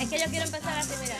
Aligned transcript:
Es 0.00 0.08
que 0.08 0.18
yo 0.18 0.26
quiero 0.26 0.44
empezar 0.44 0.78
así, 0.78 0.94
mira. 1.00 1.16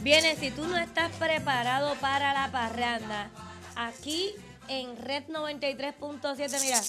Viene, 0.00 0.36
si 0.36 0.50
tú 0.50 0.66
no 0.66 0.78
estás 0.78 1.12
preparado 1.16 1.94
para 1.96 2.32
la 2.32 2.50
parranda, 2.50 3.30
aquí 3.76 4.32
en 4.68 4.96
Red 4.96 5.24
93.7, 5.28 6.60
mira. 6.62 6.80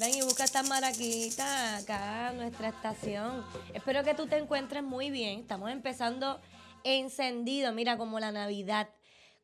Ven 0.00 0.16
y 0.16 0.22
busca 0.22 0.44
esta 0.44 0.62
maraquita 0.62 1.76
acá, 1.76 2.32
nuestra 2.32 2.68
estación. 2.68 3.44
Espero 3.74 4.02
que 4.04 4.14
tú 4.14 4.26
te 4.26 4.38
encuentres 4.38 4.82
muy 4.82 5.10
bien. 5.10 5.40
Estamos 5.40 5.70
empezando 5.70 6.40
encendido, 6.82 7.72
mira, 7.72 7.98
como 7.98 8.18
la 8.20 8.32
Navidad. 8.32 8.88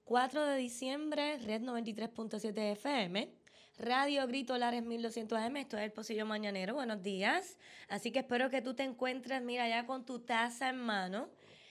4 0.05 0.47
de 0.47 0.57
diciembre, 0.57 1.37
Red 1.39 1.63
93.7 1.63 2.73
FM. 2.73 3.38
Radio 3.79 4.27
Grito 4.27 4.59
Lares 4.59 4.83
1200 4.83 5.39
AM, 5.39 5.57
esto 5.59 5.77
es 5.77 5.85
el 5.85 5.93
Pocillo 5.93 6.27
Mañanero, 6.27 6.75
buenos 6.75 7.01
días. 7.01 7.57
Así 7.89 8.11
que 8.11 8.19
espero 8.19 8.51
que 8.51 8.61
tú 8.61 8.75
te 8.75 8.83
encuentres, 8.83 9.41
mira, 9.41 9.69
ya 9.69 9.87
con 9.87 10.05
tu 10.05 10.19
taza 10.19 10.71
en 10.71 10.79
mano, 10.79 11.29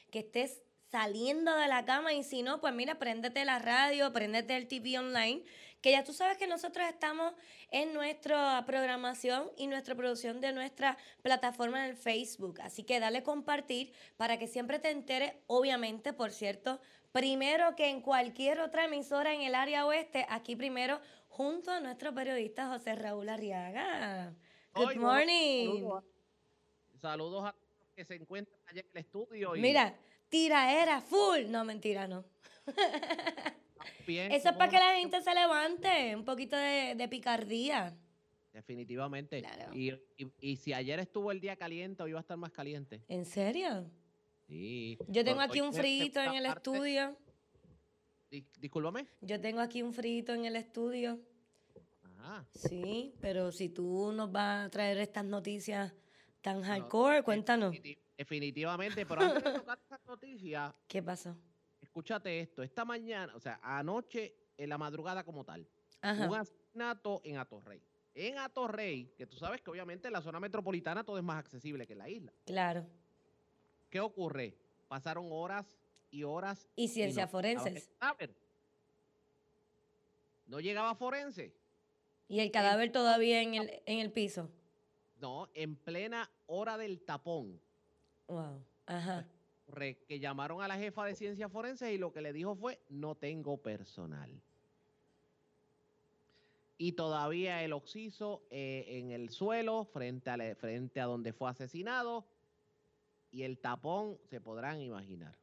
que 0.09 0.19
estés 0.19 0.61
saliendo 0.89 1.53
de 1.57 1.67
la 1.67 1.83
cama 1.83 2.13
y 2.13 2.23
si 2.23 2.43
no, 2.43 2.61
pues 2.61 2.73
mira, 2.73 2.97
préndete 2.97 3.43
la 3.43 3.59
radio, 3.59 4.13
préndete 4.13 4.55
el 4.55 4.69
TV 4.69 4.97
online, 4.97 5.43
que 5.81 5.91
ya 5.91 6.05
tú 6.05 6.13
sabes 6.13 6.37
que 6.37 6.47
nosotros 6.47 6.87
estamos 6.87 7.33
en 7.71 7.93
nuestra 7.93 8.63
programación 8.65 9.51
y 9.57 9.67
nuestra 9.67 9.93
producción 9.93 10.39
de 10.39 10.53
nuestra 10.53 10.97
plataforma 11.21 11.83
en 11.83 11.89
el 11.89 11.97
Facebook. 11.97 12.61
Así 12.61 12.83
que 12.83 13.01
dale 13.01 13.21
compartir 13.21 13.91
para 14.15 14.39
que 14.39 14.47
siempre 14.47 14.79
te 14.79 14.91
enteres, 14.91 15.33
obviamente, 15.47 16.13
por 16.13 16.31
cierto, 16.31 16.79
primero 17.11 17.75
que 17.75 17.89
en 17.89 18.01
cualquier 18.01 18.59
otra 18.59 18.85
emisora 18.85 19.33
en 19.33 19.41
el 19.41 19.55
área 19.55 19.85
oeste, 19.85 20.25
aquí 20.29 20.55
primero 20.55 21.01
junto 21.37 21.69
a 21.69 21.79
nuestro 21.79 22.13
periodista 22.15 22.67
José 22.67 22.95
Raúl 22.95 23.29
Arriaga. 23.29 24.33
Good 24.73 24.95
morning. 24.95 25.87
Saludos, 26.99 27.45
a 27.45 27.55
los 27.79 27.89
que 27.95 28.03
se 28.05 28.15
encuentran 28.15 28.59
allá 28.65 28.81
en 28.81 28.87
el 28.91 28.97
estudio. 28.97 29.51
Mira, 29.51 29.95
tiraera 30.29 30.99
full. 30.99 31.47
No, 31.47 31.63
mentira, 31.63 32.07
no. 32.07 32.25
Eso 34.07 34.49
es 34.49 34.55
para 34.55 34.71
que 34.71 34.77
la 34.77 34.95
gente 34.95 35.21
se 35.21 35.33
levante, 35.33 36.15
un 36.15 36.25
poquito 36.25 36.57
de, 36.57 37.07
picardía. 37.07 37.95
Definitivamente. 38.51 39.43
Y, 39.73 40.55
si 40.57 40.73
ayer 40.73 40.99
estuvo 40.99 41.31
el 41.31 41.39
día 41.39 41.55
caliente, 41.55 42.01
hoy 42.01 42.13
va 42.13 42.19
a 42.19 42.21
estar 42.21 42.37
más 42.37 42.51
caliente. 42.51 43.03
¿En 43.07 43.25
serio? 43.25 43.91
Sí. 44.47 44.97
Yo 45.07 45.23
tengo 45.23 45.41
aquí 45.41 45.61
un 45.61 45.71
frito 45.71 46.19
en 46.19 46.33
el 46.33 46.47
estudio. 46.47 47.15
Discúlpame. 48.59 49.05
Yo 49.21 49.39
tengo 49.39 49.61
aquí 49.61 49.83
un 49.83 49.93
frito 49.93 50.33
en 50.33 50.45
el 50.45 50.55
estudio. 50.55 51.19
Ah. 52.29 52.43
Sí, 52.51 53.15
pero 53.21 53.53
si 53.53 53.69
tú 53.69 54.11
nos 54.11 54.29
vas 54.29 54.65
a 54.65 54.69
traer 54.69 54.97
estas 54.97 55.23
noticias 55.23 55.93
tan 56.41 56.61
hardcore, 56.61 57.23
cuéntanos. 57.23 57.73
Definitivamente, 58.17 59.05
pero 59.05 59.21
antes 59.21 59.43
de 59.45 59.53
tocar 59.53 59.79
estas 59.81 60.05
noticias. 60.05 60.73
¿Qué 60.89 61.01
pasó? 61.01 61.37
Escúchate 61.79 62.41
esto. 62.41 62.63
Esta 62.63 62.83
mañana, 62.83 63.33
o 63.33 63.39
sea, 63.39 63.61
anoche, 63.63 64.35
en 64.57 64.69
la 64.69 64.77
madrugada 64.77 65.23
como 65.23 65.45
tal, 65.45 65.65
un 66.03 66.35
asesinato 66.35 67.21
en 67.23 67.37
Atorrey. 67.37 67.81
En 68.13 68.39
Atorrey, 68.39 69.13
que 69.15 69.25
tú 69.25 69.37
sabes 69.37 69.61
que 69.61 69.69
obviamente 69.69 70.07
en 70.07 70.13
la 70.13 70.21
zona 70.21 70.41
metropolitana 70.41 71.05
todo 71.05 71.17
es 71.17 71.23
más 71.23 71.37
accesible 71.37 71.87
que 71.87 71.93
en 71.93 71.99
la 71.99 72.09
isla. 72.09 72.33
Claro. 72.45 72.85
¿Qué 73.89 74.01
ocurre? 74.01 74.57
Pasaron 74.89 75.27
horas 75.31 75.65
y 76.11 76.23
horas. 76.23 76.67
Y 76.75 76.89
ciencias 76.89 77.31
forenses. 77.31 77.89
No 80.45 80.59
llegaba 80.59 80.93
forense. 80.95 81.53
¿Y 82.27 82.39
el 82.41 82.51
cadáver 82.51 82.91
todavía 82.91 83.41
en 83.41 83.55
el, 83.55 83.81
en 83.85 83.99
el 83.99 84.11
piso? 84.11 84.49
No, 85.19 85.49
en 85.53 85.75
plena 85.75 86.29
hora 86.45 86.77
del 86.77 86.99
tapón. 87.01 87.59
Wow. 88.27 88.63
Ajá. 88.85 89.27
Que 90.07 90.19
llamaron 90.19 90.61
a 90.61 90.67
la 90.67 90.77
jefa 90.77 91.05
de 91.05 91.15
ciencias 91.15 91.51
forenses 91.51 91.91
y 91.91 91.97
lo 91.97 92.13
que 92.13 92.21
le 92.21 92.33
dijo 92.33 92.55
fue, 92.55 92.79
no 92.89 93.15
tengo 93.15 93.57
personal. 93.57 94.41
Y 96.77 96.93
todavía 96.93 97.63
el 97.63 97.73
oxiso 97.73 98.43
eh, 98.49 98.85
en 98.87 99.11
el 99.11 99.29
suelo, 99.29 99.83
frente 99.85 100.29
a, 100.29 100.55
frente 100.55 101.01
a 101.01 101.05
donde 101.05 101.33
fue 101.33 101.49
asesinado, 101.49 102.25
y 103.31 103.43
el 103.43 103.59
tapón 103.59 104.17
se 104.29 104.39
podrán 104.39 104.79
imaginar. 104.79 105.37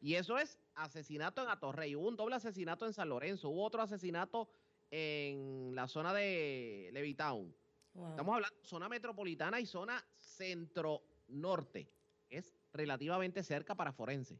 Y 0.00 0.16
eso 0.16 0.36
es 0.36 0.58
asesinato 0.74 1.42
en 1.42 1.48
Atorrey. 1.48 1.94
Hubo 1.94 2.08
un 2.08 2.16
doble 2.16 2.34
asesinato 2.34 2.86
en 2.86 2.92
San 2.92 3.08
Lorenzo. 3.08 3.48
Hubo 3.48 3.64
otro 3.64 3.80
asesinato 3.80 4.48
en 4.92 5.74
la 5.74 5.88
zona 5.88 6.12
de 6.12 6.90
Levitown. 6.92 7.52
Estamos 8.10 8.34
hablando 8.34 8.56
de 8.60 8.66
zona 8.68 8.88
metropolitana 8.88 9.58
y 9.58 9.66
zona 9.66 10.04
centro-norte. 10.18 11.88
Es 12.28 12.54
relativamente 12.72 13.42
cerca 13.42 13.74
para 13.74 13.92
forense. 13.92 14.38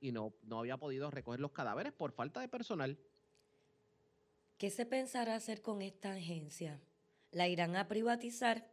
Y 0.00 0.10
no, 0.10 0.34
no 0.42 0.58
había 0.58 0.76
podido 0.76 1.10
recoger 1.10 1.40
los 1.40 1.52
cadáveres 1.52 1.92
por 1.92 2.12
falta 2.12 2.40
de 2.40 2.48
personal. 2.48 2.98
¿Qué 4.58 4.68
se 4.70 4.84
pensará 4.84 5.36
hacer 5.36 5.62
con 5.62 5.80
esta 5.80 6.12
agencia? 6.12 6.80
¿La 7.30 7.48
irán 7.48 7.76
a 7.76 7.88
privatizar? 7.88 8.68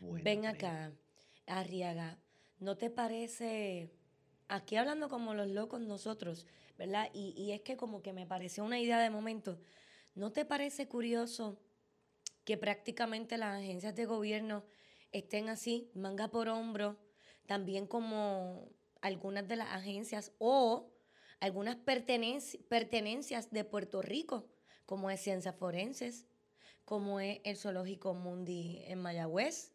Ven 0.00 0.46
acá, 0.46 0.92
Arriaga. 1.46 2.18
¿No 2.60 2.76
te 2.76 2.90
parece, 2.90 3.90
aquí 4.48 4.76
hablando 4.76 5.08
como 5.08 5.34
los 5.34 5.48
locos 5.48 5.80
nosotros, 5.80 6.46
¿verdad? 6.78 7.10
Y, 7.12 7.52
es 7.52 7.60
que 7.62 7.76
como 7.76 8.02
que 8.02 8.12
me 8.12 8.26
pareció 8.26 8.64
una 8.64 8.80
idea 8.80 8.98
de 8.98 9.10
momento, 9.10 9.58
¿no 10.14 10.32
te 10.32 10.44
parece 10.44 10.88
curioso 10.88 11.58
que 12.44 12.56
prácticamente 12.56 13.38
las 13.38 13.60
agencias 13.60 13.94
de 13.94 14.04
gobierno 14.04 14.64
estén 15.12 15.48
así, 15.48 15.90
manga 15.94 16.28
por 16.28 16.48
hombro, 16.48 16.98
también 17.46 17.86
como 17.86 18.68
algunas 19.00 19.46
de 19.46 19.56
las 19.56 19.68
agencias 19.68 20.32
o 20.38 20.90
algunas 21.40 21.76
pertenencias 21.76 23.50
de 23.50 23.64
Puerto 23.64 24.00
Rico, 24.00 24.48
como 24.86 25.10
es 25.10 25.20
Ciencias 25.20 25.56
Forenses, 25.56 26.26
como 26.84 27.20
es 27.20 27.40
el 27.44 27.56
Zoológico 27.56 28.14
Mundi 28.14 28.82
en 28.86 29.00
Mayagüez. 29.00 29.72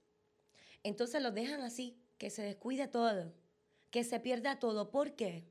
Entonces 0.83 1.21
los 1.21 1.33
dejan 1.33 1.61
así, 1.61 1.99
que 2.17 2.29
se 2.29 2.41
descuide 2.41 2.87
todo, 2.87 3.33
que 3.91 4.03
se 4.03 4.19
pierda 4.19 4.59
todo. 4.59 4.91
¿Por 4.91 5.15
qué? 5.15 5.45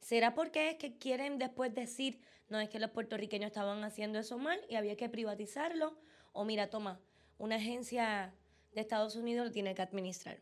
¿Será 0.00 0.34
porque 0.34 0.70
es 0.70 0.76
que 0.76 0.98
quieren 0.98 1.38
después 1.38 1.74
decir, 1.74 2.20
no 2.48 2.60
es 2.60 2.68
que 2.68 2.78
los 2.78 2.90
puertorriqueños 2.90 3.48
estaban 3.48 3.82
haciendo 3.84 4.18
eso 4.18 4.38
mal 4.38 4.60
y 4.68 4.76
había 4.76 4.96
que 4.96 5.08
privatizarlo? 5.08 5.98
O 6.32 6.44
mira, 6.44 6.70
toma, 6.70 7.00
una 7.38 7.56
agencia 7.56 8.34
de 8.72 8.80
Estados 8.80 9.16
Unidos 9.16 9.46
lo 9.46 9.52
tiene 9.52 9.74
que 9.74 9.82
administrar. 9.82 10.38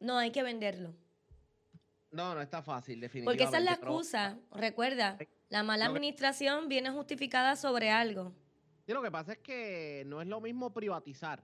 No, 0.00 0.18
hay 0.18 0.32
que 0.32 0.42
venderlo. 0.42 0.94
No, 2.10 2.34
no 2.34 2.40
está 2.40 2.62
fácil, 2.62 3.00
definitivamente. 3.00 3.44
Porque 3.44 3.56
esa 3.56 3.58
es 3.58 3.64
la 3.64 3.72
excusa. 3.72 4.38
Recuerda, 4.52 5.18
la 5.48 5.62
mala 5.62 5.86
administración 5.86 6.68
viene 6.68 6.90
justificada 6.90 7.56
sobre 7.56 7.90
algo. 7.90 8.32
Sí, 8.86 8.92
lo 8.92 9.02
que 9.02 9.10
pasa 9.10 9.32
es 9.32 9.38
que 9.38 10.04
no 10.06 10.20
es 10.20 10.28
lo 10.28 10.40
mismo 10.40 10.72
privatizar 10.72 11.42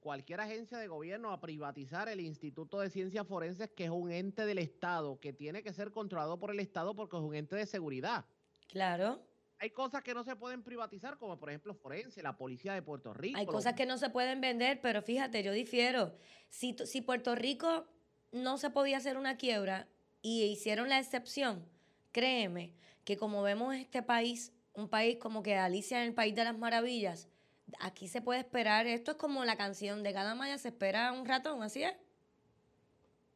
cualquier 0.00 0.40
agencia 0.40 0.78
de 0.78 0.88
gobierno 0.88 1.32
a 1.32 1.40
privatizar 1.40 2.08
el 2.08 2.20
Instituto 2.20 2.80
de 2.80 2.90
Ciencias 2.90 3.26
Forenses, 3.26 3.70
que 3.70 3.84
es 3.84 3.90
un 3.90 4.10
ente 4.10 4.46
del 4.46 4.58
Estado, 4.58 5.20
que 5.20 5.32
tiene 5.32 5.62
que 5.62 5.72
ser 5.72 5.92
controlado 5.92 6.38
por 6.38 6.50
el 6.50 6.58
Estado 6.58 6.94
porque 6.94 7.16
es 7.16 7.22
un 7.22 7.34
ente 7.34 7.54
de 7.54 7.66
seguridad. 7.66 8.24
Claro. 8.66 9.22
Hay 9.58 9.70
cosas 9.70 10.02
que 10.02 10.14
no 10.14 10.24
se 10.24 10.34
pueden 10.36 10.62
privatizar, 10.62 11.18
como 11.18 11.38
por 11.38 11.50
ejemplo 11.50 11.74
Forense, 11.74 12.22
la 12.22 12.38
Policía 12.38 12.72
de 12.72 12.80
Puerto 12.80 13.12
Rico. 13.12 13.38
Hay 13.38 13.44
cosas 13.44 13.74
que 13.74 13.84
no 13.84 13.98
se 13.98 14.08
pueden 14.08 14.40
vender, 14.40 14.80
pero 14.80 15.02
fíjate, 15.02 15.42
yo 15.42 15.52
difiero. 15.52 16.14
Si, 16.48 16.74
si 16.86 17.02
Puerto 17.02 17.34
Rico 17.34 17.86
no 18.32 18.56
se 18.56 18.70
podía 18.70 18.96
hacer 18.96 19.18
una 19.18 19.36
quiebra 19.36 19.86
y 20.22 20.44
hicieron 20.44 20.88
la 20.88 20.98
excepción, 20.98 21.68
créeme 22.10 22.74
que 23.04 23.18
como 23.18 23.42
vemos 23.42 23.74
este 23.74 24.02
país, 24.02 24.54
un 24.72 24.88
país 24.88 25.18
como 25.18 25.42
que 25.42 25.56
Alicia 25.56 26.00
en 26.00 26.08
el 26.08 26.14
País 26.14 26.34
de 26.34 26.44
las 26.44 26.56
Maravillas, 26.56 27.28
aquí 27.78 28.08
se 28.08 28.20
puede 28.22 28.40
esperar, 28.40 28.86
esto 28.86 29.12
es 29.12 29.16
como 29.16 29.44
la 29.44 29.56
canción 29.56 30.02
de 30.02 30.12
cada 30.12 30.34
maya 30.34 30.58
se 30.58 30.68
espera 30.68 31.12
un 31.12 31.26
ratón, 31.26 31.62
¿así 31.62 31.82
es? 31.82 31.94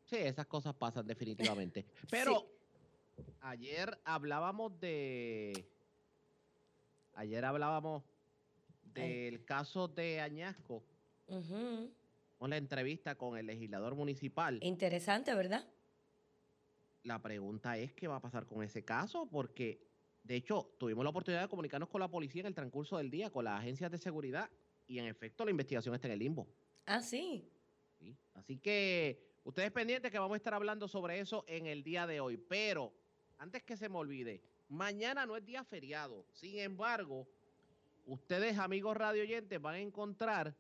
Sí, 0.05 0.17
esas 0.17 0.47
cosas 0.47 0.75
pasan 0.75 1.07
definitivamente. 1.07 1.87
Pero 2.11 2.47
ayer 3.41 3.99
hablábamos 4.05 4.79
de... 4.81 5.67
Ayer 7.15 7.45
hablábamos 7.45 8.03
del 8.93 9.45
caso 9.45 9.89
de 9.89 10.21
Añasco. 10.21 10.83
Con 12.39 12.51
la 12.51 12.57
entrevista 12.57 13.15
con 13.15 13.39
el 13.39 13.47
legislador 13.47 13.95
municipal. 13.95 14.59
Interesante, 14.63 15.35
¿verdad? 15.35 15.65
La 17.03 17.21
pregunta 17.23 17.77
es 17.79 17.93
qué 17.93 18.09
va 18.09 18.17
a 18.17 18.21
pasar 18.21 18.47
con 18.47 18.63
ese 18.63 18.85
caso, 18.85 19.27
porque 19.27 19.81
de 20.25 20.37
hecho, 20.37 20.75
tuvimos 20.79 21.05
la 21.05 21.11
oportunidad 21.11 21.43
de 21.43 21.49
comunicarnos 21.49 21.89
con 21.89 22.01
la 22.01 22.09
policía 22.09 22.41
en 22.41 22.47
el 22.47 22.55
transcurso 22.55 22.99
del 22.99 23.11
día, 23.11 23.31
con 23.31 23.45
las 23.45 23.61
agencias 23.61 23.91
de 23.91 23.99
seguridad, 23.99 24.51
y 24.87 24.99
en 24.99 25.07
efecto 25.07 25.45
la 25.45 25.53
investigación 25.53 25.95
está 25.95 26.09
en 26.09 26.15
el 26.15 26.19
limbo. 26.19 26.49
Ah, 26.87 27.01
sí. 27.01 27.49
Así 28.35 28.59
que 28.59 29.39
ustedes 29.45 29.71
pendientes 29.71 30.11
que 30.11 30.19
vamos 30.19 30.35
a 30.35 30.37
estar 30.37 30.55
hablando 30.55 30.89
sobre 30.89 31.21
eso 31.21 31.45
en 31.47 31.67
el 31.67 31.83
día 31.83 32.07
de 32.07 32.21
hoy. 32.21 32.37
Pero, 32.37 32.93
antes 33.39 33.63
que 33.63 33.77
se 33.77 33.89
me 33.89 33.97
olvide, 33.97 34.43
Mañana 34.69 35.27
no 35.27 35.37
es 35.37 35.45
día 35.45 35.63
feriado. 35.63 36.27
Sin 36.33 36.59
embargo, 36.59 37.29
ustedes, 38.07 38.59
amigos 38.59 38.97
radioyentes, 38.97 39.61
van 39.61 39.75
a 39.75 39.79
encontrar 39.79 40.55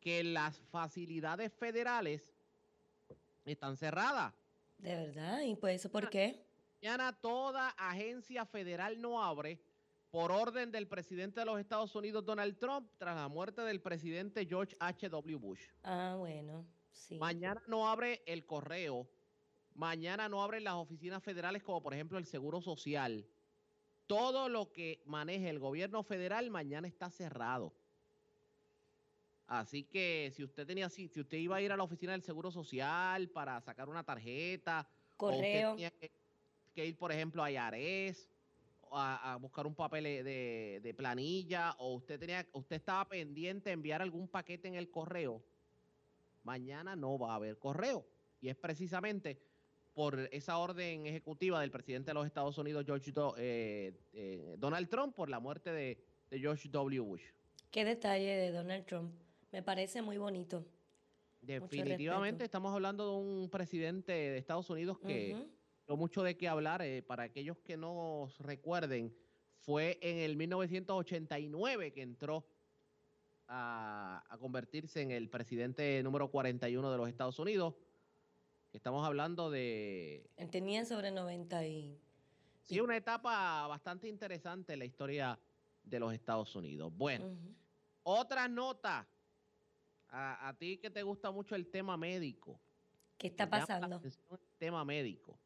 que 0.00 0.24
las 0.24 0.58
facilidades 0.70 1.52
federales 1.52 2.30
están 3.44 3.76
cerradas. 3.76 4.34
De 4.78 4.94
verdad, 4.94 5.40
¿y 5.42 5.54
pues 5.54 5.80
eso 5.80 5.90
por 5.90 6.10
qué? 6.10 6.44
Mañana 6.84 7.14
toda 7.18 7.70
agencia 7.78 8.44
federal 8.44 9.00
no 9.00 9.22
abre 9.24 9.58
por 10.10 10.30
orden 10.30 10.70
del 10.70 10.86
presidente 10.86 11.40
de 11.40 11.46
los 11.46 11.58
Estados 11.58 11.94
Unidos, 11.94 12.26
Donald 12.26 12.58
Trump, 12.58 12.90
tras 12.98 13.16
la 13.16 13.26
muerte 13.26 13.62
del 13.62 13.80
presidente 13.80 14.44
George 14.44 14.76
H.W. 14.78 15.36
Bush. 15.36 15.62
Ah, 15.82 16.16
bueno, 16.18 16.66
sí. 16.92 17.16
Mañana 17.18 17.62
no 17.68 17.88
abre 17.88 18.22
el 18.26 18.44
correo, 18.44 19.08
mañana 19.72 20.28
no 20.28 20.42
abren 20.42 20.62
las 20.62 20.74
oficinas 20.74 21.22
federales 21.22 21.62
como 21.62 21.82
por 21.82 21.94
ejemplo 21.94 22.18
el 22.18 22.26
Seguro 22.26 22.60
Social. 22.60 23.26
Todo 24.06 24.50
lo 24.50 24.70
que 24.70 25.02
maneje 25.06 25.48
el 25.48 25.60
gobierno 25.60 26.02
federal 26.02 26.50
mañana 26.50 26.86
está 26.86 27.08
cerrado. 27.08 27.72
Así 29.46 29.84
que 29.84 30.30
si 30.36 30.44
usted 30.44 30.66
tenía 30.66 30.90
si 30.90 31.06
usted 31.06 31.38
iba 31.38 31.56
a 31.56 31.62
ir 31.62 31.72
a 31.72 31.78
la 31.78 31.84
oficina 31.84 32.12
del 32.12 32.22
Seguro 32.22 32.50
Social 32.50 33.30
para 33.30 33.58
sacar 33.62 33.88
una 33.88 34.04
tarjeta, 34.04 34.86
correo, 35.16 35.70
o 35.70 35.74
tenía 35.76 35.90
que, 35.90 36.23
ir 36.76 36.96
por 36.96 37.12
ejemplo 37.12 37.42
a 37.42 37.50
IARES 37.50 38.30
a, 38.96 39.36
buscar 39.40 39.66
un 39.66 39.74
papel 39.74 40.04
de, 40.04 40.80
de, 40.82 40.94
planilla 40.94 41.74
o 41.78 41.94
usted 41.94 42.18
tenía 42.18 42.46
usted 42.52 42.76
estaba 42.76 43.08
pendiente 43.08 43.70
de 43.70 43.74
enviar 43.74 44.00
algún 44.00 44.28
paquete 44.28 44.68
en 44.68 44.74
el 44.74 44.88
correo, 44.90 45.42
mañana 46.44 46.94
no 46.94 47.18
va 47.18 47.32
a 47.32 47.34
haber 47.36 47.58
correo 47.58 48.06
y 48.40 48.48
es 48.48 48.56
precisamente 48.56 49.40
por 49.94 50.28
esa 50.32 50.58
orden 50.58 51.06
ejecutiva 51.06 51.60
del 51.60 51.70
presidente 51.70 52.10
de 52.10 52.14
los 52.14 52.26
Estados 52.26 52.58
Unidos, 52.58 52.84
George 52.84 53.12
eh, 53.38 53.92
eh, 54.12 54.56
Donald 54.58 54.88
Trump, 54.88 55.14
por 55.14 55.30
la 55.30 55.38
muerte 55.38 55.70
de, 55.70 55.98
George 56.30 56.68
W. 56.68 57.00
Bush. 57.00 57.22
Qué 57.70 57.84
detalle 57.84 58.36
de 58.36 58.50
Donald 58.50 58.84
Trump. 58.86 59.14
Me 59.52 59.62
parece 59.62 60.02
muy 60.02 60.18
bonito. 60.18 60.66
Definitivamente 61.40 62.42
estamos 62.42 62.74
hablando 62.74 63.08
de 63.08 63.16
un 63.16 63.50
presidente 63.50 64.12
de 64.12 64.38
Estados 64.38 64.68
Unidos 64.68 64.98
que 64.98 65.46
no 65.88 65.96
mucho 65.96 66.22
de 66.22 66.36
qué 66.36 66.48
hablar. 66.48 66.82
Eh, 66.82 67.02
para 67.02 67.24
aquellos 67.24 67.58
que 67.58 67.76
no 67.76 68.28
recuerden, 68.38 69.14
fue 69.60 69.98
en 70.00 70.18
el 70.18 70.36
1989 70.36 71.92
que 71.92 72.02
entró 72.02 72.46
a, 73.48 74.24
a 74.28 74.38
convertirse 74.38 75.02
en 75.02 75.10
el 75.10 75.28
presidente 75.28 76.02
número 76.02 76.30
41 76.30 76.90
de 76.90 76.96
los 76.96 77.08
Estados 77.08 77.38
Unidos 77.38 77.74
Estamos 78.74 79.06
hablando 79.06 79.50
de... 79.50 80.28
Tenían 80.50 80.84
sobre 80.84 81.12
90 81.12 81.64
y... 81.64 81.96
Sí, 82.64 82.80
una 82.80 82.96
etapa 82.96 83.68
bastante 83.68 84.08
interesante 84.08 84.72
en 84.72 84.80
la 84.80 84.84
historia 84.84 85.38
de 85.84 86.00
los 86.00 86.12
Estados 86.12 86.56
Unidos. 86.56 86.92
Bueno, 86.92 87.36
otra 88.02 88.48
nota. 88.48 89.06
A, 90.08 90.54
ti 90.58 90.78
que 90.78 90.90
te 90.90 91.02
gusta 91.02 91.30
mucho 91.30 91.54
el 91.54 91.68
tema 91.68 91.96
médico. 91.96 92.60
¿Qué 93.16 93.28
está 93.28 93.48
pasando? 93.48 94.00
El 94.04 94.12
tema 94.58 94.84
médico. 94.84 95.38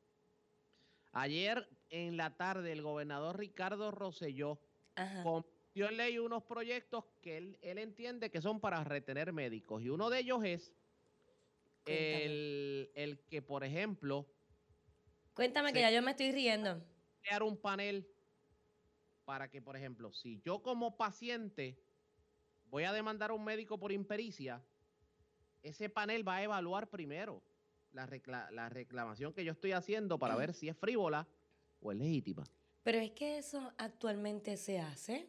Ayer 1.13 1.69
en 1.91 2.17
la 2.17 2.37
tarde 2.37 2.73
el 2.73 2.83
gobernador 2.83 3.39
Ricardo 3.39 3.91
Rosselló 3.91 4.61
convirtió 5.23 5.89
en 5.89 5.97
ley 5.97 6.19
unos 6.19 6.43
proyectos 6.45 7.05
que 7.23 7.39
él, 7.39 7.59
él 7.63 7.79
entiende 7.79 8.31
que 8.31 8.41
son 8.41 8.61
para 8.61 8.83
retener 8.85 9.33
médicos. 9.33 9.83
Y 9.83 9.89
uno 9.89 10.11
de 10.11 10.21
ellos 10.21 10.45
es 10.45 10.73
el, 11.87 13.25
que, 13.29 13.43
por 13.43 13.65
ejemplo... 13.65 14.27
Cuéntame 15.35 15.73
que 15.73 15.81
ya 15.81 15.91
yo 15.91 16.03
me 16.03 16.11
estoy 16.11 16.33
riendo. 16.33 16.83
Crear 17.23 17.43
un 17.43 17.57
panel 17.57 18.07
para 19.25 19.49
que, 19.49 19.63
por 19.63 19.77
ejemplo, 19.77 20.13
si 20.13 20.41
yo 20.41 20.63
como 20.63 20.97
paciente 20.97 21.79
voy 22.71 22.85
a 22.85 22.93
demandar 22.93 23.31
a 23.31 23.35
un 23.35 23.45
médico 23.45 23.79
por 23.79 23.93
impericia, 23.93 24.63
ese 25.63 25.89
panel 25.89 26.27
va 26.27 26.37
a 26.37 26.43
evaluar 26.43 26.89
primero 26.91 27.43
la, 28.07 28.69
reclamación 28.69 29.33
que 29.33 29.45
yo 29.45 29.53
estoy 29.53 29.73
haciendo 29.73 30.19
para 30.19 30.37
ver 30.37 30.55
si 30.55 30.69
es 30.69 30.77
frívola 30.77 31.27
o 31.81 31.93
es 31.93 31.99
legítima. 31.99 32.45
Pero 32.83 32.99
es 32.99 33.11
que 33.11 33.39
eso 33.39 33.73
actualmente 33.79 34.57
se 34.57 34.81
hace. 34.81 35.29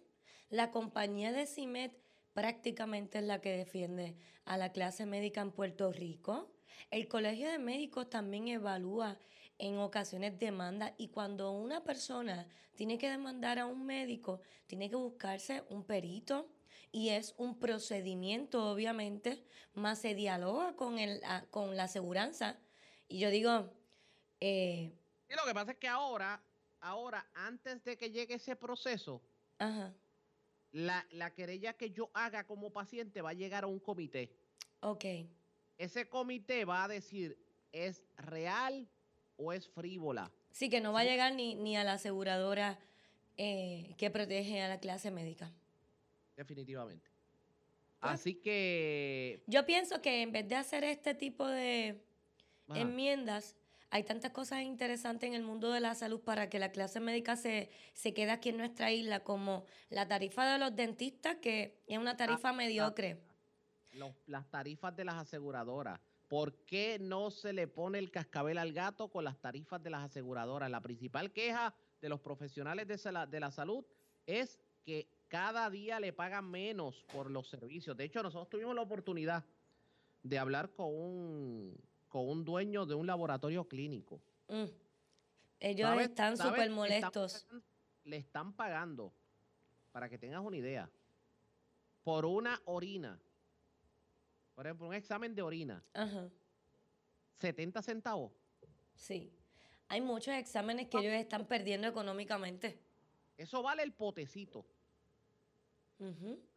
La 0.50 0.72
compañía 0.72 1.32
de 1.32 1.46
CIMET 1.46 1.94
prácticamente 2.34 3.20
es 3.20 3.24
la 3.26 3.42
que 3.42 3.58
defiende 3.58 4.16
a 4.46 4.58
la 4.58 4.72
clase 4.72 5.06
médica 5.06 5.42
en 5.42 5.52
Puerto 5.52 5.92
Rico. 5.92 6.52
El 6.92 7.08
Colegio 7.08 7.50
de 7.50 7.60
Médicos 7.60 8.10
también 8.10 8.48
evalúa 8.48 9.18
en 9.58 9.78
ocasiones 9.78 10.40
demanda 10.40 10.96
y 10.98 11.10
cuando 11.10 11.52
una 11.52 11.84
persona 11.84 12.48
tiene 12.76 12.98
que 12.98 13.10
demandar 13.10 13.60
a 13.60 13.66
un 13.66 13.86
médico, 13.86 14.42
tiene 14.68 14.90
que 14.90 14.96
buscarse 14.96 15.64
un 15.70 15.84
perito 15.84 16.50
y 16.92 17.10
es 17.10 17.36
un 17.38 17.60
procedimiento, 17.60 18.72
obviamente, 18.72 19.44
más 19.74 20.00
se 20.00 20.16
dialoga 20.16 20.76
con, 20.76 21.00
el, 21.00 21.22
con 21.52 21.76
la 21.78 21.84
aseguranza. 21.84 22.58
Y 23.08 23.20
yo 23.20 23.30
digo... 23.30 23.72
Eh, 24.40 24.92
lo 25.30 25.46
que 25.46 25.54
pasa 25.54 25.72
es 25.72 25.78
que 25.78 25.88
ahora, 25.88 26.42
ahora, 26.80 27.30
antes 27.36 27.84
de 27.84 27.98
que 27.98 28.10
llegue 28.10 28.36
ese 28.36 28.56
proceso, 28.56 29.22
Ajá 29.60 29.94
la, 30.72 31.06
la 31.12 31.34
querella 31.34 31.74
que 31.74 31.92
yo 31.92 32.10
haga 32.14 32.46
como 32.46 32.72
paciente 32.72 33.22
va 33.22 33.32
a 33.32 33.34
llegar 33.34 33.64
a 33.64 33.68
un 33.68 33.80
comité. 33.80 34.32
Ok. 34.82 35.06
Ese 35.78 36.08
comité 36.08 36.66
va 36.66 36.84
a 36.84 36.88
decir, 36.88 37.38
¿es 37.72 38.04
real 38.18 38.88
o 39.38 39.54
es 39.54 39.68
frívola? 39.70 40.32
Sí, 40.52 40.70
que 40.70 40.82
no 40.82 40.94
va 40.94 41.02
a 41.02 41.06
llegar 41.06 41.34
ni, 41.34 41.56
ni 41.56 41.78
a 41.78 41.84
la 41.84 41.94
aseguradora 41.94 42.80
eh, 43.38 43.96
que 43.98 44.10
protege 44.10 44.62
a 44.62 44.68
la 44.68 44.80
clase 44.80 45.12
médica. 45.12 45.52
Definitivamente. 46.40 47.12
Así 48.00 48.36
que... 48.36 49.44
Yo 49.46 49.66
pienso 49.66 50.02
que 50.02 50.22
en 50.22 50.32
vez 50.32 50.48
de 50.48 50.56
hacer 50.56 50.86
este 50.86 51.14
tipo 51.14 51.46
de 51.46 52.02
enmiendas, 52.74 53.58
hay 53.90 54.04
tantas 54.06 54.32
cosas 54.32 54.62
interesantes 54.62 55.28
en 55.28 55.34
el 55.34 55.44
mundo 55.44 55.70
de 55.74 55.82
la 55.82 55.96
salud 55.96 56.22
para 56.22 56.50
que 56.50 56.58
la 56.58 56.72
clase 56.72 57.02
médica 57.02 57.36
se, 57.36 57.70
se 57.94 58.14
quede 58.14 58.32
aquí 58.32 58.50
en 58.50 58.58
nuestra 58.58 58.90
isla, 58.90 59.20
como 59.22 59.66
la 59.90 60.08
tarifa 60.08 60.50
de 60.54 60.60
los 60.60 60.74
dentistas, 60.74 61.36
que 61.42 61.84
es 61.88 61.98
una 61.98 62.16
tarifa 62.16 62.54
mediocre. 62.54 63.20
las 64.26 64.50
tarifas 64.50 64.96
de 64.96 65.04
las 65.04 65.16
aseguradoras. 65.16 66.00
¿Por 66.30 66.64
qué 66.64 67.00
no 67.02 67.32
se 67.32 67.52
le 67.52 67.68
pone 67.68 67.98
el 68.00 68.12
cascabel 68.12 68.60
al 68.60 68.72
gato 68.72 69.10
con 69.10 69.26
las 69.26 69.38
tarifas 69.42 69.84
de 69.84 69.90
las 69.90 70.04
aseguradoras? 70.06 70.72
La 70.72 70.80
principal 70.80 71.34
queja 71.34 71.76
de 72.00 72.08
los 72.08 72.22
profesionales 72.22 72.88
de, 72.88 73.28
de 73.28 73.40
la 73.42 73.52
salud 73.52 73.84
es 74.26 74.58
que 74.86 75.10
cada 75.30 75.70
día 75.70 76.00
le 76.00 76.12
pagan 76.12 76.50
menos 76.50 77.06
por 77.14 77.32
los 77.32 77.48
servicios. 77.48 77.96
De 77.96 78.04
hecho, 78.04 78.22
nosotros 78.22 78.50
tuvimos 78.50 78.76
la 78.76 78.82
oportunidad 78.82 79.46
de 80.24 80.38
hablar 80.38 80.74
con 80.74 80.88
un 80.88 81.90
con 82.10 82.28
un 82.28 82.44
dueño 82.44 82.86
de 82.86 82.96
un 82.96 83.08
laboratorio 83.08 83.68
clínico. 83.68 84.20
Mm. 84.48 84.66
Ellos 85.60 86.02
están 86.02 86.36
súper 86.36 86.70
molestos. 86.72 87.48
Le 88.04 88.18
están 88.18 88.54
pagando, 88.54 89.14
para 89.92 90.10
que 90.10 90.18
tengas 90.18 90.42
una 90.42 90.58
idea, 90.58 90.90
por 92.04 92.26
una 92.26 92.60
orina. 92.66 93.20
Por 94.56 94.66
ejemplo, 94.66 94.88
un 94.88 94.96
examen 94.96 95.36
de 95.36 95.42
orina. 95.42 95.84
Ajá. 95.94 96.28
70 97.36 97.82
centavos. 97.84 98.32
Sí. 98.96 99.32
Hay 99.88 100.02
muchos 100.02 100.34
exámenes 100.34 100.88
que 100.88 100.98
ellos 100.98 101.14
están 101.14 101.46
perdiendo 101.46 101.88
económicamente. 101.88 102.80
Eso 103.38 103.62
vale 103.62 103.84
el 103.84 103.94
potecito. 103.94 104.66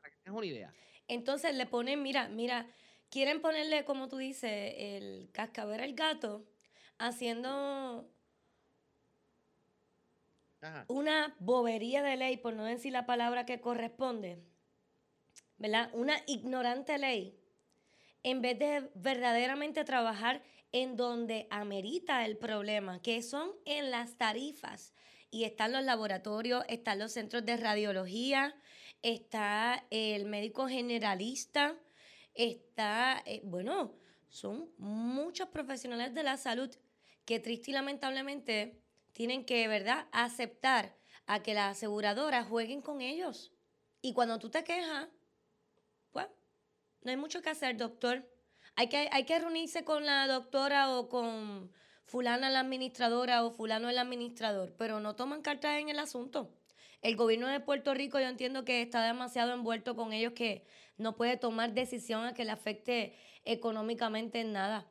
Para 0.00 0.11
que 0.11 0.16
tengas 0.22 0.38
una 0.38 0.46
idea. 0.46 0.75
Entonces 1.08 1.54
le 1.54 1.66
ponen, 1.66 2.02
mira, 2.02 2.28
mira, 2.28 2.66
quieren 3.11 3.40
ponerle, 3.42 3.84
como 3.84 4.08
tú 4.08 4.16
dices, 4.16 4.75
el 4.76 5.30
cascabel 5.32 5.80
al 5.80 5.94
gato, 5.94 6.46
haciendo 6.99 8.08
una 10.87 11.34
bobería 11.40 12.02
de 12.02 12.16
ley, 12.16 12.37
por 12.37 12.54
no 12.54 12.64
decir 12.64 12.92
la 12.92 13.04
palabra 13.04 13.44
que 13.44 13.61
corresponde, 13.61 14.38
¿verdad? 15.58 15.90
Una 15.92 16.16
ignorante 16.26 16.99
ley, 16.99 17.37
en 18.22 18.40
vez 18.40 18.58
de 18.58 18.90
verdaderamente 18.94 19.84
trabajar 19.84 20.42
en 20.70 20.96
donde 20.96 21.49
amerita 21.50 22.25
el 22.25 22.38
problema, 22.38 23.02
que 23.02 23.22
son 23.22 23.50
en 23.64 23.90
las 23.90 24.16
tarifas. 24.16 24.94
Y 25.30 25.44
están 25.44 25.72
los 25.72 25.82
laboratorios, 25.82 26.64
están 26.68 26.99
los 26.99 27.12
centros 27.12 27.44
de 27.44 27.56
radiología, 27.56 28.54
está 29.02 29.87
el 29.90 30.25
médico 30.26 30.68
generalista, 30.68 31.76
está, 32.35 33.23
eh, 33.26 33.40
bueno, 33.44 33.94
son 34.28 34.73
muchos 34.78 35.49
profesionales 35.49 36.14
de 36.14 36.23
la 36.23 36.37
salud 36.37 36.71
que 37.25 37.40
triste 37.40 37.71
y 37.71 37.75
lamentablemente 37.75 38.80
tienen 39.12 39.44
que, 39.44 39.68
¿verdad?, 39.68 40.09
aceptar 40.12 40.97
a 41.26 41.42
que 41.42 41.54
las 41.54 41.76
aseguradoras 41.76 42.49
jueguen 42.49 42.82
con 42.82 43.00
ellos. 43.00 43.52
Y 44.00 44.14
cuando 44.14 44.38
tú 44.38 44.50
te 44.50 44.64
quejas, 44.64 45.09
pues, 46.11 46.26
no 47.02 47.11
hay 47.11 47.16
mucho 47.16 47.42
que 47.42 47.50
hacer, 47.50 47.76
doctor. 47.76 48.28
Hay 48.75 48.88
que, 48.88 49.09
hay 49.12 49.25
que 49.25 49.38
reunirse 49.38 49.85
con 49.85 50.06
la 50.06 50.26
doctora 50.26 50.97
o 50.97 51.09
con, 51.09 51.71
fulana 52.04 52.50
la 52.50 52.61
administradora 52.61 53.44
o 53.44 53.50
fulano 53.50 53.88
el 53.88 53.99
administrador, 53.99 54.75
pero 54.76 55.00
no 55.00 55.16
toman 55.16 55.42
cartas 55.42 55.80
en 55.80 55.88
el 55.88 55.99
asunto. 55.99 56.54
El 57.02 57.16
gobierno 57.16 57.49
de 57.49 57.59
Puerto 57.59 57.92
Rico 57.94 58.21
yo 58.21 58.28
entiendo 58.28 58.64
que 58.64 58.80
está 58.80 59.04
demasiado 59.04 59.52
envuelto 59.52 59.97
con 59.97 60.12
ellos 60.12 60.32
que 60.35 60.64
no 60.97 61.16
puede 61.16 61.37
tomar 61.37 61.75
decisión 61.75 62.25
a 62.25 62.32
que 62.32 62.44
le 62.44 62.52
afecte 62.52 63.14
económicamente 63.44 64.40
en 64.40 64.52
nada. 64.52 64.87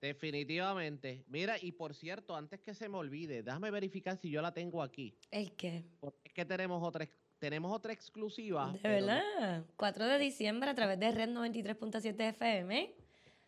Definitivamente. 0.00 1.24
Mira, 1.26 1.56
y 1.60 1.72
por 1.72 1.94
cierto, 1.94 2.36
antes 2.36 2.60
que 2.60 2.74
se 2.74 2.88
me 2.88 2.98
olvide, 2.98 3.42
déjame 3.42 3.70
verificar 3.70 4.16
si 4.16 4.30
yo 4.30 4.42
la 4.42 4.52
tengo 4.52 4.82
aquí. 4.82 5.18
¿El 5.30 5.52
qué? 5.56 5.84
Porque 5.98 6.20
es 6.28 6.32
que 6.34 6.44
tenemos 6.44 6.86
otra, 6.86 7.08
tenemos 7.38 7.72
otra 7.72 7.92
exclusiva. 7.92 8.72
De 8.82 8.88
verdad. 8.88 9.64
4 9.76 10.06
de 10.06 10.18
diciembre 10.18 10.70
a 10.70 10.74
través 10.74 11.00
de 11.00 11.10
Red 11.10 11.30
93.7 11.30 12.28
FM. 12.28 12.94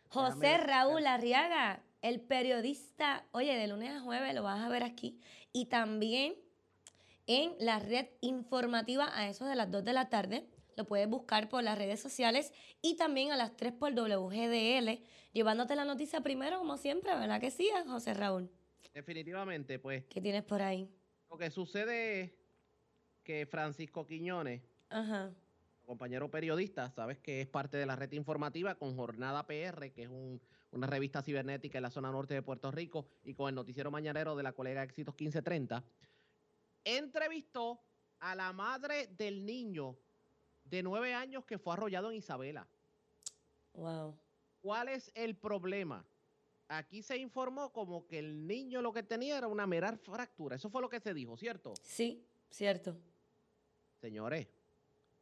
José 0.09 0.57
Raúl 0.57 1.05
Arriaga, 1.05 1.83
el 2.01 2.19
periodista. 2.21 3.25
Oye, 3.31 3.55
de 3.55 3.67
lunes 3.67 3.91
a 3.91 3.99
jueves 4.01 4.33
lo 4.33 4.43
vas 4.43 4.59
a 4.59 4.67
ver 4.67 4.83
aquí. 4.83 5.21
Y 5.53 5.67
también 5.67 6.33
en 7.27 7.53
la 7.59 7.79
red 7.79 8.07
informativa 8.21 9.09
a 9.13 9.29
eso 9.29 9.45
de 9.45 9.55
las 9.55 9.69
2 9.69 9.83
de 9.83 9.93
la 9.93 10.09
tarde. 10.09 10.47
Lo 10.75 10.85
puedes 10.85 11.07
buscar 11.09 11.49
por 11.49 11.63
las 11.63 11.77
redes 11.77 11.99
sociales 11.99 12.53
y 12.81 12.95
también 12.95 13.31
a 13.31 13.37
las 13.37 13.55
3 13.55 13.73
por 13.73 13.93
WGDL 13.93 15.01
llevándote 15.33 15.75
la 15.75 15.85
noticia 15.85 16.21
primero, 16.21 16.57
como 16.57 16.77
siempre, 16.77 17.13
¿verdad 17.15 17.39
que 17.39 17.51
sí, 17.51 17.69
José 17.85 18.13
Raúl? 18.13 18.49
Definitivamente, 18.93 19.77
pues. 19.77 20.05
¿Qué 20.05 20.21
tienes 20.21 20.43
por 20.43 20.61
ahí? 20.61 20.89
Lo 21.29 21.37
que 21.37 21.51
sucede 21.51 22.21
es 22.21 22.31
que 23.23 23.45
Francisco 23.45 24.05
Quiñones, 24.05 24.61
compañero 25.83 26.31
periodista, 26.31 26.89
sabes 26.89 27.19
que 27.19 27.41
es 27.41 27.47
parte 27.47 27.77
de 27.77 27.85
la 27.85 27.95
red 27.95 28.11
informativa 28.13 28.75
con 28.75 28.95
Jornada 28.95 29.45
PR, 29.45 29.91
que 29.91 30.03
es 30.03 30.09
una 30.71 30.87
revista 30.87 31.21
cibernética 31.21 31.77
en 31.77 31.83
la 31.83 31.91
zona 31.91 32.11
norte 32.11 32.33
de 32.33 32.41
Puerto 32.41 32.71
Rico, 32.71 33.07
y 33.23 33.33
con 33.33 33.49
el 33.49 33.55
noticiero 33.55 33.91
mañanero 33.91 34.35
de 34.35 34.43
la 34.43 34.53
colega 34.53 34.83
Éxitos 34.83 35.13
1530, 35.13 35.83
entrevistó 36.95 37.81
a 38.19 38.35
la 38.35 38.53
madre 38.53 39.07
del 39.07 39.45
niño 39.45 39.97
de 40.63 40.83
nueve 40.83 41.13
años 41.13 41.45
que 41.45 41.57
fue 41.57 41.73
arrollado 41.73 42.11
en 42.11 42.17
Isabela. 42.17 42.67
Wow. 43.73 44.17
¿Cuál 44.61 44.89
es 44.89 45.11
el 45.15 45.35
problema? 45.35 46.05
Aquí 46.69 47.01
se 47.01 47.17
informó 47.17 47.71
como 47.71 48.07
que 48.07 48.19
el 48.19 48.45
niño 48.45 48.81
lo 48.81 48.91
que 48.91 49.03
tenía 49.03 49.37
era 49.37 49.47
una 49.47 49.67
mera 49.67 49.95
fractura. 49.97 50.55
Eso 50.55 50.69
fue 50.69 50.81
lo 50.81 50.89
que 50.89 50.99
se 50.99 51.13
dijo, 51.13 51.37
¿cierto? 51.37 51.73
Sí, 51.81 52.25
cierto. 52.49 52.97
Señores, 54.01 54.47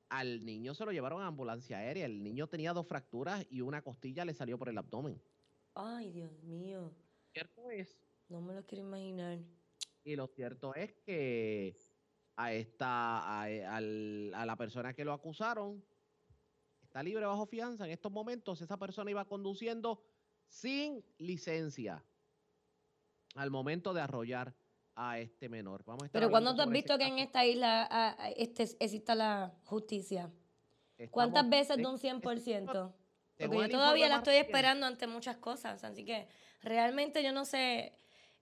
al 0.10 0.44
niño 0.46 0.74
se 0.74 0.86
lo 0.86 0.92
llevaron 0.92 1.22
a 1.22 1.28
ambulancia 1.28 1.78
aérea. 1.78 2.06
El 2.06 2.24
niño 2.24 2.48
tenía 2.48 2.74
dos 2.74 2.88
fracturas 2.88 3.46
y 3.50 3.62
una 3.62 3.82
costilla 3.82 4.26
le 4.26 4.34
salió 4.34 4.58
por 4.58 4.70
el 4.70 4.78
abdomen. 4.78 5.22
Ay, 5.76 6.12
Dios 6.12 6.32
mío. 6.44 6.92
Cierto 7.34 7.70
es. 7.70 7.96
No 8.30 8.42
me 8.42 8.56
lo 8.56 8.66
quiero 8.66 8.84
imaginar. 8.84 9.40
Y 10.06 10.16
lo 10.16 10.28
cierto 10.28 10.74
es 10.76 10.94
que 11.06 11.76
a 12.38 12.54
esta, 12.54 13.42
a, 13.42 13.44
a 13.44 13.82
la 14.46 14.56
persona 14.56 14.94
que 14.94 15.04
lo 15.04 15.12
acusaron, 15.12 15.84
está 16.84 17.02
libre 17.02 17.26
bajo 17.26 17.46
fianza. 17.48 17.86
En 17.86 17.92
estos 17.92 18.12
momentos 18.12 18.62
esa 18.62 18.78
persona 18.78 19.12
iba 19.12 19.26
conduciendo 19.26 20.02
sin 20.48 21.04
licencia 21.18 22.06
al 23.34 23.50
momento 23.50 23.94
de 23.94 24.02
arrollar 24.02 24.56
a 24.96 25.20
este 25.20 25.50
menor. 25.50 25.84
Vamos 25.86 26.08
Pero 26.12 26.30
cuando 26.30 26.56
tú 26.56 26.62
has 26.62 26.70
visto 26.70 26.98
que 26.98 27.06
en 27.06 27.20
esta 27.20 27.44
isla 27.46 28.16
este, 28.38 28.64
exista 28.80 29.14
la 29.16 29.54
justicia? 29.66 30.32
¿Cuántas 31.12 31.50
veces 31.50 31.78
de 31.78 31.86
un 31.86 31.98
100%? 31.98 32.94
Porque 33.38 33.58
yo 33.58 33.70
todavía 33.70 34.08
la 34.08 34.18
estoy 34.18 34.36
esperando 34.36 34.86
ante 34.86 35.08
muchas 35.08 35.38
cosas, 35.38 35.84
así 35.84 36.06
que 36.06 36.28
realmente 36.62 37.22
yo 37.22 37.34
no 37.34 37.44
sé 37.44 37.94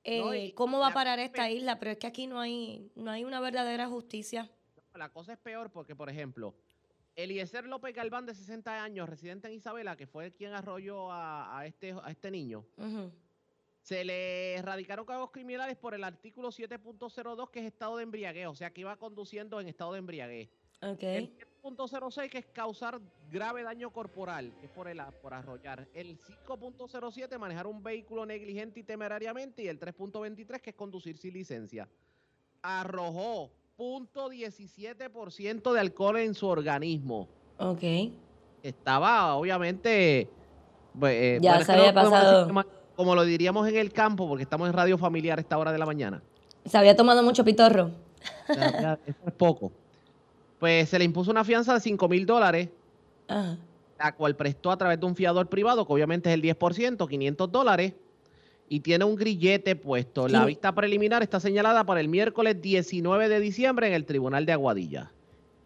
eh, 0.04 0.54
cómo 0.56 0.80
va 0.80 0.88
a 0.88 0.94
parar 0.94 1.20
esta 1.20 1.50
isla, 1.50 1.80
pero 1.80 1.92
es 1.92 1.98
que 1.98 2.08
aquí 2.08 2.28
no 2.28 2.40
hay, 2.40 2.92
no 2.96 3.12
hay 3.12 3.24
una 3.24 3.40
verdadera 3.40 3.88
justicia. 3.88 4.50
La 4.94 5.10
cosa 5.10 5.34
es 5.34 5.40
peor 5.40 5.72
porque, 5.72 5.96
por 5.96 6.10
ejemplo, 6.10 6.56
Eliezer 7.16 7.66
López 7.66 7.96
Galván, 7.96 8.26
de 8.26 8.36
60 8.36 8.84
años, 8.84 9.10
residente 9.10 9.48
en 9.48 9.56
Isabela, 9.56 9.96
que 9.96 10.08
fue 10.08 10.32
quien 10.34 10.54
arrolló 10.54 11.12
a, 11.12 11.64
este, 11.66 11.96
a 12.04 12.12
este 12.12 12.32
niño, 12.32 12.66
se 13.82 14.04
le 14.06 14.56
erradicaron 14.56 15.06
cargos 15.06 15.32
criminales 15.32 15.78
por 15.78 15.94
el 15.94 16.04
artículo 16.04 16.50
7.02, 16.50 17.50
que 17.50 17.60
es 17.60 17.66
estado 17.66 17.98
de 17.98 18.04
embriaguez, 18.04 18.48
o 18.48 18.56
sea, 18.56 18.72
que 18.72 18.82
iba 18.82 18.96
conduciendo 18.98 19.60
en 19.60 19.68
estado 19.68 19.94
de 19.94 20.00
embriaguez. 20.00 20.50
El 20.82 21.38
7.06, 21.64 22.30
que 22.30 22.40
es 22.40 22.46
causar 22.48 23.00
grave 23.32 23.64
daño 23.64 23.90
corporal, 23.92 24.52
que 24.60 24.66
es 24.66 24.72
por, 24.72 24.90
el, 24.90 25.02
por 25.22 25.34
arrollar. 25.34 25.88
El 25.94 26.20
5.07, 26.20 27.38
manejar 27.38 27.68
un 27.68 27.82
vehículo 27.82 28.26
negligente 28.26 28.82
y 28.82 28.84
temerariamente. 28.84 29.64
Y 29.64 29.70
el 29.70 29.80
3.23, 29.80 30.60
que 30.60 30.72
es 30.72 30.76
conducir 30.76 31.18
sin 31.18 31.34
licencia. 31.34 31.88
Arrojó 32.62 33.50
.17% 33.78 35.72
de 35.72 35.80
alcohol 35.80 36.18
en 36.18 36.34
su 36.34 36.48
organismo. 36.48 37.30
Ok. 37.58 37.84
Estaba, 38.62 39.36
obviamente... 39.36 40.30
Pues, 41.00 41.16
eh, 41.16 41.40
ya 41.42 41.64
se 41.64 41.72
había 41.72 41.94
pasado. 41.94 42.66
Como 42.96 43.16
lo 43.16 43.24
diríamos 43.24 43.68
en 43.68 43.78
el 43.78 43.92
campo, 43.92 44.28
porque 44.28 44.44
estamos 44.44 44.68
en 44.68 44.74
radio 44.74 44.98
familiar 44.98 45.40
a 45.40 45.42
esta 45.42 45.58
hora 45.58 45.72
de 45.72 45.80
la 45.80 45.86
mañana. 45.86 46.22
Se 46.66 46.78
había 46.78 46.96
tomado 46.96 47.24
mucho 47.24 47.44
pitorro. 47.44 47.90
eso 48.48 48.98
es 49.26 49.34
poco. 49.34 49.72
Pues 50.64 50.88
se 50.88 50.98
le 50.98 51.04
impuso 51.04 51.30
una 51.30 51.44
fianza 51.44 51.74
de 51.74 51.82
5 51.82 52.08
mil 52.08 52.26
dólares, 52.26 52.70
la 53.28 54.16
cual 54.16 54.38
prestó 54.38 54.72
a 54.72 54.78
través 54.78 54.98
de 54.98 55.06
un 55.06 55.14
fiador 55.14 55.50
privado, 55.50 55.86
que 55.86 55.92
obviamente 55.92 56.30
es 56.30 56.36
el 56.36 56.42
10%, 56.42 57.06
500 57.06 57.52
dólares 57.52 57.94
y 58.70 58.80
tiene 58.80 59.04
un 59.04 59.18
grillete 59.18 59.76
puesto. 59.76 60.30
La 60.30 60.46
vista 60.46 60.74
preliminar 60.74 61.22
está 61.22 61.42
señalada 61.42 61.86
para 61.86 62.00
el 62.00 62.08
miércoles 62.08 62.62
19 62.62 63.28
de 63.28 63.42
diciembre 63.42 63.88
en 63.88 63.94
el 63.94 64.06
Tribunal 64.06 64.46
de 64.46 64.54
Aguadilla. 64.54 65.12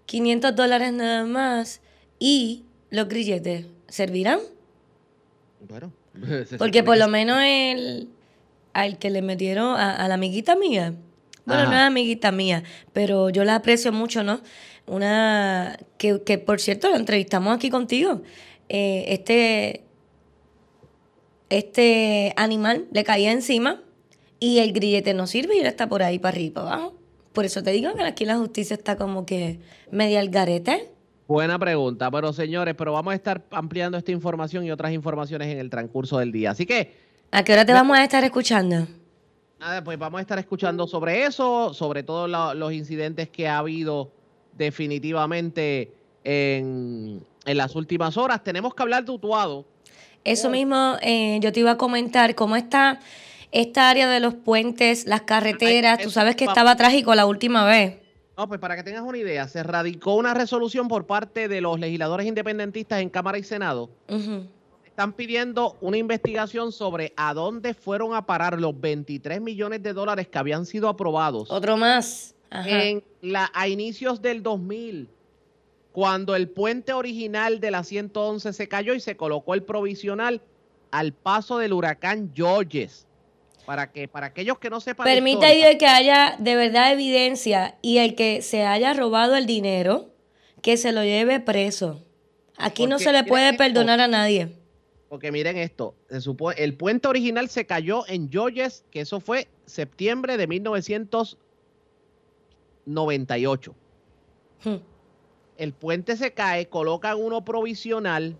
500 0.07 0.55
dólares 0.55 0.91
nada 0.93 1.25
más. 1.25 1.79
¿Y 2.17 2.65
los 2.89 3.07
grilletes 3.07 3.67
servirán? 3.87 4.39
Bueno. 5.69 5.93
Porque 6.57 6.81
por 6.81 6.97
lo 6.97 7.07
menos 7.07 7.37
el, 7.43 8.09
al 8.73 8.97
que 8.97 9.11
le 9.11 9.21
metieron 9.21 9.79
a, 9.79 10.07
la 10.07 10.15
amiguita 10.15 10.55
mía, 10.55 10.95
bueno, 11.45 11.65
no 11.65 11.73
es 11.73 11.81
amiguita 11.83 12.31
mía, 12.31 12.63
pero 12.93 13.29
yo 13.29 13.43
la 13.43 13.55
aprecio 13.55 13.93
mucho, 13.93 14.23
¿no? 14.23 14.41
Una 14.87 15.77
que, 15.97 16.23
que 16.23 16.37
por 16.37 16.59
cierto 16.59 16.89
la 16.89 16.97
entrevistamos 16.97 17.55
aquí 17.55 17.69
contigo. 17.69 18.21
Eh, 18.69 19.05
este 19.09 19.83
este 21.49 22.33
animal 22.35 22.87
le 22.91 23.03
caía 23.03 23.31
encima 23.31 23.81
y 24.39 24.59
el 24.59 24.73
grillete 24.73 25.13
no 25.13 25.27
sirve 25.27 25.55
y 25.55 25.59
él 25.59 25.65
está 25.65 25.87
por 25.87 26.03
ahí 26.03 26.19
para 26.19 26.35
arriba, 26.35 26.61
para 26.61 26.75
abajo. 26.75 26.95
Por 27.33 27.45
eso 27.45 27.63
te 27.63 27.71
digo 27.71 27.93
que 27.95 28.03
aquí 28.03 28.25
la 28.25 28.37
justicia 28.37 28.75
está 28.75 28.97
como 28.97 29.25
que 29.25 29.59
media 29.91 30.19
al 30.19 30.29
garete. 30.29 30.91
Buena 31.27 31.59
pregunta. 31.59 32.09
Bueno, 32.09 32.33
señores, 32.33 32.73
pero 32.77 32.93
vamos 32.93 33.11
a 33.11 33.15
estar 33.15 33.45
ampliando 33.51 33.97
esta 33.97 34.11
información 34.11 34.65
y 34.65 34.71
otras 34.71 34.91
informaciones 34.93 35.49
en 35.49 35.59
el 35.59 35.69
transcurso 35.69 36.17
del 36.19 36.31
día. 36.31 36.51
Así 36.51 36.65
que... 36.65 36.95
¿A 37.31 37.43
qué 37.43 37.53
hora 37.53 37.65
te 37.65 37.73
vamos 37.73 37.97
a 37.97 38.03
estar 38.03 38.23
escuchando? 38.23 38.87
Nada, 39.59 39.83
pues 39.83 39.99
vamos 39.99 40.19
a 40.19 40.21
estar 40.21 40.39
escuchando 40.39 40.87
sobre 40.87 41.25
eso, 41.25 41.73
sobre 41.73 42.03
todos 42.03 42.29
los 42.55 42.73
incidentes 42.73 43.29
que 43.29 43.47
ha 43.47 43.57
habido 43.57 44.13
definitivamente 44.57 45.91
en, 46.23 47.23
en 47.45 47.57
las 47.57 47.75
últimas 47.75 48.17
horas. 48.17 48.43
Tenemos 48.43 48.73
que 48.73 48.83
hablar 48.83 49.05
de 49.05 49.11
Utuado 49.11 49.65
eso 50.27 50.49
mismo 50.49 50.97
eh, 51.01 51.39
yo 51.41 51.53
te 51.53 51.61
iba 51.61 51.71
a 51.71 51.77
comentar, 51.77 52.35
cómo 52.35 52.57
está 52.57 52.99
esta 53.53 53.89
área 53.89 54.09
de 54.09 54.19
los 54.19 54.33
puentes, 54.33 55.05
las 55.07 55.21
carreteras, 55.21 55.99
tú 55.99 56.09
sabes 56.11 56.35
que 56.35 56.43
estaba 56.43 56.75
trágico 56.75 57.15
la 57.15 57.25
última 57.25 57.65
vez. 57.65 57.95
No, 58.37 58.47
pues 58.47 58.59
para 58.59 58.75
que 58.75 58.83
tengas 58.83 59.03
una 59.03 59.17
idea, 59.17 59.47
se 59.47 59.63
radicó 59.63 60.15
una 60.15 60.33
resolución 60.33 60.89
por 60.89 61.07
parte 61.07 61.47
de 61.47 61.61
los 61.61 61.79
legisladores 61.79 62.27
independentistas 62.27 63.01
en 63.01 63.09
Cámara 63.09 63.37
y 63.37 63.43
Senado. 63.43 63.89
Están 64.85 65.13
pidiendo 65.13 65.77
una 65.79 65.97
investigación 65.97 66.73
sobre 66.73 67.13
a 67.15 67.33
dónde 67.33 67.73
fueron 67.73 68.13
a 68.13 68.25
parar 68.25 68.59
los 68.59 68.79
23 68.79 69.39
millones 69.39 69.81
de 69.81 69.93
dólares 69.93 70.27
que 70.27 70.37
habían 70.37 70.65
sido 70.65 70.89
aprobados. 70.89 71.49
Otro 71.49 71.77
más. 71.77 72.35
En 72.51 73.03
la, 73.21 73.51
a 73.53 73.67
inicios 73.67 74.21
del 74.21 74.41
2000 74.41 75.09
cuando 75.97 76.35
el 76.35 76.47
puente 76.47 76.93
original 76.93 77.59
de 77.59 77.71
la 77.71 77.83
111 77.83 78.53
se 78.53 78.67
cayó 78.67 78.93
y 78.93 78.99
se 78.99 79.17
colocó 79.17 79.55
el 79.55 79.63
provisional 79.63 80.43
al 80.91 81.11
paso 81.11 81.57
del 81.57 81.73
huracán 81.73 82.33
Georges. 82.35 83.07
Para 83.65 83.91
que 83.91 84.07
para 84.07 84.27
aquellos 84.27 84.59
que 84.59 84.69
no 84.69 84.79
sepan. 84.79 85.05
Permita 85.05 85.49
Dios 85.49 85.71
que 85.79 85.87
haya 85.87 86.35
de 86.37 86.55
verdad 86.55 86.93
evidencia 86.93 87.79
y 87.81 87.97
el 87.97 88.13
que 88.13 88.43
se 88.43 88.63
haya 88.63 88.93
robado 88.93 89.35
el 89.35 89.47
dinero, 89.47 90.13
que 90.61 90.77
se 90.77 90.91
lo 90.91 91.03
lleve 91.03 91.39
preso. 91.39 92.05
Aquí 92.57 92.85
no 92.85 92.99
se 92.99 93.11
le 93.11 93.23
puede 93.23 93.53
perdonar 93.53 93.99
a 93.99 94.07
nadie. 94.07 94.55
Porque 95.09 95.31
miren 95.31 95.57
esto, 95.57 95.95
el 96.57 96.75
puente 96.75 97.07
original 97.07 97.49
se 97.49 97.65
cayó 97.65 98.07
en 98.07 98.29
Georges, 98.29 98.85
que 98.91 99.01
eso 99.01 99.19
fue 99.19 99.47
septiembre 99.65 100.37
de 100.37 100.45
1998 102.87 103.75
el 105.57 105.73
puente 105.73 106.15
se 106.15 106.33
cae, 106.33 106.67
colocan 106.67 107.17
uno 107.19 107.43
provisional 107.43 108.37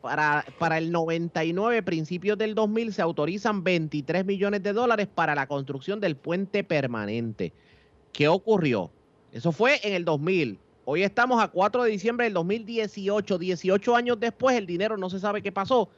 para, 0.00 0.44
para 0.58 0.78
el 0.78 0.92
99, 0.92 1.82
principios 1.82 2.38
del 2.38 2.54
2000, 2.54 2.92
se 2.92 3.02
autorizan 3.02 3.64
23 3.64 4.24
millones 4.24 4.62
de 4.62 4.72
dólares 4.72 5.08
para 5.12 5.34
la 5.34 5.46
construcción 5.46 5.98
del 5.98 6.16
puente 6.16 6.62
permanente. 6.62 7.52
¿Qué 8.12 8.28
ocurrió? 8.28 8.90
Eso 9.32 9.50
fue 9.50 9.80
en 9.82 9.94
el 9.94 10.04
2000. 10.04 10.58
Hoy 10.84 11.02
estamos 11.02 11.42
a 11.42 11.48
4 11.48 11.84
de 11.84 11.90
diciembre 11.90 12.24
del 12.24 12.34
2018. 12.34 13.38
18 13.38 13.96
años 13.96 14.20
después, 14.20 14.56
el 14.56 14.66
dinero 14.66 14.96
no 14.96 15.10
se 15.10 15.18
sabe 15.18 15.42
qué 15.42 15.52
pasó. 15.52 15.90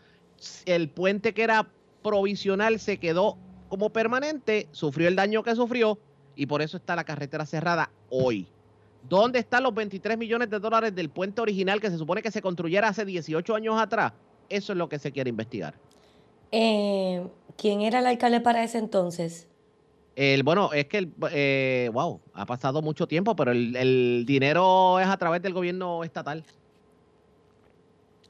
El 0.64 0.88
puente 0.88 1.34
que 1.34 1.42
era 1.42 1.68
provisional 2.02 2.80
se 2.80 2.98
quedó 2.98 3.36
como 3.68 3.90
permanente, 3.90 4.66
sufrió 4.72 5.06
el 5.06 5.14
daño 5.14 5.42
que 5.42 5.54
sufrió 5.54 5.98
y 6.40 6.46
por 6.46 6.62
eso 6.62 6.78
está 6.78 6.96
la 6.96 7.04
carretera 7.04 7.44
cerrada 7.44 7.90
hoy. 8.08 8.46
¿Dónde 9.06 9.38
están 9.38 9.62
los 9.62 9.74
23 9.74 10.16
millones 10.16 10.48
de 10.48 10.58
dólares 10.58 10.94
del 10.94 11.10
puente 11.10 11.42
original 11.42 11.82
que 11.82 11.90
se 11.90 11.98
supone 11.98 12.22
que 12.22 12.30
se 12.30 12.40
construyera 12.40 12.88
hace 12.88 13.04
18 13.04 13.54
años 13.54 13.78
atrás? 13.78 14.14
Eso 14.48 14.72
es 14.72 14.78
lo 14.78 14.88
que 14.88 14.98
se 14.98 15.12
quiere 15.12 15.28
investigar. 15.28 15.74
Eh, 16.50 17.22
¿Quién 17.58 17.82
era 17.82 17.98
el 17.98 18.06
alcalde 18.06 18.40
para 18.40 18.64
ese 18.64 18.78
entonces? 18.78 19.48
El, 20.16 20.42
bueno, 20.42 20.72
es 20.72 20.86
que, 20.86 20.96
el, 20.96 21.12
eh, 21.30 21.90
wow, 21.92 22.22
ha 22.32 22.46
pasado 22.46 22.80
mucho 22.80 23.06
tiempo, 23.06 23.36
pero 23.36 23.52
el, 23.52 24.24
dinero 24.26 24.98
es 24.98 25.08
a 25.08 25.18
través 25.18 25.42
del 25.42 25.52
gobierno 25.52 26.04
estatal. 26.04 26.42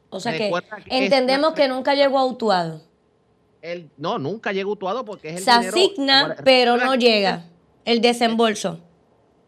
O 0.09 0.19
sea 0.19 0.37
que, 0.37 0.51
entendemos 0.87 1.53
que 1.53 1.69
nunca 1.69 1.95
llegó 1.95 2.19
a 2.19 2.27
Utuado. 2.27 2.83
El, 3.63 3.89
no, 3.97 4.19
nunca 4.19 4.51
llegó 4.51 4.71
a 4.71 4.73
Utuado 4.73 5.05
porque 5.05 5.29
es 5.29 5.37
el 5.37 5.43
Se 5.45 5.51
asigna, 5.53 6.35
pero 6.43 6.77
no 6.77 6.97
llega. 6.97 7.45
El 7.85 8.01
desembolso. 8.01 8.81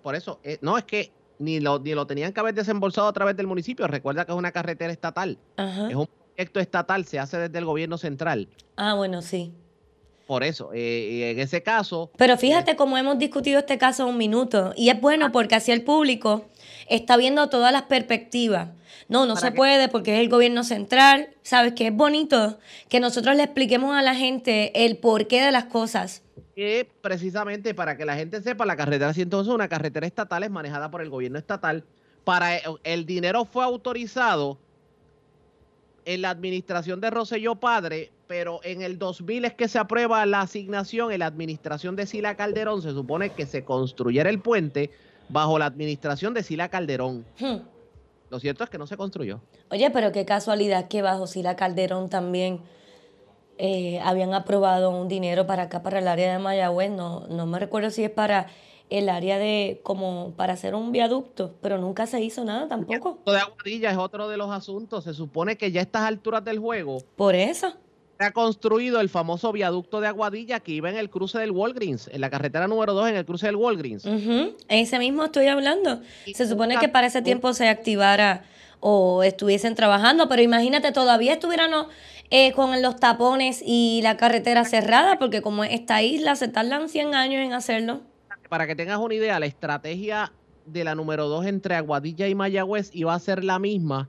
Por 0.02 0.14
eso, 0.14 0.40
eh, 0.42 0.58
no, 0.60 0.76
es 0.78 0.84
que 0.84 1.12
ni 1.38 1.60
lo, 1.60 1.78
ni 1.78 1.94
lo 1.94 2.06
tenían 2.06 2.32
que 2.32 2.40
haber 2.40 2.54
desembolsado 2.54 3.08
a 3.08 3.12
través 3.12 3.36
del 3.36 3.46
municipio. 3.46 3.86
Recuerda 3.86 4.24
que 4.24 4.32
es 4.32 4.38
una 4.38 4.52
carretera 4.52 4.92
estatal. 4.92 5.38
Es 5.56 5.94
un 5.94 6.08
proyecto 6.34 6.60
estatal, 6.60 7.04
se 7.04 7.18
hace 7.18 7.38
desde 7.38 7.58
el 7.58 7.64
gobierno 7.64 7.98
central. 7.98 8.48
Ah, 8.76 8.94
bueno, 8.94 9.22
sí. 9.22 9.52
Por 10.26 10.44
eso, 10.44 10.70
eh, 10.72 11.32
en 11.32 11.40
ese 11.40 11.62
caso. 11.62 12.10
Pero 12.16 12.38
fíjate 12.38 12.76
cómo 12.76 12.96
hemos 12.96 13.18
discutido 13.18 13.58
este 13.58 13.76
caso 13.76 14.06
un 14.06 14.16
minuto. 14.16 14.72
Y 14.76 14.88
es 14.88 15.00
bueno 15.00 15.26
ah. 15.26 15.32
porque 15.32 15.56
así 15.56 15.72
el 15.72 15.82
público 15.82 16.46
está 16.88 17.16
viendo 17.16 17.48
todas 17.48 17.72
las 17.72 17.82
perspectivas. 17.82 18.68
No, 19.08 19.26
no 19.26 19.36
se 19.36 19.50
puede 19.50 19.88
porque 19.88 20.14
es 20.14 20.20
el 20.20 20.28
gobierno 20.28 20.64
central. 20.64 21.30
Sabes 21.42 21.74
que 21.74 21.88
es 21.88 21.94
bonito 21.94 22.58
que 22.88 23.00
nosotros 23.00 23.36
le 23.36 23.42
expliquemos 23.42 23.94
a 23.94 24.02
la 24.02 24.14
gente 24.14 24.84
el 24.84 24.96
porqué 24.96 25.42
de 25.42 25.50
las 25.52 25.64
cosas 25.64 26.22
que 26.62 26.88
precisamente 27.00 27.74
para 27.74 27.96
que 27.96 28.04
la 28.04 28.14
gente 28.14 28.40
sepa, 28.40 28.64
la 28.64 28.76
carretera 28.76 29.12
111 29.12 29.50
es 29.50 29.52
una 29.52 29.66
carretera 29.66 30.06
estatal, 30.06 30.44
es 30.44 30.50
manejada 30.52 30.92
por 30.92 31.02
el 31.02 31.10
gobierno 31.10 31.36
estatal. 31.36 31.82
Para 32.22 32.56
eh, 32.56 32.62
el 32.84 33.04
dinero 33.04 33.44
fue 33.44 33.64
autorizado 33.64 34.58
en 36.04 36.22
la 36.22 36.30
administración 36.30 37.00
de 37.00 37.10
Roselló 37.10 37.56
Padre, 37.56 38.12
pero 38.28 38.60
en 38.62 38.80
el 38.80 38.96
2000 38.96 39.46
es 39.46 39.54
que 39.54 39.66
se 39.66 39.80
aprueba 39.80 40.24
la 40.24 40.42
asignación 40.42 41.10
en 41.10 41.18
la 41.18 41.26
administración 41.26 41.96
de 41.96 42.06
Sila 42.06 42.36
Calderón. 42.36 42.80
Se 42.80 42.92
supone 42.92 43.30
que 43.30 43.44
se 43.44 43.64
construyera 43.64 44.30
el 44.30 44.38
puente 44.38 44.92
bajo 45.30 45.58
la 45.58 45.66
administración 45.66 46.32
de 46.32 46.44
Sila 46.44 46.68
Calderón. 46.68 47.24
Hmm. 47.40 47.56
Lo 48.30 48.38
cierto 48.38 48.62
es 48.62 48.70
que 48.70 48.78
no 48.78 48.86
se 48.86 48.96
construyó. 48.96 49.40
Oye, 49.68 49.90
pero 49.90 50.12
qué 50.12 50.24
casualidad 50.24 50.86
que 50.86 51.02
bajo 51.02 51.26
Sila 51.26 51.56
Calderón 51.56 52.08
también 52.08 52.60
eh, 53.64 54.00
habían 54.00 54.34
aprobado 54.34 54.90
un 54.90 55.06
dinero 55.06 55.46
para 55.46 55.62
acá, 55.62 55.84
para 55.84 56.00
el 56.00 56.08
área 56.08 56.32
de 56.32 56.40
Mayagüez, 56.40 56.90
no, 56.90 57.28
no 57.28 57.46
me 57.46 57.60
recuerdo 57.60 57.90
si 57.90 58.02
es 58.02 58.10
para 58.10 58.48
el 58.90 59.08
área 59.08 59.38
de, 59.38 59.80
como 59.84 60.32
para 60.36 60.54
hacer 60.54 60.74
un 60.74 60.90
viaducto, 60.90 61.54
pero 61.62 61.78
nunca 61.78 62.08
se 62.08 62.20
hizo 62.20 62.44
nada 62.44 62.66
tampoco. 62.66 63.20
El 63.24 63.34
de 63.34 63.38
Aguadilla 63.38 63.92
es 63.92 63.98
otro 63.98 64.28
de 64.28 64.36
los 64.36 64.50
asuntos, 64.50 65.04
se 65.04 65.14
supone 65.14 65.56
que 65.56 65.70
ya 65.70 65.78
a 65.78 65.84
estas 65.84 66.02
alturas 66.02 66.44
del 66.44 66.58
juego. 66.58 67.04
Por 67.14 67.36
eso. 67.36 67.72
Se 68.18 68.26
ha 68.26 68.32
construido 68.32 69.00
el 69.00 69.08
famoso 69.08 69.52
viaducto 69.52 70.00
de 70.00 70.08
Aguadilla 70.08 70.58
que 70.58 70.72
iba 70.72 70.90
en 70.90 70.96
el 70.96 71.08
cruce 71.08 71.38
del 71.38 71.52
Walgreens, 71.52 72.08
en 72.08 72.20
la 72.20 72.30
carretera 72.30 72.66
número 72.66 72.94
2 72.94 73.10
en 73.10 73.16
el 73.16 73.24
cruce 73.24 73.46
del 73.46 73.54
Walgreens. 73.54 74.04
Ese 74.66 74.98
mismo 74.98 75.26
estoy 75.26 75.46
hablando. 75.46 76.00
se 76.34 76.48
supone 76.48 76.78
que 76.78 76.88
para 76.88 77.06
ese 77.06 77.22
tiempo 77.22 77.52
se 77.52 77.68
activara 77.68 78.42
o 78.80 79.22
estuviesen 79.22 79.76
trabajando, 79.76 80.28
pero 80.28 80.42
imagínate, 80.42 80.90
todavía 80.90 81.34
estuvieran 81.34 81.72
eh, 82.34 82.52
con 82.54 82.80
los 82.80 82.96
tapones 82.96 83.62
y 83.62 84.00
la 84.02 84.16
carretera 84.16 84.64
cerrada, 84.64 85.18
porque 85.18 85.42
como 85.42 85.64
esta 85.64 86.00
isla 86.00 86.34
se 86.34 86.48
tardan 86.48 86.88
100 86.88 87.14
años 87.14 87.42
en 87.42 87.52
hacerlo. 87.52 88.00
Para 88.48 88.66
que 88.66 88.74
tengas 88.74 88.98
una 89.00 89.12
idea, 89.12 89.38
la 89.38 89.44
estrategia 89.44 90.32
de 90.64 90.82
la 90.82 90.94
número 90.94 91.28
2 91.28 91.44
entre 91.44 91.74
Aguadilla 91.74 92.28
y 92.28 92.34
Mayagüez 92.34 92.88
iba 92.94 93.12
a 93.12 93.18
ser 93.18 93.44
la 93.44 93.58
misma 93.58 94.08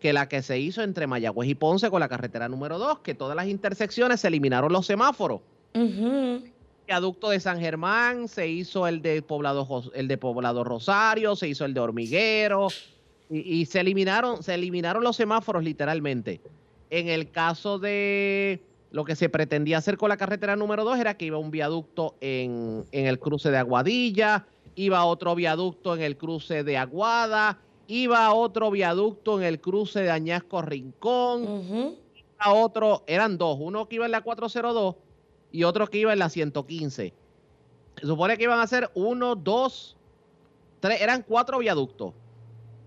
que 0.00 0.12
la 0.12 0.28
que 0.28 0.42
se 0.42 0.58
hizo 0.58 0.82
entre 0.82 1.06
Mayagüez 1.06 1.48
y 1.48 1.54
Ponce 1.54 1.88
con 1.88 2.00
la 2.00 2.10
carretera 2.10 2.46
número 2.46 2.78
2, 2.78 2.98
que 2.98 3.14
todas 3.14 3.34
las 3.34 3.46
intersecciones 3.46 4.20
se 4.20 4.28
eliminaron 4.28 4.70
los 4.70 4.84
semáforos. 4.84 5.40
El 5.72 6.52
viaducto 6.86 7.30
de 7.30 7.40
San 7.40 7.58
Germán, 7.58 8.28
se 8.28 8.48
hizo 8.48 8.86
el 8.86 9.00
de 9.00 9.22
Poblado, 9.22 9.66
el 9.94 10.08
de 10.08 10.18
Poblado 10.18 10.62
Rosario, 10.62 11.36
se 11.36 11.48
hizo 11.48 11.64
el 11.64 11.72
de 11.72 11.80
Hormiguero, 11.80 12.68
y, 13.30 13.60
y 13.60 13.64
se 13.64 13.80
eliminaron, 13.80 14.42
se 14.42 14.52
eliminaron 14.52 15.02
los 15.02 15.16
semáforos 15.16 15.64
literalmente. 15.64 16.42
En 16.92 17.08
el 17.08 17.30
caso 17.30 17.78
de 17.78 18.62
lo 18.90 19.06
que 19.06 19.16
se 19.16 19.30
pretendía 19.30 19.78
hacer 19.78 19.96
con 19.96 20.10
la 20.10 20.18
carretera 20.18 20.56
número 20.56 20.84
2 20.84 20.98
era 20.98 21.16
que 21.16 21.24
iba 21.24 21.38
un 21.38 21.50
viaducto 21.50 22.16
en, 22.20 22.84
el 22.92 23.18
cruce 23.18 23.50
de 23.50 23.56
Aguadilla, 23.56 24.44
iba 24.74 25.02
otro 25.06 25.34
viaducto 25.34 25.94
en 25.94 26.02
el 26.02 26.18
cruce 26.18 26.64
de 26.64 26.76
Aguada, 26.76 27.58
iba 27.86 28.34
otro 28.34 28.70
viaducto 28.70 29.40
en 29.40 29.46
el 29.46 29.58
cruce 29.58 30.02
de 30.02 30.10
Añasco 30.10 30.60
Rincón, 30.60 31.96
iba 32.14 32.52
otro, 32.52 33.04
eran 33.06 33.38
dos, 33.38 33.56
uno 33.58 33.88
que 33.88 33.94
iba 33.94 34.04
en 34.04 34.12
la 34.12 34.20
402 34.20 34.94
y 35.50 35.64
otro 35.64 35.86
que 35.86 35.96
iba 35.96 36.12
en 36.12 36.18
la 36.18 36.28
115. 36.28 37.14
Se 38.02 38.06
supone 38.06 38.36
que 38.36 38.44
iban 38.44 38.60
a 38.60 38.66
ser 38.66 38.90
uno, 38.92 39.34
dos, 39.34 39.96
tres, 40.80 41.00
eran 41.00 41.22
cuatro 41.26 41.58
viaductos. 41.58 42.12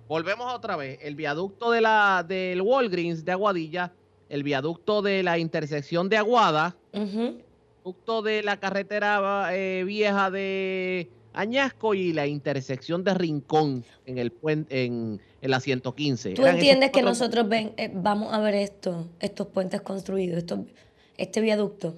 Volvemos 0.08 0.54
otra 0.54 0.76
vez. 0.76 1.00
El 1.02 1.16
viaducto 1.16 1.72
de 1.72 1.82
la, 1.82 2.24
del 2.28 2.62
Walgreens 2.62 3.26
de 3.26 3.32
Aguadilla, 3.32 3.92
el 4.30 4.44
viaducto 4.44 5.02
de 5.02 5.24
la 5.24 5.40
intersección 5.40 6.10
de 6.10 6.18
Aguada, 6.18 6.76
el 6.94 7.44
viaducto 7.84 8.22
de 8.22 8.44
la 8.44 8.60
carretera 8.60 9.50
eh, 9.52 9.84
vieja 9.84 10.30
de 10.30 11.10
Añasco 11.34 11.94
y 11.96 12.14
la 12.14 12.28
intersección 12.28 13.04
de 13.04 13.14
Rincón 13.16 13.84
en 14.06 14.18
el 14.20 14.32
puente, 14.32 14.86
en, 14.86 15.20
la 15.42 15.60
115. 15.60 16.34
¿Tú 16.34 16.46
entiendes 16.46 16.92
que 16.92 17.02
nosotros 17.02 17.48
ven, 17.48 17.74
eh, 17.78 17.92
vamos 17.94 18.34
a 18.34 18.40
ver 18.40 18.56
esto, 18.56 19.08
estos 19.20 19.48
puentes 19.48 19.82
construidos, 19.82 20.44
este 21.18 21.42
viaducto? 21.42 21.96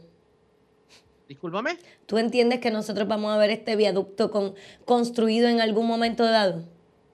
Discúlpame. 1.28 1.78
¿Tú 2.06 2.18
entiendes 2.18 2.60
que 2.60 2.72
nosotros 2.72 3.08
vamos 3.08 3.34
a 3.34 3.38
ver 3.38 3.50
este 3.50 3.76
viaducto 3.76 4.32
con, 4.32 4.56
construido 4.86 5.50
en 5.50 5.60
algún 5.62 5.88
momento 5.88 6.24
dado? 6.24 6.64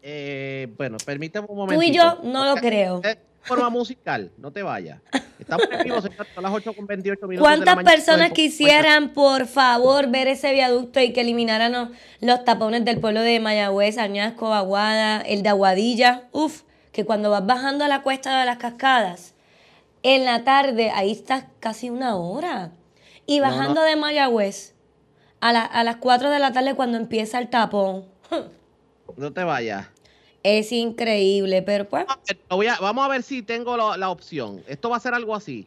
Eh, 0.06 0.68
bueno, 0.78 0.98
permíteme 1.06 1.48
un 1.50 1.56
momento. 1.56 1.82
Tú 1.82 1.82
y 1.82 1.92
yo 1.92 2.20
no 2.24 2.44
lo 2.44 2.56
creo. 2.56 3.02
Forma 3.44 3.70
musical, 3.70 4.32
no 4.38 4.52
te 4.52 4.64
vayas. 4.64 5.02
Estamos 5.40 5.68
en 5.72 5.84
vivo, 5.84 5.98
a 5.98 6.42
las 6.42 6.52
8 6.52 6.74
con 6.74 6.86
28 6.86 7.28
minutos. 7.28 7.48
¿Cuántas 7.48 7.84
personas 7.84 8.32
quisieran, 8.32 9.14
por 9.14 9.48
favor, 9.48 10.08
ver 10.10 10.28
ese 10.28 10.54
viaducto 10.54 11.00
y 11.02 11.12
que 11.12 11.22
eliminaran 11.22 11.92
los 12.22 12.44
tapones 12.46 12.86
del 12.86 13.00
pueblo 13.00 13.22
de 13.22 13.40
Mayagüez, 13.40 13.98
Añasco, 13.98 14.54
Aguada, 14.54 15.22
el 15.22 15.42
de 15.42 15.50
Aguadilla? 15.50 16.24
Uf, 16.32 16.64
que 16.92 17.06
cuando 17.06 17.30
vas 17.30 17.46
bajando 17.46 17.84
a 17.84 17.90
la 17.90 18.02
cuesta 18.02 18.40
de 18.40 18.46
las 18.46 18.58
cascadas, 18.58 19.36
en 20.04 20.26
la 20.26 20.44
tarde, 20.44 20.92
ahí 20.92 21.12
estás 21.12 21.46
casi 21.60 21.90
una 21.90 22.16
hora. 22.16 22.72
Y 23.26 23.40
bajando 23.40 23.82
de 23.82 23.96
Mayagüez 23.96 24.74
a, 25.42 25.50
a 25.50 25.84
las 25.84 25.96
4 25.98 26.30
de 26.30 26.40
la 26.40 26.52
tarde 26.52 26.76
cuando 26.76 26.98
empieza 26.98 27.40
el 27.40 27.50
tapón. 27.50 28.06
No 29.18 29.32
te 29.32 29.44
vayas. 29.44 29.88
Es 30.44 30.74
increíble, 30.74 31.62
pero 31.62 31.88
pues. 31.88 32.06
vamos 32.50 33.06
a 33.06 33.08
ver 33.08 33.24
si 33.24 33.42
tengo 33.42 33.78
la, 33.78 34.10
opción. 34.10 34.62
Esto 34.68 34.90
va 34.90 34.98
a 34.98 35.00
ser 35.00 35.14
algo 35.14 35.34
así. 35.34 35.66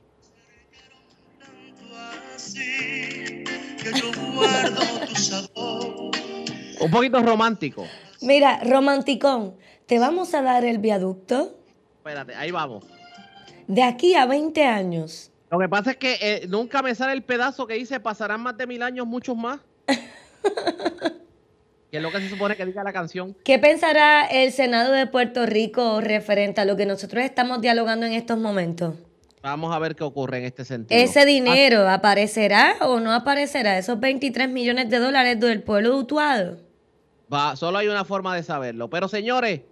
Un 6.79 6.91
poquito 6.91 7.23
romántico. 7.23 7.87
Mira, 8.21 8.61
romanticón, 8.65 9.57
¿te 9.87 9.99
vamos 9.99 10.35
a 10.35 10.43
dar 10.43 10.67
el 10.67 10.79
viaducto? 10.79 11.57
Espérate, 11.97 12.35
ahí 12.35 12.51
vamos. 12.51 12.85
De 13.67 13.83
aquí 13.83 14.15
a 14.15 14.27
20 14.27 14.63
años. 14.65 15.31
Lo 15.51 15.59
que 15.59 15.69
pasa 15.71 15.93
es 15.93 15.97
que 15.97 16.19
eh, 16.21 16.47
nunca 16.49 16.83
me 16.83 16.95
sale 16.95 17.15
el 17.15 17.23
pedazo 17.23 17.67
que 17.67 17.75
dice 17.75 17.99
pasarán 17.99 18.43
más 18.43 18.59
de 18.59 18.67
mil 18.67 18.83
años, 18.83 19.07
muchos 19.07 19.37
más. 19.37 19.61
que 21.97 21.99
es 21.99 22.03
lo 22.03 22.11
que 22.11 22.21
se 22.21 22.29
supone 22.29 22.57
que 22.57 22.67
diga 22.67 22.85
la 22.85 22.93
canción. 22.93 23.35
¿Qué 23.43 23.59
pensará 23.59 24.27
el 24.27 24.53
Senado 24.53 24.93
de 24.93 25.07
Puerto 25.07 25.47
Rico 25.47 26.03
referente 26.03 26.61
a 26.61 26.67
lo 26.67 26.77
que 26.77 26.85
nosotros 26.85 27.25
estamos 27.25 27.63
dialogando 27.63 28.05
en 28.05 28.13
estos 28.13 28.39
momentos? 28.39 28.97
Vamos 29.43 29.75
a 29.75 29.79
ver 29.79 29.97
qué 29.97 30.05
ocurre 30.05 30.39
en 30.39 30.45
este 30.45 30.67
sentido. 30.67 31.01
¿Ese 31.01 31.25
dinero 31.25 31.89
aparecerá 31.89 32.77
o 32.83 33.01
no 33.01 33.13
aparecerá? 33.13 33.79
Esos 33.79 33.99
23 33.99 34.51
millones 34.51 34.91
de 34.91 34.99
dólares 34.99 35.41
del 35.41 35.63
pueblo 35.63 35.95
de 35.95 35.97
Utuado. 35.97 36.59
Va, 37.33 37.57
solo 37.57 37.79
hay 37.79 37.89
una 37.89 38.05
forma 38.05 38.37
de 38.37 38.43
saberlo. 38.43 38.91
Pero 38.91 39.09
señores, 39.09 39.63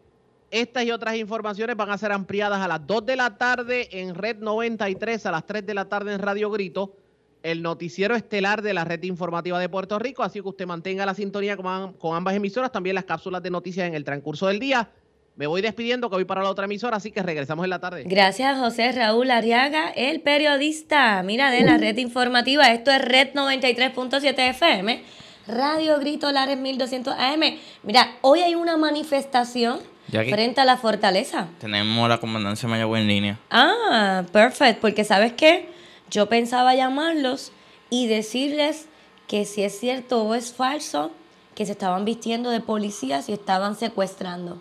Estas 0.50 0.84
y 0.84 0.92
otras 0.92 1.16
informaciones 1.16 1.76
van 1.76 1.90
a 1.90 1.98
ser 1.98 2.12
ampliadas 2.12 2.60
a 2.60 2.68
las 2.68 2.86
2 2.86 3.04
de 3.04 3.16
la 3.16 3.36
tarde 3.36 3.88
en 4.00 4.14
Red 4.14 4.36
93, 4.38 5.26
a 5.26 5.32
las 5.32 5.44
3 5.44 5.66
de 5.66 5.74
la 5.74 5.88
tarde 5.88 6.14
en 6.14 6.20
Radio 6.20 6.48
Grito, 6.50 6.94
el 7.44 7.62
noticiero 7.62 8.16
estelar 8.16 8.62
de 8.62 8.74
la 8.74 8.84
red 8.84 9.02
informativa 9.04 9.60
de 9.60 9.68
Puerto 9.68 9.98
Rico. 9.98 10.22
Así 10.24 10.40
que 10.40 10.48
usted 10.48 10.66
mantenga 10.66 11.06
la 11.06 11.14
sintonía 11.14 11.56
con, 11.56 11.92
con 11.92 12.16
ambas 12.16 12.34
emisoras, 12.34 12.72
también 12.72 12.94
las 12.94 13.04
cápsulas 13.04 13.42
de 13.42 13.50
noticias 13.50 13.86
en 13.86 13.94
el 13.94 14.02
transcurso 14.02 14.48
del 14.48 14.58
día. 14.58 14.88
Me 15.36 15.46
voy 15.46 15.60
despidiendo 15.60 16.08
que 16.08 16.16
voy 16.16 16.24
para 16.24 16.42
la 16.42 16.48
otra 16.48 16.64
emisora, 16.64 16.96
así 16.96 17.10
que 17.10 17.22
regresamos 17.22 17.64
en 17.64 17.70
la 17.70 17.80
tarde. 17.80 18.04
Gracias, 18.06 18.58
José 18.58 18.92
Raúl 18.92 19.30
Arriaga, 19.30 19.90
el 19.90 20.22
periodista. 20.22 21.22
Mira, 21.22 21.50
de 21.50 21.62
la 21.62 21.76
red 21.76 21.98
informativa. 21.98 22.72
Esto 22.72 22.90
es 22.90 23.02
Red 23.02 23.34
93.7 23.34 24.50
FM, 24.50 25.02
Radio 25.46 25.98
Grito 25.98 26.32
Lares 26.32 26.56
1200 26.56 27.14
AM. 27.18 27.58
Mira, 27.82 28.16
hoy 28.22 28.40
hay 28.40 28.54
una 28.54 28.78
manifestación 28.78 29.80
frente 30.08 30.62
a 30.62 30.64
la 30.64 30.78
fortaleza. 30.78 31.48
Tenemos 31.58 32.08
la 32.08 32.18
comandancia 32.18 32.68
Mayagüez 32.68 33.02
en 33.02 33.08
línea. 33.08 33.38
Ah, 33.50 34.22
perfecto, 34.32 34.80
porque 34.80 35.04
¿sabes 35.04 35.32
qué? 35.32 35.74
Yo 36.10 36.28
pensaba 36.28 36.74
llamarlos 36.74 37.52
y 37.90 38.06
decirles 38.06 38.88
que 39.26 39.44
si 39.44 39.62
es 39.62 39.78
cierto 39.78 40.22
o 40.22 40.34
es 40.34 40.52
falso 40.52 41.10
que 41.54 41.66
se 41.66 41.72
estaban 41.72 42.04
vistiendo 42.04 42.50
de 42.50 42.60
policías 42.60 43.28
y 43.28 43.32
estaban 43.32 43.76
secuestrando. 43.76 44.60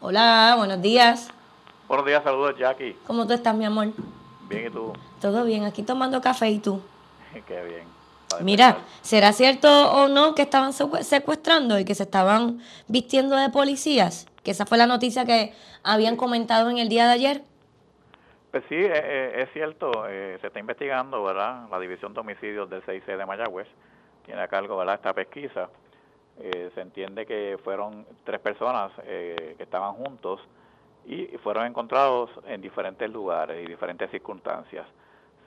Hola, 0.00 0.54
buenos 0.58 0.82
días. 0.82 1.28
Buenos 1.88 2.06
días, 2.06 2.22
saludos 2.22 2.54
Jackie. 2.58 2.96
¿Cómo 3.06 3.26
tú 3.26 3.32
estás, 3.32 3.54
mi 3.54 3.64
amor? 3.64 3.92
Bien, 4.48 4.66
¿y 4.66 4.70
tú? 4.70 4.92
Todo 5.20 5.44
bien, 5.44 5.64
aquí 5.64 5.82
tomando 5.82 6.20
café 6.20 6.50
y 6.50 6.58
tú. 6.58 6.80
Qué 7.46 7.62
bien. 7.64 7.94
Mira, 8.40 8.78
¿será 9.02 9.32
cierto 9.32 9.92
o 9.92 10.08
no 10.08 10.34
que 10.34 10.42
estaban 10.42 10.72
secuestrando 10.72 11.78
y 11.78 11.84
que 11.84 11.94
se 11.94 12.02
estaban 12.02 12.60
vistiendo 12.88 13.36
de 13.36 13.48
policías? 13.50 14.26
Que 14.42 14.50
esa 14.50 14.66
fue 14.66 14.76
la 14.76 14.86
noticia 14.86 15.24
que 15.24 15.54
habían 15.82 16.16
comentado 16.16 16.68
en 16.68 16.78
el 16.78 16.88
día 16.88 17.06
de 17.06 17.12
ayer. 17.12 17.44
Pues 18.54 18.64
sí, 18.68 18.76
eh, 18.76 18.92
eh, 18.94 19.42
es 19.42 19.52
cierto, 19.52 19.90
eh, 20.08 20.38
se 20.40 20.46
está 20.46 20.60
investigando, 20.60 21.24
¿verdad? 21.24 21.68
La 21.72 21.80
División 21.80 22.14
de 22.14 22.20
Homicidios 22.20 22.70
del 22.70 22.84
6C 22.84 23.16
de 23.16 23.26
Mayagüez 23.26 23.66
tiene 24.24 24.42
a 24.42 24.46
cargo, 24.46 24.76
¿verdad? 24.76 24.94
Esta 24.94 25.12
pesquisa 25.12 25.70
eh, 26.38 26.70
se 26.72 26.80
entiende 26.80 27.26
que 27.26 27.58
fueron 27.64 28.06
tres 28.22 28.38
personas 28.38 28.92
que 29.02 29.56
estaban 29.58 29.94
juntos 29.94 30.40
y 31.04 31.26
fueron 31.42 31.66
encontrados 31.66 32.30
en 32.46 32.60
diferentes 32.60 33.10
lugares 33.10 33.60
y 33.60 33.66
diferentes 33.66 34.08
circunstancias. 34.12 34.86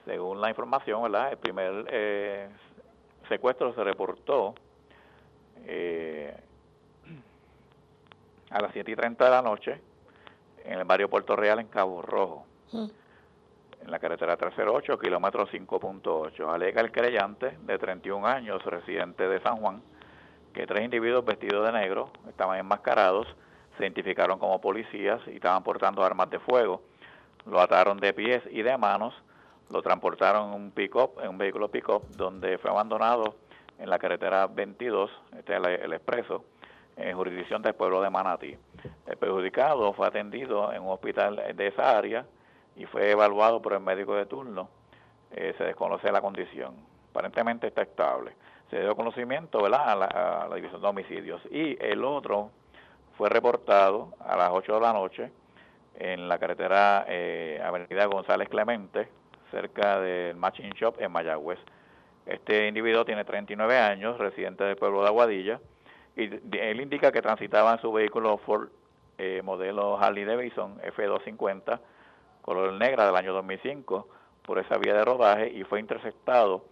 Según 0.04 0.42
la 0.42 0.50
información, 0.50 1.02
¿verdad? 1.02 1.32
El 1.32 1.38
primer 1.38 2.50
secuestro 3.26 3.72
se 3.72 3.84
reportó 3.84 4.54
a 8.50 8.60
las 8.60 8.72
7 8.74 8.90
y 8.90 8.96
30 8.96 9.24
de 9.24 9.30
la 9.30 9.40
noche 9.40 9.80
en 10.62 10.78
el 10.78 10.84
barrio 10.84 11.08
Puerto 11.08 11.36
Real 11.36 11.58
en 11.58 11.68
Cabo 11.68 12.02
Rojo, 12.02 12.44
en 12.72 13.90
la 13.90 13.98
carretera 13.98 14.36
308, 14.36 14.98
kilómetro 14.98 15.46
5.8. 15.46 16.52
Alega 16.52 16.80
el 16.80 16.92
creyente 16.92 17.56
de 17.62 17.78
31 17.78 18.26
años, 18.26 18.64
residente 18.64 19.28
de 19.28 19.40
San 19.40 19.56
Juan, 19.56 19.82
que 20.52 20.66
tres 20.66 20.84
individuos 20.84 21.24
vestidos 21.24 21.64
de 21.66 21.72
negro 21.72 22.10
estaban 22.28 22.58
enmascarados, 22.58 23.26
se 23.76 23.84
identificaron 23.84 24.38
como 24.38 24.60
policías 24.60 25.20
y 25.28 25.36
estaban 25.36 25.62
portando 25.62 26.02
armas 26.02 26.30
de 26.30 26.38
fuego. 26.40 26.82
Lo 27.46 27.60
ataron 27.60 27.98
de 27.98 28.12
pies 28.12 28.42
y 28.50 28.62
de 28.62 28.76
manos, 28.76 29.14
lo 29.70 29.82
transportaron 29.82 30.48
en 30.48 30.54
un 30.54 30.70
pick-up, 30.70 31.12
en 31.22 31.30
un 31.30 31.38
vehículo 31.38 31.70
pick-up, 31.70 32.02
donde 32.16 32.58
fue 32.58 32.70
abandonado 32.70 33.36
en 33.78 33.88
la 33.88 33.98
carretera 33.98 34.46
22, 34.48 35.10
este 35.38 35.54
es 35.54 35.62
el, 35.82 35.92
expreso, 35.92 36.44
en 36.96 37.16
jurisdicción 37.16 37.62
del 37.62 37.74
pueblo 37.74 38.02
de 38.02 38.10
Manatí. 38.10 38.56
El 39.06 39.16
perjudicado 39.16 39.92
fue 39.92 40.08
atendido 40.08 40.72
en 40.72 40.82
un 40.82 40.88
hospital 40.88 41.40
de 41.54 41.66
esa 41.68 41.96
área 41.96 42.26
y 42.78 42.86
fue 42.86 43.10
evaluado 43.10 43.60
por 43.60 43.74
el 43.74 43.80
médico 43.80 44.14
de 44.14 44.24
turno. 44.24 44.70
Eh, 45.32 45.54
se 45.58 45.64
desconoce 45.64 46.10
la 46.10 46.22
condición. 46.22 46.74
Aparentemente 47.10 47.66
está 47.66 47.82
estable 47.82 48.32
se 48.70 48.80
dio 48.80 48.94
conocimiento 48.94 49.62
¿verdad? 49.62 50.02
A, 50.02 50.48
la, 50.48 50.54
División 50.54 50.80
de 50.80 50.88
Homicidios. 50.88 51.42
Y 51.50 51.76
el 51.80 52.04
otro 52.04 52.50
fue 53.16 53.28
reportado 53.28 54.14
a 54.20 54.36
las 54.36 54.50
8 54.52 54.74
de 54.74 54.80
la 54.80 54.92
noche 54.92 55.30
en 55.98 56.28
la 56.28 56.38
carretera 56.38 57.04
eh, 57.08 57.60
Avenida 57.64 58.06
González 58.06 58.48
Clemente, 58.48 59.08
cerca 59.50 60.00
del 60.00 60.36
Matching 60.36 60.70
Shop 60.70 60.94
en 61.00 61.10
Mayagüez. 61.10 61.58
Este 62.26 62.68
individuo 62.68 63.04
tiene 63.04 63.24
39 63.24 63.78
años, 63.78 64.18
residente 64.18 64.62
del 64.64 64.76
pueblo 64.76 65.02
de 65.02 65.08
Aguadilla, 65.08 65.60
y 66.14 66.24
él 66.58 66.80
indica 66.80 67.10
que 67.10 67.22
transitaba 67.22 67.72
en 67.72 67.80
su 67.80 67.90
vehículo 67.92 68.36
Ford 68.38 68.68
eh, 69.16 69.40
modelo 69.42 69.98
Harley 69.98 70.24
Davidson 70.24 70.78
F250, 70.82 71.80
color 72.48 72.72
negra 72.72 73.04
del 73.04 73.14
año 73.14 73.34
2005, 73.34 74.08
por 74.40 74.58
esa 74.58 74.78
vía 74.78 74.94
de 74.94 75.04
rodaje 75.04 75.50
y 75.50 75.64
fue 75.64 75.80
interceptado 75.80 76.64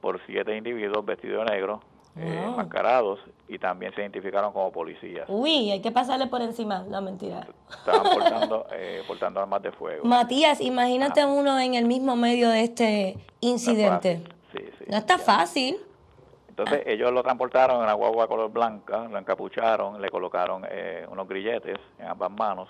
por 0.00 0.18
siete 0.24 0.56
individuos 0.56 1.04
vestidos 1.04 1.44
de 1.44 1.52
negro, 1.52 1.82
eh, 2.16 2.44
enmascarados, 2.46 3.20
y 3.46 3.58
también 3.58 3.94
se 3.94 4.00
identificaron 4.00 4.54
como 4.54 4.72
policías. 4.72 5.26
Uy, 5.28 5.70
hay 5.70 5.82
que 5.82 5.90
pasarle 5.90 6.28
por 6.28 6.40
encima, 6.40 6.86
la 6.88 7.02
mentira. 7.02 7.46
Estaban 7.68 8.10
portando, 8.14 8.66
eh, 8.72 9.02
portando 9.06 9.40
armas 9.40 9.60
de 9.60 9.70
fuego. 9.72 10.02
Matías, 10.06 10.62
imagínate 10.62 11.22
uno 11.26 11.60
en 11.60 11.74
el 11.74 11.84
mismo 11.84 12.16
medio 12.16 12.48
de 12.48 12.64
este 12.64 13.18
incidente. 13.40 14.22
No, 14.24 14.58
sí, 14.58 14.64
sí, 14.78 14.84
no 14.88 14.96
está 14.96 15.18
fácil. 15.18 15.76
Entonces 16.48 16.84
ellos 16.86 17.12
lo 17.12 17.22
transportaron 17.22 17.76
en 17.76 17.82
una 17.82 17.92
guagua 17.92 18.26
color 18.26 18.50
blanca, 18.50 19.06
lo 19.08 19.18
encapucharon, 19.18 20.00
le 20.00 20.08
colocaron 20.08 20.64
eh, 20.70 21.06
unos 21.10 21.28
grilletes 21.28 21.78
en 21.98 22.06
ambas 22.06 22.30
manos, 22.30 22.68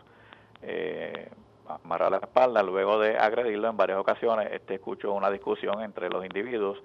eh, 0.61 1.31
amarrar 1.69 2.11
la 2.11 2.19
espalda, 2.19 2.63
luego 2.63 2.99
de 2.99 3.19
agredirlo 3.19 3.69
en 3.69 3.77
varias 3.77 3.99
ocasiones, 3.99 4.49
este 4.53 4.75
escuchó 4.75 5.13
una 5.13 5.31
discusión 5.31 5.83
entre 5.83 6.09
los 6.09 6.25
individuos 6.25 6.83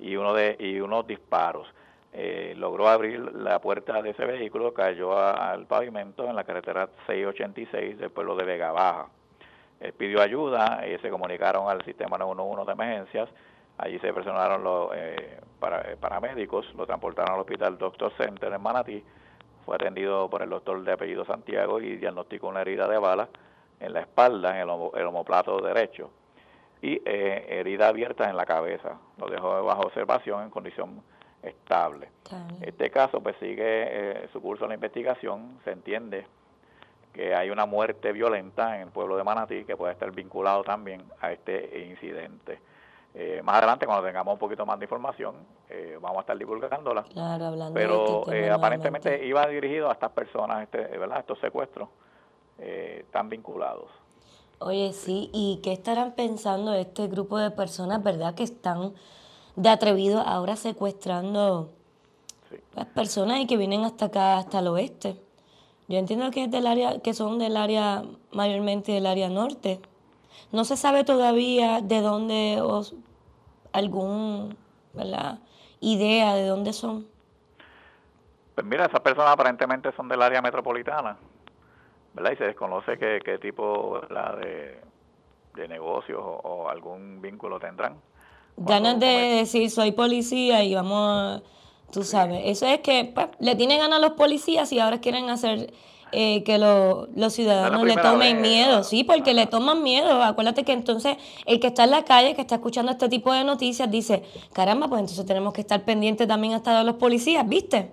y 0.00 0.16
uno 0.16 0.34
de 0.34 0.56
y 0.58 0.80
unos 0.80 1.06
disparos. 1.06 1.68
Eh, 2.12 2.54
logró 2.56 2.88
abrir 2.88 3.20
la 3.34 3.58
puerta 3.58 4.00
de 4.00 4.10
ese 4.10 4.24
vehículo, 4.24 4.72
cayó 4.72 5.18
al 5.18 5.66
pavimento 5.66 6.28
en 6.28 6.36
la 6.36 6.44
carretera 6.44 6.88
686 7.06 7.98
del 7.98 8.10
pueblo 8.10 8.36
de 8.36 8.44
Vega 8.44 8.70
Baja. 8.70 9.08
Él 9.80 9.92
pidió 9.92 10.22
ayuda, 10.22 10.86
y 10.86 10.96
se 10.98 11.10
comunicaron 11.10 11.68
al 11.68 11.84
sistema 11.84 12.16
911 12.16 12.66
de 12.66 12.72
emergencias, 12.72 13.28
allí 13.78 13.98
se 13.98 14.12
presionaron 14.12 14.62
los 14.62 14.90
eh, 14.94 15.40
para, 15.58 15.96
paramédicos, 15.96 16.72
lo 16.76 16.86
transportaron 16.86 17.34
al 17.34 17.40
hospital 17.40 17.76
Doctor 17.76 18.12
Center 18.16 18.52
en 18.52 18.62
Manatí, 18.62 19.02
fue 19.66 19.74
atendido 19.74 20.30
por 20.30 20.42
el 20.42 20.50
doctor 20.50 20.82
de 20.84 20.92
apellido 20.92 21.24
Santiago 21.24 21.80
y 21.80 21.96
diagnosticó 21.96 22.48
una 22.48 22.60
herida 22.60 22.86
de 22.86 22.98
bala 22.98 23.28
en 23.84 23.92
la 23.92 24.00
espalda, 24.00 24.60
en 24.60 24.68
el, 24.68 24.90
el 24.94 25.06
homoplato 25.06 25.60
derecho 25.60 26.10
y 26.84 27.00
eh, 27.06 27.46
herida 27.48 27.88
abierta 27.88 28.28
en 28.28 28.36
la 28.36 28.44
cabeza. 28.44 28.98
Lo 29.16 29.26
dejó 29.28 29.64
bajo 29.64 29.82
observación 29.82 30.42
en 30.42 30.50
condición 30.50 31.02
estable. 31.42 32.10
Este 32.60 32.90
caso 32.90 33.22
pues 33.22 33.36
sigue 33.36 33.64
eh, 33.64 34.28
su 34.32 34.42
curso 34.42 34.64
de 34.64 34.68
la 34.68 34.74
investigación. 34.74 35.58
Se 35.64 35.70
entiende 35.70 36.26
que 37.14 37.34
hay 37.34 37.48
una 37.48 37.64
muerte 37.64 38.12
violenta 38.12 38.76
en 38.76 38.82
el 38.82 38.88
pueblo 38.88 39.16
de 39.16 39.24
Manatí 39.24 39.64
que 39.64 39.78
puede 39.78 39.94
estar 39.94 40.10
vinculado 40.10 40.62
también 40.62 41.02
a 41.22 41.32
este 41.32 41.86
incidente. 41.88 42.60
Eh, 43.14 43.40
más 43.42 43.56
adelante, 43.58 43.86
cuando 43.86 44.04
tengamos 44.04 44.34
un 44.34 44.38
poquito 44.38 44.66
más 44.66 44.78
de 44.78 44.84
información, 44.84 45.36
eh, 45.70 45.96
vamos 45.98 46.18
a 46.18 46.20
estar 46.20 46.36
divulgándola. 46.36 47.04
Pero 47.72 48.24
este 48.26 48.50
aparentemente 48.50 49.24
iba 49.24 49.46
dirigido 49.46 49.88
a 49.88 49.92
estas 49.92 50.10
personas, 50.10 50.64
este, 50.64 50.98
¿verdad? 50.98 51.20
Estos 51.20 51.38
secuestros 51.38 51.88
están 52.58 53.28
vinculados. 53.28 53.90
Oye, 54.58 54.92
sí, 54.92 55.30
¿y 55.32 55.60
qué 55.62 55.72
estarán 55.72 56.12
pensando 56.12 56.72
este 56.72 57.08
grupo 57.08 57.38
de 57.38 57.50
personas, 57.50 58.02
verdad, 58.02 58.34
que 58.34 58.44
están 58.44 58.94
de 59.56 59.68
atrevidos 59.68 60.24
ahora 60.26 60.56
secuestrando 60.56 61.70
las 62.74 62.86
personas 62.86 63.40
y 63.40 63.46
que 63.46 63.56
vienen 63.56 63.84
hasta 63.84 64.06
acá, 64.06 64.38
hasta 64.38 64.60
el 64.60 64.68
oeste? 64.68 65.20
Yo 65.88 65.98
entiendo 65.98 66.30
que 66.30 66.44
es 66.44 66.50
del 66.50 66.66
área, 66.66 67.00
que 67.00 67.12
son 67.12 67.38
del 67.38 67.56
área, 67.56 68.04
mayormente 68.32 68.92
del 68.92 69.06
área 69.06 69.28
norte. 69.28 69.80
No 70.50 70.64
se 70.64 70.76
sabe 70.76 71.04
todavía 71.04 71.80
de 71.82 72.00
dónde 72.00 72.60
o 72.62 72.82
algún, 73.72 74.56
¿verdad? 74.94 75.40
idea 75.84 76.34
de 76.34 76.46
dónde 76.46 76.72
son. 76.72 77.06
Pues 78.54 78.66
mira, 78.66 78.86
esas 78.86 79.00
personas 79.00 79.32
aparentemente 79.32 79.92
son 79.92 80.08
del 80.08 80.22
área 80.22 80.40
metropolitana. 80.40 81.16
¿Verdad? 82.14 82.32
Y 82.32 82.36
se 82.36 82.44
desconoce 82.44 82.96
qué, 82.98 83.20
qué 83.24 83.38
tipo 83.38 84.00
de, 84.08 84.80
de 85.54 85.68
negocios 85.68 86.20
o, 86.22 86.68
algún 86.68 87.20
vínculo 87.20 87.58
tendrán. 87.58 87.96
Ganas 88.56 89.00
de 89.00 89.06
decir, 89.06 89.70
soy 89.70 89.92
policía 89.92 90.62
y 90.62 90.74
vamos, 90.74 91.42
tú 91.92 92.04
sabes, 92.04 92.42
eso 92.44 92.66
es 92.66 92.80
que 92.80 93.10
pues, 93.12 93.28
le 93.40 93.56
tienen 93.56 93.78
ganas 93.80 93.98
a 93.98 94.02
los 94.02 94.12
policías 94.12 94.72
y 94.72 94.78
ahora 94.78 95.00
quieren 95.00 95.28
hacer 95.28 95.72
eh, 96.12 96.44
que 96.44 96.58
los 96.58 97.32
ciudadanos 97.32 97.84
le 97.84 97.96
tomen 97.96 98.40
miedo, 98.40 98.84
sí, 98.84 99.02
porque 99.02 99.34
le 99.34 99.46
toman 99.46 99.82
miedo. 99.82 100.22
Acuérdate 100.22 100.62
que 100.62 100.72
entonces 100.72 101.16
el 101.46 101.58
que 101.58 101.66
está 101.66 101.84
en 101.84 101.90
la 101.90 102.04
calle, 102.04 102.36
que 102.36 102.42
está 102.42 102.56
escuchando 102.56 102.92
este 102.92 103.08
tipo 103.08 103.32
de 103.32 103.42
noticias, 103.42 103.90
dice, 103.90 104.22
caramba, 104.52 104.86
pues 104.86 105.00
entonces 105.00 105.26
tenemos 105.26 105.52
que 105.52 105.62
estar 105.62 105.84
pendientes 105.84 106.28
también 106.28 106.54
hasta 106.54 106.78
de 106.78 106.84
los 106.84 106.94
policías, 106.96 107.48
¿viste? 107.48 107.90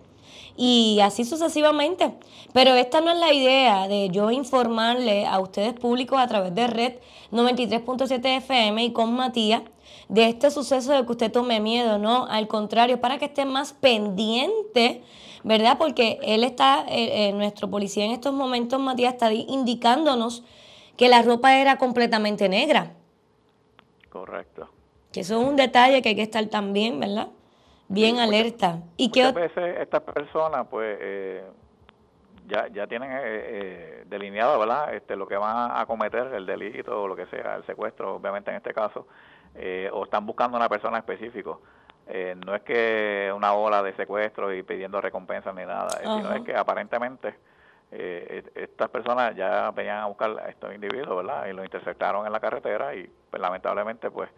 Y 0.57 0.99
así 1.01 1.25
sucesivamente. 1.25 2.13
Pero 2.53 2.73
esta 2.75 3.01
no 3.01 3.11
es 3.11 3.17
la 3.17 3.33
idea 3.33 3.87
de 3.87 4.09
yo 4.09 4.31
informarle 4.31 5.25
a 5.25 5.39
ustedes 5.39 5.73
públicos 5.73 6.19
a 6.19 6.27
través 6.27 6.53
de 6.53 6.67
Red 6.67 6.93
93.7 7.31 8.37
FM 8.37 8.83
y 8.83 8.91
con 8.91 9.13
Matías 9.13 9.61
de 10.09 10.27
este 10.27 10.51
suceso 10.51 10.91
de 10.91 11.05
que 11.05 11.11
usted 11.11 11.31
tome 11.31 11.61
miedo, 11.61 11.97
no, 11.97 12.25
al 12.25 12.49
contrario, 12.49 12.99
para 12.99 13.17
que 13.17 13.25
esté 13.25 13.45
más 13.45 13.71
pendiente, 13.71 15.03
¿verdad? 15.43 15.77
Porque 15.77 16.19
él 16.21 16.43
está, 16.43 16.85
eh, 16.89 17.29
eh, 17.29 17.33
nuestro 17.33 17.69
policía 17.69 18.03
en 18.03 18.11
estos 18.11 18.33
momentos, 18.33 18.79
Matías, 18.79 19.13
está 19.13 19.31
indicándonos 19.31 20.43
que 20.97 21.07
la 21.07 21.21
ropa 21.21 21.57
era 21.57 21.77
completamente 21.77 22.49
negra. 22.49 22.91
Correcto. 24.09 24.67
Que 25.13 25.21
eso 25.21 25.39
es 25.39 25.47
un 25.47 25.55
detalle 25.55 26.01
que 26.01 26.09
hay 26.09 26.15
que 26.15 26.21
estar 26.23 26.45
también, 26.47 26.99
¿verdad? 26.99 27.29
Bien 27.91 28.19
alerta. 28.19 28.79
y 28.97 29.07
muchas 29.07 29.33
veces 29.33 29.77
estas 29.79 30.01
personas, 30.01 30.65
pues, 30.69 30.97
eh, 31.01 31.43
ya, 32.47 32.67
ya 32.69 32.87
tienen 32.87 33.11
eh, 33.11 33.19
eh, 33.23 34.03
delineado, 34.07 34.59
¿verdad? 34.59 34.93
Este, 34.93 35.15
lo 35.15 35.27
que 35.27 35.35
van 35.35 35.71
a 35.75 35.85
cometer, 35.85 36.33
el 36.33 36.45
delito 36.45 37.03
o 37.03 37.07
lo 37.07 37.15
que 37.15 37.25
sea, 37.27 37.55
el 37.55 37.65
secuestro, 37.65 38.15
obviamente 38.15 38.49
en 38.51 38.57
este 38.57 38.73
caso, 38.73 39.07
o 39.91 40.03
están 40.03 40.25
buscando 40.25 40.57
una 40.57 40.69
persona 40.69 40.97
específica. 40.97 41.51
no 42.45 42.55
es 42.55 42.61
que 42.63 43.31
una 43.35 43.53
ola 43.53 43.83
de 43.83 43.93
secuestro 43.95 44.53
y 44.53 44.63
pidiendo 44.63 45.01
recompensas 45.01 45.53
ni 45.53 45.65
nada, 45.65 45.89
sino 45.89 46.33
es 46.33 46.43
que 46.43 46.55
aparentemente 46.55 47.35
eh, 47.91 48.43
estas 48.55 48.89
personas 48.89 49.35
ya 49.35 49.69
venían 49.71 49.97
a 49.97 50.05
buscar 50.05 50.39
a 50.39 50.49
estos 50.49 50.73
individuos, 50.73 51.25
¿verdad? 51.25 51.47
Y 51.47 51.53
los 51.53 51.65
interceptaron 51.65 52.25
en 52.25 52.31
la 52.31 52.39
carretera 52.39 52.95
y 52.95 53.11
pues, 53.29 53.41
lamentablemente 53.41 54.09
pues 54.09 54.29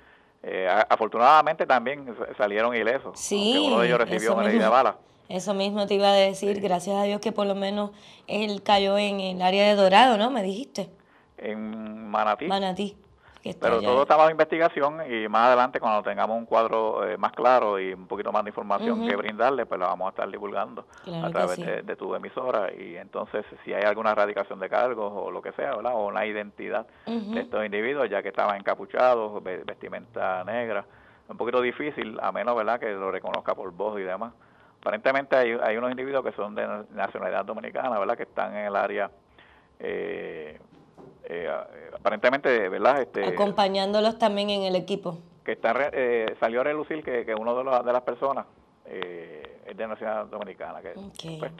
eh, 0.44 0.68
afortunadamente 0.90 1.66
también 1.66 2.16
salieron 2.38 2.76
ilesos. 2.76 3.18
Sí, 3.18 3.66
uno 3.68 3.80
de 3.80 3.88
ellos 3.88 4.00
recibió 4.00 4.36
una 4.36 4.48
herida 4.48 4.66
de 4.66 4.70
bala. 4.70 4.98
Eso 5.30 5.54
mismo 5.54 5.88
te 5.88 5.96
iba 5.96 6.10
a 6.10 6.14
decir, 6.14 6.60
gracias 6.60 6.98
a 6.98 7.04
Dios 7.04 7.22
que 7.22 7.32
por 7.32 7.48
lo 7.48 7.56
menos 7.56 7.92
él 8.28 8.62
cayó 8.62 8.98
en 8.98 9.22
el 9.22 9.42
área 9.42 9.66
de 9.68 9.76
Dorado, 9.76 10.18
¿no? 10.18 10.30
Me 10.30 10.44
dijiste. 10.44 10.90
En 11.38 12.10
Manatí. 12.10 12.46
Manatí. 12.46 12.98
Pero 13.60 13.82
todo 13.82 14.04
está 14.04 14.16
bajo 14.16 14.30
investigación 14.30 15.02
y 15.12 15.28
más 15.28 15.48
adelante 15.48 15.80
cuando 15.82 16.02
tengamos 16.02 16.38
un 16.38 16.46
cuadro 16.46 17.06
eh, 17.06 17.18
más 17.18 17.34
claro 17.34 17.78
y 17.78 17.92
un 17.92 18.08
poquito 18.08 18.32
más 18.32 18.44
de 18.44 18.52
información 18.52 19.06
que 19.06 19.16
brindarle, 19.18 19.66
pues 19.66 19.80
lo 19.80 19.86
vamos 19.86 20.08
a 20.08 20.10
estar 20.12 20.32
divulgando 20.32 20.86
a 21.06 21.30
través 21.30 21.58
de, 21.58 21.96
tu 21.98 22.16
emisora 22.16 22.72
y 22.74 22.96
entonces 22.96 23.46
si 23.64 23.74
hay 23.74 23.84
alguna 23.84 24.12
erradicación 24.12 24.60
de 24.60 24.70
cargos 24.70 25.12
o 25.14 25.30
lo 25.30 25.42
que 25.42 25.52
sea, 25.52 25.76
¿verdad? 25.76 25.94
O 25.94 26.08
una 26.08 26.26
identidad 26.26 26.88
de 27.06 27.42
estos 27.42 27.66
individuos 27.66 28.10
ya 28.10 28.24
que 28.24 28.30
estaban 28.30 28.58
encapuchados, 28.58 29.44
vestimenta 29.44 30.44
negra, 30.46 30.86
un 31.28 31.38
poquito 31.38 31.62
difícil 31.62 32.18
a 32.22 32.32
menos, 32.32 32.56
¿verdad? 32.56 32.80
Que 32.80 32.92
lo 32.92 33.12
reconozca 33.12 33.54
por 33.56 33.72
voz 33.72 34.00
y 34.00 34.04
demás. 34.04 34.34
Aparentemente 34.80 35.36
hay, 35.36 35.58
hay 35.62 35.78
unos 35.78 35.92
individuos 35.92 36.24
que 36.24 36.32
son 36.34 36.56
de 36.56 36.68
nacionalidad 36.92 37.46
dominicana, 37.46 38.00
¿verdad? 38.00 38.18
Que 38.18 38.24
están 38.24 38.56
en 38.56 38.66
el 38.66 38.76
área 38.76 39.12
eh, 39.80 40.60
eh, 41.26 41.50
aparentemente, 41.94 42.70
¿verdad? 42.70 43.02
Este, 43.02 43.26
Acompañándolos 43.26 44.18
también 44.18 44.50
en 44.50 44.64
el 44.64 44.76
equipo. 44.76 45.18
Que 45.44 45.54
está, 45.54 45.74
eh, 45.92 46.36
salió 46.40 46.62
a 46.62 46.64
relucir 46.66 47.04
que, 47.04 47.26
que 47.26 47.36
uno 47.36 47.56
de, 47.56 47.64
los, 47.64 47.86
de 47.86 47.94
las 47.94 48.02
personas 48.02 48.46
eh, 48.86 49.62
es 49.66 49.78
de 49.78 49.88
nacionalidad 49.88 50.26
dominicana. 50.28 50.82
Que, 50.82 50.94
pues, 51.40 51.52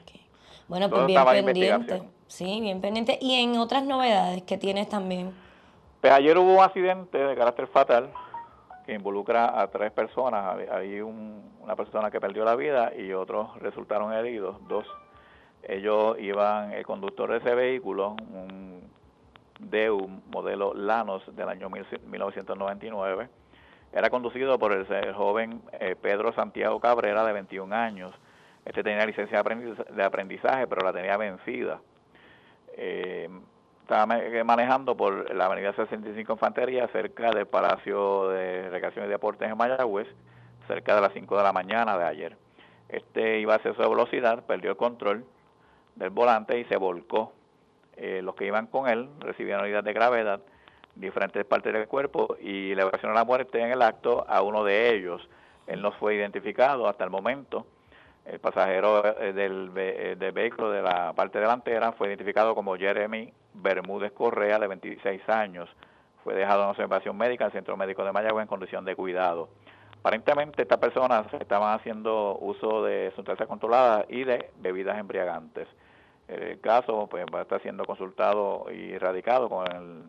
Bueno, 0.68 0.90
pues 0.90 1.06
bien 1.06 1.46
pendiente. 1.46 2.04
Sí, 2.28 2.60
bien 2.62 2.82
pendiente. 2.82 3.18
Y 3.22 3.42
en 3.42 3.58
otras 3.58 3.84
novedades 3.84 4.44
que 4.44 4.58
tienes 4.58 4.90
también. 4.90 5.34
Pues 6.02 6.12
ayer 6.14 6.38
hubo 6.38 6.56
un 6.56 6.64
accidente 6.64 7.18
de 7.18 7.36
carácter 7.36 7.68
fatal 7.68 8.10
que 8.86 8.94
involucra 8.94 9.62
a 9.62 9.68
tres 9.68 9.92
personas. 9.92 10.58
Hay 10.72 11.00
una 11.00 11.76
persona 11.76 12.12
que 12.12 12.20
perdió 12.20 12.44
la 12.44 12.56
vida 12.56 12.92
y 12.96 13.14
otros 13.14 13.58
resultaron 13.60 14.12
heridos, 14.12 14.58
dos. 14.68 14.86
Ellos 15.64 16.18
iban, 16.20 16.74
el 16.74 16.86
conductor 16.86 17.32
de 17.32 17.38
ese 17.38 17.56
vehículo, 17.56 18.18
un 18.34 18.73
de 19.70 19.90
un 19.90 20.24
modelo 20.30 20.74
Lanos 20.74 21.24
del 21.36 21.50
año 21.50 21.70
1999. 21.70 23.30
Era 23.92 24.10
conducido 24.10 24.58
por 24.58 24.72
el, 24.72 25.14
joven 25.14 25.62
eh, 25.80 25.96
Pedro 26.00 26.34
Santiago 26.34 26.80
Cabrera, 26.80 27.24
de 27.26 27.34
21 27.34 27.76
años. 27.76 28.14
Este 28.66 28.84
tenía 28.84 29.06
licencia 29.06 29.44
de 29.44 30.04
aprendizaje, 30.04 30.68
pero 30.68 30.86
la 30.86 30.94
tenía 30.94 31.18
vencida. 31.18 31.80
Eh, 32.76 33.30
estaba 33.82 34.06
manejando 34.46 34.96
por 34.96 35.34
la 35.36 35.46
avenida 35.46 35.74
65 35.74 36.34
Infantería, 36.34 36.88
cerca 36.88 37.32
del 37.32 37.46
Palacio 37.46 38.30
de 38.30 38.70
Recreación 38.70 39.06
y 39.06 39.10
Deportes 39.10 39.50
en 39.50 39.58
Mayagüez, 39.58 40.08
cerca 40.68 40.96
de 40.96 41.02
las 41.02 41.14
5 41.14 41.38
de 41.38 41.44
la 41.44 41.52
mañana 41.52 41.98
de 41.98 42.06
ayer. 42.06 42.38
Este 42.88 43.40
iba 43.40 43.54
a 43.54 43.58
hacer 43.58 43.76
su 43.76 43.82
velocidad, 43.82 44.46
perdió 44.46 44.72
el 44.72 44.78
control 44.78 45.26
del 45.96 46.10
volante 46.10 46.58
y 46.60 46.66
se 46.66 46.78
volcó 46.78 47.34
eh, 47.98 48.22
los 48.24 48.36
que 48.36 48.46
iban 48.46 48.68
con 48.68 48.90
él 48.90 49.10
recibieron 49.20 49.64
heridas 49.64 49.84
de 49.84 49.94
gravedad, 49.94 50.40
diferentes 50.96 51.46
partes 51.46 51.74
del 51.74 51.88
cuerpo 51.88 52.38
y 52.40 52.76
le 52.76 52.84
ocasionó 52.84 53.14
la 53.14 53.26
muerte 53.26 53.60
en 53.60 53.72
el 53.72 53.82
acto 53.82 54.26
a 54.28 54.42
uno 54.42 54.64
de 54.64 54.96
ellos. 54.96 55.28
Él 55.68 55.82
no 55.82 55.92
fue 55.94 56.16
identificado 56.16 56.88
hasta 56.88 57.04
el 57.04 57.10
momento. 57.10 57.66
El 58.26 58.40
pasajero 58.40 59.20
eh, 59.20 59.34
del, 59.34 59.72
eh, 59.76 60.16
del 60.18 60.32
vehículo 60.32 60.72
de 60.72 60.82
la 60.82 61.14
parte 61.14 61.40
delantera 61.40 61.92
fue 61.94 62.08
identificado 62.08 62.56
como 62.56 62.76
Jeremy 62.78 63.34
Bermúdez 63.54 64.12
Correa, 64.12 64.60
de 64.60 64.68
26 64.68 65.28
años. 65.30 65.70
Fue 66.24 66.34
dejado 66.34 66.64
en 66.64 66.70
observación 66.70 67.18
médica 67.18 67.46
en 67.46 67.48
el 67.48 67.54
Centro 67.54 67.76
Médico 67.76 68.04
de 68.04 68.12
Mayagüez 68.12 68.44
en 68.44 68.48
condición 68.48 68.86
de 68.86 68.96
cuidado. 68.96 69.50
Aparentemente 70.00 70.62
estas 70.62 70.80
personas 70.80 71.26
estaban 71.34 71.74
haciendo 71.78 72.38
uso 72.40 72.84
de 72.84 73.12
sustancias 73.16 73.48
controladas 73.48 74.06
y 74.10 74.24
de 74.24 74.50
bebidas 74.60 74.98
embriagantes. 74.98 75.68
El 76.34 76.60
caso 76.60 77.08
pues 77.10 77.26
va 77.34 77.40
a 77.40 77.42
estar 77.44 77.62
siendo 77.62 77.86
consultado 77.86 78.66
y 78.72 78.98
radicado 78.98 79.50
con 79.50 79.72
el 79.72 80.04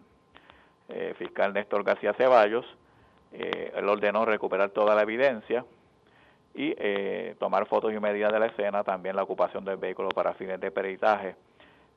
eh, 0.88 1.14
fiscal 1.18 1.52
Néstor 1.52 1.84
García 1.84 2.14
Ceballos. 2.14 2.66
Eh, 3.32 3.72
él 3.74 3.88
ordenó 3.88 4.24
recuperar 4.24 4.70
toda 4.70 4.94
la 4.94 5.02
evidencia 5.02 5.64
y 6.54 6.74
eh, 6.78 7.34
tomar 7.38 7.66
fotos 7.66 7.92
y 7.92 7.98
medidas 7.98 8.32
de 8.32 8.38
la 8.38 8.46
escena, 8.46 8.84
también 8.84 9.16
la 9.16 9.24
ocupación 9.24 9.64
del 9.64 9.76
vehículo 9.76 10.08
para 10.10 10.34
fines 10.34 10.60
de 10.60 10.70
peritaje, 10.70 11.34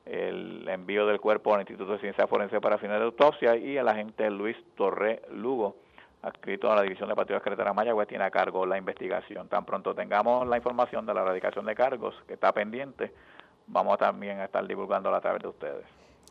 el 0.04 0.68
envío 0.68 1.06
del 1.06 1.20
cuerpo 1.20 1.54
al 1.54 1.60
Instituto 1.60 1.92
de 1.92 1.98
Ciencia 2.00 2.26
Forense 2.26 2.60
para 2.60 2.78
fines 2.78 2.98
de 2.98 3.04
autopsia 3.04 3.56
y 3.56 3.76
el 3.76 3.86
agente 3.86 4.28
Luis 4.30 4.56
Torre 4.74 5.22
Lugo, 5.30 5.76
adscrito 6.22 6.72
a 6.72 6.74
la 6.74 6.82
División 6.82 7.08
de 7.08 7.14
Partidos 7.14 7.42
Carretera 7.42 7.72
Mayagüez, 7.72 8.08
tiene 8.08 8.24
a 8.24 8.30
cargo 8.30 8.66
la 8.66 8.76
investigación. 8.76 9.48
Tan 9.48 9.64
pronto 9.64 9.94
tengamos 9.94 10.46
la 10.48 10.56
información 10.56 11.06
de 11.06 11.14
la 11.14 11.20
erradicación 11.20 11.64
de 11.64 11.76
cargos, 11.76 12.16
que 12.26 12.34
está 12.34 12.52
pendiente, 12.52 13.12
vamos 13.68 13.98
también 13.98 14.40
a 14.40 14.44
estar 14.44 14.66
divulgándola 14.66 15.18
a 15.18 15.20
través 15.20 15.42
de 15.42 15.48
ustedes. 15.48 15.84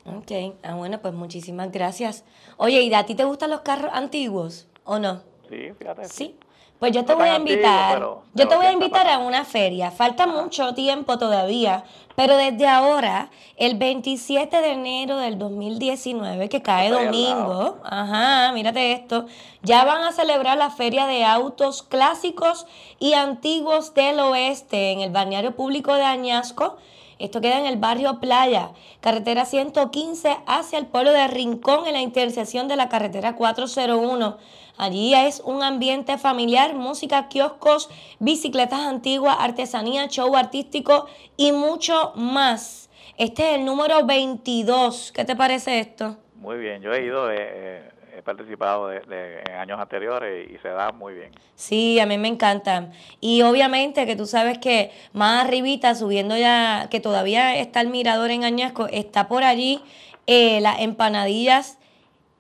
Ok, 0.05 0.55
ah, 0.63 0.75
bueno, 0.75 0.99
pues 0.99 1.13
muchísimas 1.13 1.71
gracias. 1.71 2.23
Oye, 2.57 2.81
¿y 2.81 2.93
a 2.93 3.05
ti 3.05 3.15
te 3.15 3.25
gustan 3.25 3.49
los 3.49 3.61
carros 3.61 3.91
antiguos 3.93 4.67
o 4.83 4.99
no? 4.99 5.21
Sí, 5.49 5.71
fíjate. 5.77 6.05
Sí. 6.05 6.37
Pues 6.79 6.91
yo 6.91 7.03
te 7.05 7.15
voy 7.15 7.27
a 7.27 7.37
invitar, 7.37 7.99
yo 8.35 8.47
te 8.47 8.55
voy 8.55 8.67
a 8.67 8.71
invitar 8.71 9.07
a 9.07 9.17
una 9.17 9.45
feria. 9.45 9.89
Falta 9.89 10.27
mucho 10.27 10.75
tiempo 10.75 11.17
todavía, 11.17 11.83
pero 12.15 12.37
desde 12.37 12.67
ahora, 12.67 13.31
el 13.55 13.79
27 13.79 14.61
de 14.61 14.73
enero 14.73 15.17
del 15.17 15.39
2019, 15.39 16.49
que 16.49 16.61
cae 16.61 16.91
domingo, 16.91 17.79
ajá, 17.83 18.51
mírate 18.53 18.91
esto, 18.91 19.25
ya 19.63 19.85
van 19.85 20.03
a 20.03 20.11
celebrar 20.11 20.59
la 20.59 20.69
feria 20.69 21.07
de 21.07 21.25
autos 21.25 21.81
clásicos 21.81 22.67
y 22.99 23.13
antiguos 23.13 23.95
del 23.95 24.19
oeste 24.19 24.91
en 24.91 25.01
el 25.01 25.09
balneario 25.09 25.55
público 25.55 25.95
de 25.95 26.03
Añasco 26.03 26.77
esto 27.19 27.41
queda 27.41 27.59
en 27.59 27.65
el 27.65 27.77
barrio 27.77 28.19
Playa, 28.19 28.71
carretera 28.99 29.45
115 29.45 30.37
hacia 30.45 30.79
el 30.79 30.85
pueblo 30.85 31.11
de 31.11 31.27
Rincón 31.27 31.87
en 31.87 31.93
la 31.93 32.01
intersección 32.01 32.67
de 32.67 32.75
la 32.75 32.89
carretera 32.89 33.35
401. 33.35 34.37
Allí 34.77 35.15
es 35.15 35.41
un 35.43 35.63
ambiente 35.63 36.17
familiar, 36.19 36.75
música, 36.75 37.27
kioscos, 37.29 37.89
bicicletas 38.19 38.81
antiguas, 38.81 39.37
artesanía, 39.39 40.07
show 40.07 40.35
artístico 40.35 41.07
y 41.35 41.51
mucho 41.51 42.13
más. 42.15 42.89
Este 43.17 43.49
es 43.49 43.59
el 43.59 43.65
número 43.65 44.05
22. 44.05 45.11
¿Qué 45.11 45.25
te 45.25 45.35
parece 45.35 45.79
esto? 45.79 46.17
Muy 46.35 46.57
bien, 46.57 46.83
yo 46.83 46.93
he 46.93 47.03
ido, 47.03 47.31
eh, 47.31 47.35
eh, 47.39 47.89
he 48.17 48.23
participado 48.23 48.87
de, 48.87 49.43
en 49.47 49.55
años 49.55 49.79
anteriores 49.79 50.49
y 50.49 50.57
se 50.57 50.69
da 50.69 50.91
muy 50.91 51.13
bien. 51.13 51.31
Sí, 51.55 51.99
a 51.99 52.07
mí 52.07 52.17
me 52.17 52.27
encantan. 52.27 52.91
Y 53.21 53.43
obviamente 53.43 54.07
que 54.07 54.15
tú 54.15 54.25
sabes 54.25 54.57
que 54.57 54.91
más 55.13 55.45
arribita, 55.45 55.93
subiendo 55.93 56.35
ya, 56.35 56.87
que 56.89 56.99
todavía 56.99 57.55
está 57.55 57.79
el 57.81 57.89
mirador 57.89 58.31
en 58.31 58.43
Añasco, 58.43 58.87
está 58.87 59.27
por 59.27 59.43
allí 59.43 59.81
eh, 60.25 60.59
las 60.61 60.79
empanadillas, 60.79 61.77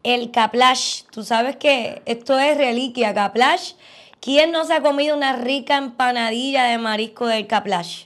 el 0.01 0.31
caplash. 0.31 1.03
Tú 1.11 1.23
sabes 1.23 1.57
que 1.57 2.01
esto 2.05 2.39
es 2.39 2.57
reliquia, 2.57 3.13
caplash. 3.13 3.73
¿Quién 4.19 4.51
no 4.51 4.65
se 4.65 4.73
ha 4.73 4.81
comido 4.81 5.15
una 5.15 5.33
rica 5.33 5.77
empanadilla 5.77 6.63
de 6.63 6.79
marisco 6.79 7.27
del 7.27 7.45
caplash? 7.45 8.05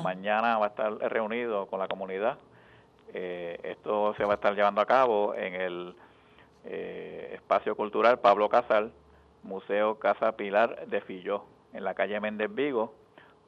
mañana 0.03 0.59
va 0.59 0.67
a 0.67 0.69
estar 0.69 0.93
reunido 1.11 1.65
con 1.65 1.79
la 1.79 1.87
comunidad. 1.87 2.37
Eh, 3.15 3.59
esto 3.63 4.13
se 4.15 4.23
va 4.23 4.33
a 4.33 4.35
estar 4.35 4.53
llevando 4.53 4.79
a 4.79 4.85
cabo 4.85 5.33
en 5.33 5.55
el 5.55 5.95
eh, 6.65 7.31
Espacio 7.33 7.75
Cultural 7.75 8.19
Pablo 8.19 8.47
Casal, 8.47 8.91
Museo 9.41 9.97
Casa 9.97 10.33
Pilar 10.33 10.85
de 10.85 11.01
Filló, 11.01 11.45
en 11.73 11.83
la 11.83 11.95
calle 11.95 12.19
Méndez 12.19 12.53
Vigo, 12.53 12.93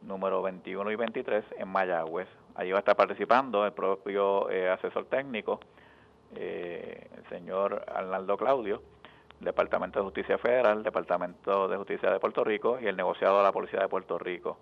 número 0.01 0.41
21 0.41 0.89
y 0.89 0.95
23, 0.95 1.45
en 1.59 1.67
Mayagüez. 1.67 2.27
Allí 2.57 2.71
va 2.71 2.79
a 2.79 2.79
estar 2.79 2.95
participando 2.95 3.65
el 3.65 3.71
propio 3.71 4.49
eh, 4.49 4.69
asesor 4.69 5.05
técnico, 5.05 5.59
eh, 6.35 7.07
el 7.15 7.29
señor 7.29 7.85
Arnaldo 7.87 8.35
Claudio, 8.35 8.81
Departamento 9.39 9.99
de 9.99 10.05
Justicia 10.05 10.37
Federal, 10.37 10.83
Departamento 10.83 11.67
de 11.69 11.77
Justicia 11.77 12.11
de 12.11 12.19
Puerto 12.19 12.43
Rico 12.43 12.79
y 12.81 12.87
el 12.87 12.97
negociado 12.97 13.37
de 13.37 13.43
la 13.43 13.51
Policía 13.51 13.79
de 13.79 13.87
Puerto 13.87 14.17
Rico. 14.17 14.57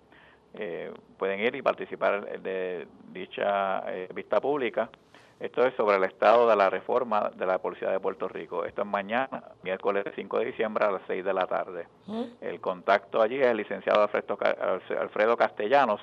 pueden 1.18 1.40
ir 1.40 1.56
y 1.56 1.62
participar 1.62 2.40
de 2.40 2.86
dicha 3.12 3.82
vista 4.14 4.40
pública 4.40 4.88
esto 5.38 5.66
es 5.66 5.74
sobre 5.74 5.96
el 5.96 6.04
estado 6.04 6.48
de 6.48 6.56
la 6.56 6.70
reforma 6.70 7.30
de 7.36 7.44
la 7.44 7.58
Policía 7.58 7.90
de 7.90 8.00
Puerto 8.00 8.26
Rico. 8.26 8.64
Esto 8.64 8.82
es 8.82 8.88
mañana, 8.88 9.42
miércoles 9.62 10.04
5 10.14 10.38
de 10.38 10.46
diciembre 10.46 10.86
a 10.86 10.90
las 10.90 11.02
6 11.06 11.22
de 11.24 11.34
la 11.34 11.46
tarde. 11.46 11.86
El 12.40 12.58
contacto 12.60 13.20
allí 13.20 13.36
es 13.36 13.46
el 13.46 13.58
licenciado 13.58 14.08
Alfredo 14.98 15.36
Castellanos, 15.36 16.00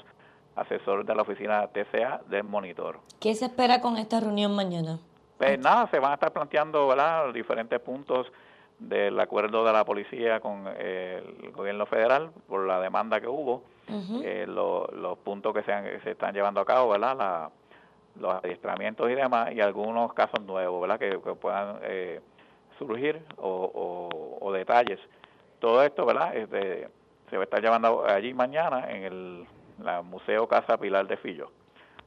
asesor 0.56 1.06
de 1.06 1.16
la 1.16 1.22
oficina 1.22 1.68
TCA 1.68 2.22
del 2.30 2.44
Monitor. 2.44 3.00
¿Qué 3.20 3.34
se 3.36 3.46
espera 3.46 3.82
con 3.82 3.98
esta 3.98 4.20
reunión 4.20 4.56
mañana? 4.56 5.00
Pues 5.38 5.60
nada, 5.60 5.88
se 5.90 6.00
van 6.00 6.12
a 6.12 6.14
estar 6.16 6.32
planteando 6.32 6.88
¿verdad? 6.88 7.34
diferentes 7.34 7.80
puntos 7.80 8.32
del 8.80 9.20
acuerdo 9.20 9.64
de 9.66 9.74
la 9.74 9.86
policía 9.86 10.40
con 10.40 10.68
el 10.68 11.52
gobierno 11.52 11.86
federal 11.86 12.32
por 12.48 12.66
la 12.66 12.80
demanda 12.80 13.20
que 13.22 13.28
hubo, 13.28 13.64
eh, 14.24 14.46
los 14.48 15.18
puntos 15.20 15.54
que 15.54 15.64
se, 15.64 16.00
se 16.02 16.12
están 16.12 16.34
llevando 16.34 16.62
a 16.62 16.66
cabo, 16.66 16.90
¿verdad? 16.90 17.18
La, 17.18 17.50
los 18.20 18.34
adiestramientos 18.36 19.10
y 19.10 19.16
demás, 19.16 19.52
y 19.54 19.62
algunos 19.62 20.14
casos 20.14 20.42
nuevos, 20.42 20.82
¿verdad? 20.82 21.00
Que, 21.00 21.18
puedan 21.36 21.80
eh, 21.84 22.22
surgir 22.78 23.22
o, 23.38 24.52
detalles. 24.54 25.00
Todo 25.60 25.82
esto, 25.82 26.06
¿verdad? 26.06 26.36
Este, 26.36 26.88
se 27.30 27.38
va 27.38 27.44
a 27.44 27.46
estar 27.46 27.62
llevando 27.62 28.06
allí 28.06 28.34
mañana 28.34 28.92
en 28.92 29.04
el 29.04 29.46
Museo 30.04 30.48
Casa 30.48 30.78
Pilar 30.78 31.08
de 31.08 31.18
Fillo. 31.18 31.52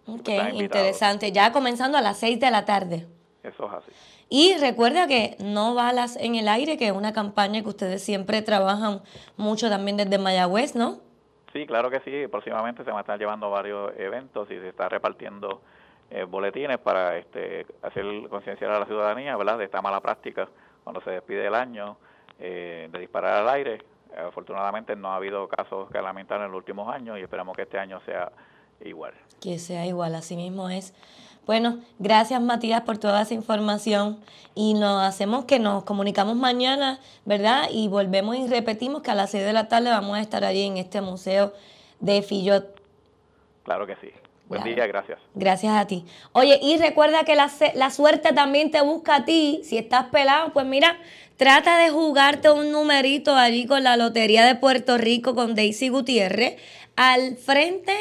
Ok, 0.06 0.28
interesante. 0.52 1.32
Ya 1.32 1.52
comenzando 1.52 1.98
a 1.98 2.00
las 2.00 2.18
6 2.18 2.38
de 2.38 2.50
la 2.50 2.64
tarde. 2.64 3.06
Eso 3.42 3.66
es 3.66 3.72
así. 3.72 3.92
Y 4.28 4.56
recuerda 4.58 5.06
que 5.06 5.36
no 5.38 5.74
balas 5.74 6.16
en 6.16 6.34
el 6.34 6.48
aire, 6.48 6.76
que 6.76 6.88
es 6.88 6.92
una 6.92 7.12
campaña 7.12 7.62
que 7.62 7.68
ustedes 7.68 8.02
siempre 8.02 8.42
trabajan 8.42 9.02
mucho 9.36 9.68
también 9.68 9.96
desde 9.96 10.18
Mayagüez, 10.18 10.74
¿no? 10.74 10.98
Sí, 11.52 11.66
claro 11.66 11.90
que 11.90 12.00
sí. 12.00 12.26
Próximamente 12.28 12.82
se 12.84 12.90
van 12.90 12.98
a 12.98 13.00
estar 13.02 13.18
llevando 13.18 13.50
varios 13.50 13.92
eventos 13.96 14.50
y 14.50 14.54
se 14.54 14.68
está 14.68 14.88
repartiendo 14.88 15.62
eh, 16.10 16.24
boletines 16.24 16.78
para 16.78 17.16
este, 17.18 17.66
hacer 17.82 18.04
concienciar 18.28 18.70
a 18.72 18.80
la 18.80 18.86
ciudadanía 18.86 19.36
¿verdad? 19.36 19.58
de 19.58 19.64
esta 19.64 19.80
mala 19.80 20.00
práctica 20.00 20.48
cuando 20.84 21.00
se 21.00 21.10
despide 21.10 21.46
el 21.46 21.54
año 21.54 21.96
eh, 22.38 22.88
de 22.90 22.98
disparar 22.98 23.42
al 23.42 23.48
aire. 23.48 23.78
Afortunadamente 24.16 24.96
no 24.96 25.12
ha 25.12 25.16
habido 25.16 25.48
casos 25.48 25.90
que 25.90 26.00
lamentar 26.00 26.40
en 26.40 26.50
los 26.50 26.58
últimos 26.58 26.92
años 26.94 27.18
y 27.18 27.22
esperamos 27.22 27.56
que 27.56 27.62
este 27.62 27.78
año 27.78 28.00
sea 28.00 28.32
igual. 28.84 29.14
Que 29.40 29.58
sea 29.58 29.86
igual, 29.86 30.14
así 30.14 30.36
mismo 30.36 30.68
es. 30.68 30.94
Bueno, 31.46 31.78
gracias 32.00 32.42
Matías 32.42 32.82
por 32.82 32.98
toda 32.98 33.22
esa 33.22 33.34
información 33.34 34.18
y 34.54 34.74
nos 34.74 35.02
hacemos 35.02 35.44
que 35.44 35.60
nos 35.60 35.84
comunicamos 35.84 36.34
mañana, 36.34 36.98
¿verdad? 37.24 37.68
Y 37.70 37.86
volvemos 37.86 38.36
y 38.36 38.48
repetimos 38.48 39.02
que 39.02 39.12
a 39.12 39.14
las 39.14 39.30
6 39.30 39.44
de 39.44 39.52
la 39.52 39.68
tarde 39.68 39.90
vamos 39.90 40.16
a 40.16 40.20
estar 40.20 40.44
allí 40.44 40.62
en 40.62 40.76
este 40.76 41.00
museo 41.00 41.52
de 42.00 42.22
Fillot. 42.22 42.80
Claro 43.62 43.86
que 43.86 43.94
sí. 43.96 44.10
Buen 44.48 44.62
día, 44.62 44.86
gracias. 44.86 45.18
Gracias 45.34 45.72
a 45.74 45.86
ti. 45.86 46.04
Oye, 46.32 46.58
y 46.62 46.76
recuerda 46.76 47.24
que 47.24 47.34
la, 47.34 47.50
la, 47.74 47.90
suerte 47.90 48.32
también 48.32 48.70
te 48.70 48.80
busca 48.80 49.16
a 49.16 49.24
ti. 49.24 49.60
Si 49.64 49.76
estás 49.76 50.06
pelado, 50.06 50.52
pues 50.52 50.66
mira, 50.66 50.98
trata 51.36 51.78
de 51.78 51.90
jugarte 51.90 52.50
un 52.50 52.70
numerito 52.70 53.34
allí 53.34 53.66
con 53.66 53.82
la 53.82 53.96
Lotería 53.96 54.44
de 54.46 54.54
Puerto 54.54 54.98
Rico 54.98 55.34
con 55.34 55.56
Daisy 55.56 55.88
Gutiérrez. 55.88 56.60
Al 56.94 57.36
frente 57.36 57.92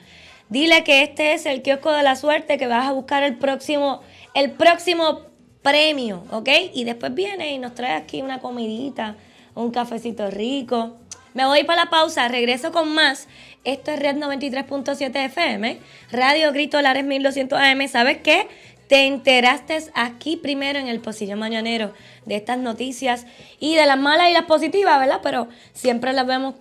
Dile 0.50 0.84
que 0.84 1.02
este 1.02 1.34
es 1.34 1.46
el 1.46 1.62
kiosco 1.62 1.92
de 1.92 2.04
la 2.04 2.16
suerte, 2.16 2.58
que 2.58 2.68
vas 2.68 2.88
a 2.88 2.92
buscar 2.92 3.24
el 3.24 3.38
próximo, 3.38 4.02
el 4.34 4.52
próximo 4.52 5.22
premio, 5.62 6.26
¿ok? 6.32 6.50
Y 6.74 6.84
después 6.84 7.14
viene 7.14 7.54
y 7.54 7.58
nos 7.58 7.74
trae 7.74 7.94
aquí 7.94 8.22
una 8.22 8.40
comidita, 8.40 9.16
un 9.56 9.72
cafecito 9.72 10.30
rico. 10.30 10.98
Me 11.34 11.46
voy 11.46 11.64
para 11.64 11.86
la 11.86 11.90
pausa, 11.90 12.28
regreso 12.28 12.72
con 12.72 12.94
más. 12.94 13.28
Esto 13.64 13.92
es 13.92 14.00
Red 14.00 14.16
93.7 14.16 15.26
FM, 15.26 15.80
Radio 16.12 16.52
Grito 16.52 16.82
Lares 16.82 17.06
1200 17.06 17.60
AM. 17.60 17.88
¿Sabes 17.88 18.18
qué? 18.24 18.48
Te 18.88 19.06
enteraste 19.06 19.86
aquí 19.94 20.36
primero 20.36 20.80
en 20.80 20.88
el 20.88 21.00
Pocillo 21.00 21.38
Mañanero 21.38 21.94
de 22.26 22.38
estas 22.38 22.58
noticias 22.58 23.28
y 23.60 23.76
de 23.76 23.86
las 23.86 24.00
malas 24.00 24.32
y 24.32 24.34
las 24.34 24.46
positivas, 24.46 25.00
¿verdad? 25.00 25.20
Pero 25.22 25.48
siempre 25.76 26.12
las 26.12 26.26
vemos 26.26 26.56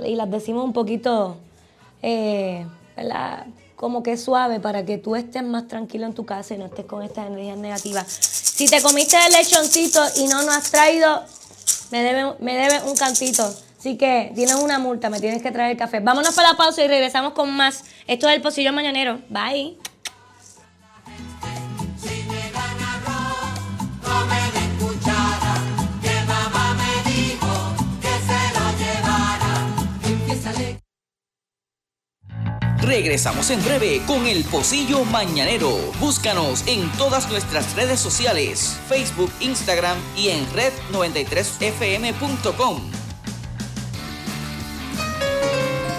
y 0.00 0.16
las 0.16 0.30
decimos 0.30 0.66
un 0.66 0.74
poquito, 0.74 1.38
eh, 2.02 2.66
¿verdad? 2.94 3.46
Como 3.74 4.02
que 4.02 4.18
suave 4.18 4.60
para 4.60 4.84
que 4.84 4.98
tú 4.98 5.16
estés 5.16 5.42
más 5.42 5.66
tranquilo 5.66 6.04
en 6.04 6.12
tu 6.12 6.26
casa 6.26 6.54
y 6.54 6.58
no 6.58 6.66
estés 6.66 6.84
con 6.84 7.02
estas 7.02 7.26
energías 7.26 7.56
negativas. 7.56 8.06
Si 8.06 8.68
te 8.68 8.82
comiste 8.82 9.16
el 9.26 9.32
lechoncito 9.32 10.02
y 10.16 10.26
no 10.26 10.42
nos 10.42 10.56
has 10.58 10.70
traído, 10.70 11.22
me 11.90 12.02
debe, 12.02 12.34
me 12.40 12.54
debe 12.54 12.82
un 12.82 12.96
cantito. 12.96 13.50
Así 13.84 13.98
que 13.98 14.32
tienes 14.34 14.54
una 14.54 14.78
multa, 14.78 15.10
me 15.10 15.20
tienes 15.20 15.42
que 15.42 15.52
traer 15.52 15.72
el 15.72 15.76
café. 15.76 16.00
Vámonos 16.00 16.34
para 16.34 16.52
la 16.52 16.56
pausa 16.56 16.82
y 16.82 16.88
regresamos 16.88 17.34
con 17.34 17.54
más. 17.54 17.84
Esto 18.06 18.30
es 18.30 18.36
el 18.36 18.40
Pocillo 18.40 18.72
Mañanero. 18.72 19.20
Bye. 19.28 19.76
Regresamos 32.80 33.50
en 33.50 33.62
breve 33.62 34.00
con 34.06 34.26
el 34.26 34.44
Pocillo 34.44 35.04
Mañanero. 35.04 35.76
Búscanos 36.00 36.66
en 36.66 36.90
todas 36.92 37.28
nuestras 37.28 37.76
redes 37.76 38.00
sociales, 38.00 38.80
Facebook, 38.88 39.30
Instagram 39.40 39.98
y 40.16 40.30
en 40.30 40.46
red93fm.com. 40.52 43.03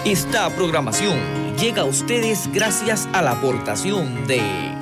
Esta 0.06 0.48
programación 0.50 1.18
llega 1.56 1.82
a 1.82 1.84
ustedes 1.84 2.48
gracias 2.52 3.08
a 3.12 3.22
la 3.22 3.32
aportación 3.32 4.24
de 4.28 4.75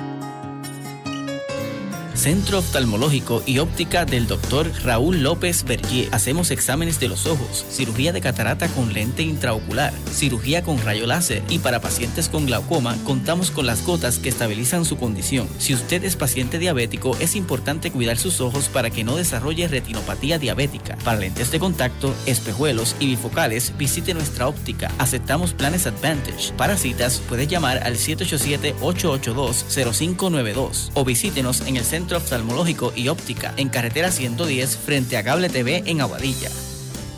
Centro 2.25 2.57
Oftalmológico 2.57 3.43
y 3.45 3.59
Óptica 3.59 4.03
del 4.03 4.25
Dr. 4.25 4.71
Raúl 4.83 5.21
López 5.21 5.63
Bergier. 5.63 6.09
Hacemos 6.11 6.49
exámenes 6.49 6.99
de 6.99 7.07
los 7.07 7.27
ojos, 7.27 7.63
cirugía 7.69 8.13
de 8.13 8.21
catarata 8.21 8.67
con 8.69 8.93
lente 8.93 9.21
intraocular, 9.21 9.93
cirugía 10.11 10.63
con 10.63 10.83
rayo 10.83 11.05
láser 11.05 11.43
y 11.49 11.59
para 11.59 11.81
pacientes 11.81 12.27
con 12.27 12.47
glaucoma 12.47 12.97
contamos 13.03 13.51
con 13.51 13.67
las 13.67 13.85
gotas 13.85 14.17
que 14.17 14.29
estabilizan 14.29 14.85
su 14.85 14.97
condición. 14.97 15.47
Si 15.59 15.75
usted 15.75 16.03
es 16.03 16.15
paciente 16.15 16.57
diabético, 16.57 17.15
es 17.19 17.35
importante 17.35 17.91
cuidar 17.91 18.17
sus 18.17 18.41
ojos 18.41 18.69
para 18.69 18.89
que 18.89 19.03
no 19.03 19.15
desarrolle 19.15 19.67
retinopatía 19.67 20.39
diabética. 20.39 20.97
Para 21.03 21.19
lentes 21.19 21.51
de 21.51 21.59
contacto, 21.59 22.11
espejuelos 22.25 22.95
y 22.99 23.05
bifocales, 23.05 23.77
visite 23.77 24.15
nuestra 24.15 24.47
óptica. 24.47 24.91
Aceptamos 24.97 25.53
planes 25.53 25.85
Advantage. 25.85 26.53
Para 26.57 26.75
citas, 26.75 27.21
puede 27.29 27.45
llamar 27.45 27.83
al 27.83 27.97
787-882-0592 27.97 30.89
o 30.95 31.05
visítenos 31.05 31.61
en 31.67 31.77
el 31.77 31.85
Centro 31.85 32.14
Oftalmológico 32.15 32.93
y 32.95 33.09
Óptica 33.09 33.53
en 33.57 33.69
carretera 33.69 34.11
110 34.11 34.77
frente 34.77 35.17
a 35.17 35.23
Cable 35.23 35.49
TV 35.49 35.83
en 35.85 36.01
Aguadilla. 36.01 36.49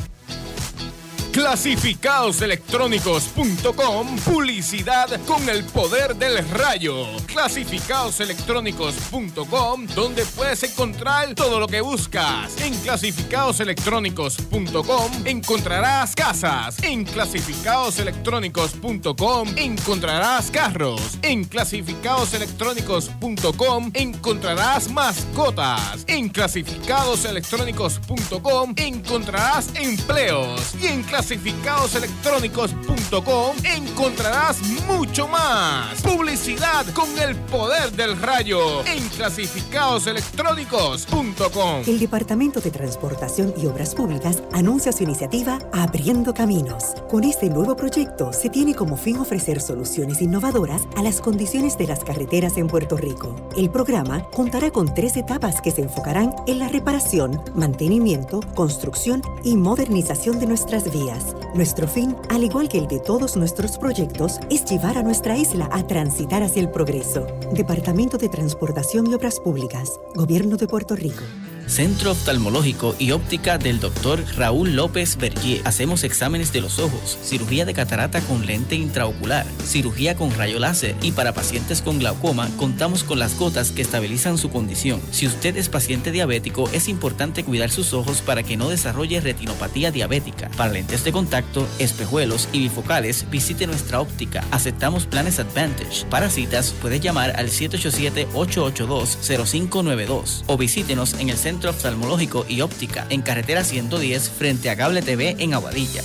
Clasificadoselectrónicos.com 1.37 4.17
Publicidad 4.25 5.21
con 5.27 5.47
el 5.51 5.65
poder 5.65 6.17
del 6.17 6.39
rayo. 6.49 7.05
Clasificadoselectrónicos.com 7.27 9.87
donde 9.95 10.25
puedes 10.25 10.63
encontrar 10.63 11.35
todo 11.35 11.61
lo 11.61 11.69
que 11.69 11.83
buscas. 11.83 12.59
En 12.63 12.75
clasificadoselectrónicos.com 12.77 15.13
encontrarás 15.27 16.15
casas. 16.15 16.83
En 16.83 17.05
clasificadoselectrónicos.com 17.05 19.49
encontrarás 19.57 20.51
carros. 20.51 21.19
En 21.21 21.45
clasificadoselectrónicos.com 21.45 23.91
encontrarás 23.93 24.91
mascotas. 24.91 26.03
En 26.07 26.31
clasificadoselectrónicos.com 26.31 28.73
encontrarás 28.79 29.69
empleos. 29.75 30.75
Y 30.81 30.87
en 30.87 31.03
clasificadoselectrónicos.com 31.27 33.57
encontrarás 33.65 34.61
mucho 34.87 35.27
más. 35.27 36.01
Publicidad 36.03 36.87
con 36.93 37.09
el 37.19 37.35
poder 37.35 37.91
del 37.93 38.21
rayo 38.21 38.85
en 38.87 39.09
clasificadoselectrónicos.com. 39.09 41.83
El 41.87 41.99
Departamento 41.99 42.61
de 42.61 42.71
Transportación 42.71 43.53
y 43.57 43.65
Obras 43.67 43.97
Públicas 43.97 44.45
anuncia 44.53 44.93
su 44.93 45.03
iniciativa 45.03 45.59
Abriendo 45.73 46.33
Caminos. 46.33 46.95
Con 47.11 47.25
este 47.25 47.49
nuevo 47.49 47.75
proyecto 47.75 48.33
se 48.33 48.49
tiene 48.49 48.77
como 48.77 48.97
fin 48.97 49.19
ofrecer 49.19 49.61
soluciones 49.61 50.23
innovadoras 50.23 50.83
a 50.97 51.03
las 51.03 51.21
condiciones 51.21 51.77
de 51.77 51.89
las 51.89 52.05
carreteras 52.05 52.57
en 52.57 52.69
Puerto 52.69 52.97
Rico. 52.97 53.35
El 53.57 53.71
programa 53.71 54.23
contará 54.31 54.71
con 54.71 54.95
tres 54.95 55.17
etapas 55.17 55.61
que 55.61 55.73
se 55.73 55.83
enfocarán 55.83 56.33
en 56.47 56.61
la 56.61 56.69
reparación, 56.69 57.43
mantenimiento, 57.57 58.39
construcción 58.55 59.23
y 59.43 59.57
modernización 59.57 60.39
de 60.39 60.47
nuestras 60.47 60.93
vías. 60.93 61.16
Nuestro 61.55 61.89
fin, 61.89 62.17
al 62.29 62.45
igual 62.45 62.69
que 62.69 62.79
el 62.79 62.87
de 62.87 63.01
todos 63.01 63.37
nuestros 63.37 63.79
proyectos, 63.79 64.39
es 64.51 64.65
llevar 64.65 64.99
a 64.99 65.03
nuestra 65.03 65.37
isla 65.37 65.69
a 65.73 65.87
transitar 65.87 66.43
hacia 66.43 66.63
el 66.63 66.71
progreso. 66.71 67.27
Departamento 67.53 68.19
de 68.19 68.29
Transportación 68.29 69.07
y 69.07 69.15
Obras 69.15 69.41
Públicas, 69.41 69.99
Gobierno 70.15 70.57
de 70.57 70.67
Puerto 70.67 70.97
Rico. 70.97 71.23
Centro 71.67 72.13
Oftalmológico 72.13 72.95
y 72.99 73.11
Óptica 73.11 73.59
del 73.59 73.81
Dr. 73.81 74.25
Raúl 74.37 74.77
López 74.77 75.17
Bergier. 75.17 75.63
Hacemos 75.65 76.05
exámenes 76.05 76.53
de 76.53 76.61
los 76.61 76.79
ojos, 76.79 77.19
cirugía 77.23 77.65
de 77.65 77.75
catarata 77.75 78.21
con 78.21 78.47
lente 78.47 78.77
intraocular, 78.77 79.45
cirugía 79.65 80.15
con 80.15 80.33
rayo 80.33 80.61
láser 80.61 80.95
y 81.03 81.11
para 81.11 81.35
pacientes 81.35 81.83
con 81.83 81.99
glaucoma 81.99 82.49
contamos 82.57 83.03
con 83.03 83.19
las 83.19 83.37
gotas 83.37 83.73
que 83.73 83.83
estabilizan 83.83 84.39
su 84.39 84.51
condición. 84.51 85.01
Si 85.11 85.27
usted 85.27 85.57
es 85.57 85.69
paciente 85.69 86.13
diabético, 86.13 86.71
es 86.73 86.87
importante 86.89 87.43
cuidar 87.43 87.71
sus 87.71 87.93
ojos 87.93 88.23
para 88.23 88.45
que 88.45 88.57
no 88.57 88.69
desarrolle 88.69 89.21
retinopatía 89.21 89.91
diabética. 89.91 90.49
Para 90.57 90.71
lentes 90.73 91.03
de 91.03 91.11
contacto, 91.11 91.67
espejuelos 91.81 92.49
y 92.53 92.61
bifocales, 92.61 93.29
visite 93.29 93.67
nuestra 93.67 94.01
óptica. 94.01 94.45
Aceptamos 94.53 95.07
planes 95.07 95.41
Advantage. 95.41 96.07
Para 96.09 96.31
citas, 96.31 96.73
puede 96.81 97.01
llamar 97.01 97.33
al 97.37 97.49
787-882-0592 97.49 100.45
o 100.47 100.57
visítenos 100.57 101.15
en 101.15 101.31
el 101.31 101.37
Centro 101.37 101.56
Oftalmológico 101.65 102.45
y 102.49 102.61
Óptica 102.61 103.07
en 103.09 103.23
carretera 103.23 103.65
110 103.65 104.31
frente 104.31 104.71
a 104.71 104.77
Cable 104.77 105.03
TV 105.03 105.37
en 105.39 105.55
Aguadilla. 105.55 106.03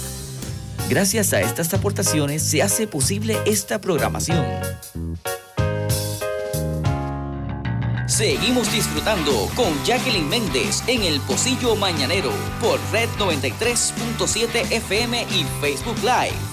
Gracias 0.89 1.34
a 1.34 1.41
estas 1.41 1.74
aportaciones 1.74 2.43
se 2.43 2.62
hace 2.62 2.88
posible 2.88 3.38
esta 3.45 3.80
programación. 3.80 4.45
Seguimos 8.08 8.72
disfrutando 8.74 9.49
con 9.56 9.74
Jacqueline 9.86 10.28
Méndez 10.28 10.84
en 10.88 11.04
el 11.04 11.22
Pocillo 11.22 11.76
Mañanero 11.78 12.32
por 12.60 12.80
Red 12.91 13.10
93.7 13.18 14.70
FM 14.70 15.24
y 15.32 15.45
Facebook 15.62 15.97
Live. 16.04 16.51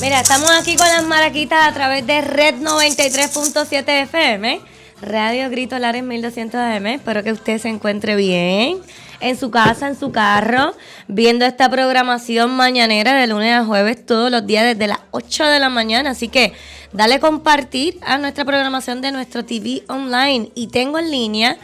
Mira, 0.00 0.20
estamos 0.20 0.48
aquí 0.58 0.76
con 0.76 0.88
las 0.88 1.04
maraquitas 1.04 1.62
a 1.62 1.74
través 1.74 2.06
de 2.06 2.22
Red 2.22 2.54
93.7 2.62 4.04
FM, 4.04 4.62
Radio 5.02 5.50
Grito 5.50 5.78
Lares 5.78 6.02
1200 6.02 6.58
AM. 6.58 6.86
Espero 6.86 7.22
que 7.22 7.32
usted 7.32 7.58
se 7.58 7.68
encuentre 7.68 8.16
bien 8.16 8.78
en 9.20 9.36
su 9.36 9.50
casa, 9.50 9.88
en 9.88 9.98
su 9.98 10.10
carro, 10.10 10.74
viendo 11.06 11.44
esta 11.44 11.68
programación 11.68 12.50
mañanera 12.56 13.12
de 13.14 13.26
lunes 13.26 13.54
a 13.54 13.66
jueves 13.66 14.06
todos 14.06 14.30
los 14.30 14.46
días 14.46 14.64
desde 14.64 14.86
las 14.86 15.00
8 15.10 15.44
de 15.44 15.58
la 15.58 15.68
mañana. 15.68 16.12
Así 16.12 16.28
que 16.28 16.54
dale 16.94 17.20
compartir 17.20 17.98
a 18.00 18.16
nuestra 18.16 18.46
programación 18.46 19.02
de 19.02 19.12
nuestro 19.12 19.44
TV 19.44 19.82
online. 19.88 20.50
Y 20.54 20.68
tengo 20.68 20.98
en 20.98 21.10
línea 21.10 21.58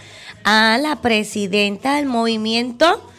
a 0.44 0.76
la 0.78 0.96
presidenta 1.00 1.96
del 1.96 2.04
movimiento 2.04 3.10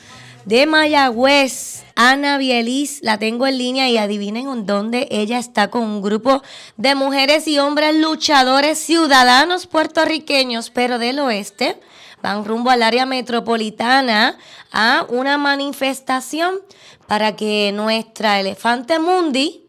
de 0.46 0.68
Mayagüez, 0.68 1.87
Ana 2.00 2.38
Bielis, 2.38 3.00
la 3.02 3.18
tengo 3.18 3.48
en 3.48 3.58
línea 3.58 3.90
y 3.90 3.98
adivinen 3.98 4.48
en 4.48 4.68
dónde 4.68 5.08
ella 5.10 5.40
está 5.40 5.72
con 5.72 5.82
un 5.82 6.04
grupo 6.04 6.44
de 6.76 6.94
mujeres 6.94 7.48
y 7.48 7.58
hombres 7.58 7.96
luchadores 7.96 8.78
ciudadanos 8.78 9.66
puertorriqueños, 9.66 10.70
pero 10.70 11.00
del 11.00 11.18
oeste. 11.18 11.82
Van 12.22 12.46
rumbo 12.46 12.70
al 12.70 12.84
área 12.84 13.08
metropolitana 13.08 14.38
a 14.72 15.08
una 15.10 15.40
manifestación 15.40 16.60
para 17.08 17.36
que 17.36 17.72
nuestra 17.74 18.40
elefante 18.40 19.00
mundi, 19.00 19.66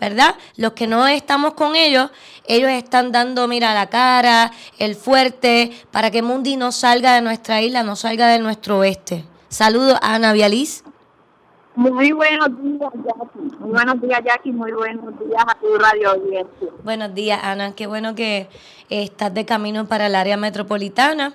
¿verdad? 0.00 0.34
Los 0.56 0.72
que 0.72 0.88
no 0.88 1.06
estamos 1.06 1.54
con 1.54 1.76
ellos, 1.76 2.10
ellos 2.48 2.70
están 2.70 3.12
dando, 3.12 3.46
mira, 3.46 3.72
la 3.72 3.88
cara, 3.88 4.50
el 4.80 4.96
fuerte, 4.96 5.70
para 5.92 6.10
que 6.10 6.22
Mundi 6.22 6.56
no 6.56 6.72
salga 6.72 7.14
de 7.14 7.20
nuestra 7.20 7.62
isla, 7.62 7.84
no 7.84 7.94
salga 7.94 8.26
de 8.26 8.40
nuestro 8.40 8.78
oeste. 8.78 9.24
Saludos 9.48 9.96
a 10.02 10.16
Ana 10.16 10.32
Vializ. 10.32 10.82
Muy 11.76 12.12
buenos 12.12 12.48
días, 12.62 12.90
Jackie. 13.04 13.56
Muy 13.58 13.70
buenos 13.70 14.00
días, 14.00 14.20
Jackie. 14.24 14.52
Muy 14.52 14.72
buenos 14.72 15.18
días 15.18 15.44
a 15.46 15.54
tu 15.58 15.76
radio 15.76 16.10
audiencia. 16.12 16.68
Buenos 16.82 17.14
días, 17.14 17.38
Ana. 17.42 17.74
Qué 17.74 17.86
bueno 17.86 18.14
que 18.14 18.48
estás 18.88 19.34
de 19.34 19.44
camino 19.44 19.86
para 19.86 20.06
el 20.06 20.14
área 20.14 20.38
metropolitana. 20.38 21.34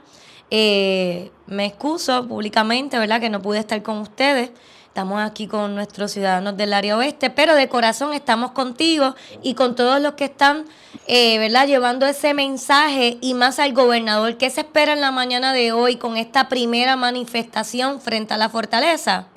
Eh, 0.49 1.31
me 1.45 1.67
excuso 1.67 2.27
públicamente, 2.27 2.97
¿verdad? 2.97 3.21
Que 3.21 3.29
no 3.29 3.39
pude 3.39 3.59
estar 3.59 3.83
con 3.83 3.99
ustedes. 3.99 4.51
Estamos 4.87 5.21
aquí 5.21 5.47
con 5.47 5.75
nuestros 5.75 6.11
ciudadanos 6.11 6.57
del 6.57 6.73
área 6.73 6.97
oeste, 6.97 7.29
pero 7.29 7.55
de 7.55 7.69
corazón 7.69 8.11
estamos 8.11 8.51
contigo 8.51 9.15
y 9.41 9.53
con 9.53 9.75
todos 9.75 10.01
los 10.01 10.15
que 10.15 10.25
están, 10.25 10.65
eh, 11.07 11.37
¿verdad? 11.37 11.67
Llevando 11.67 12.05
ese 12.07 12.33
mensaje 12.33 13.17
y 13.21 13.35
más 13.35 13.59
al 13.59 13.73
gobernador. 13.73 14.35
¿Qué 14.37 14.49
se 14.49 14.61
espera 14.61 14.91
en 14.91 15.01
la 15.01 15.11
mañana 15.11 15.53
de 15.53 15.71
hoy 15.71 15.95
con 15.97 16.17
esta 16.17 16.49
primera 16.49 16.97
manifestación 16.97 18.01
frente 18.01 18.33
a 18.33 18.37
la 18.37 18.49
fortaleza? 18.49 19.27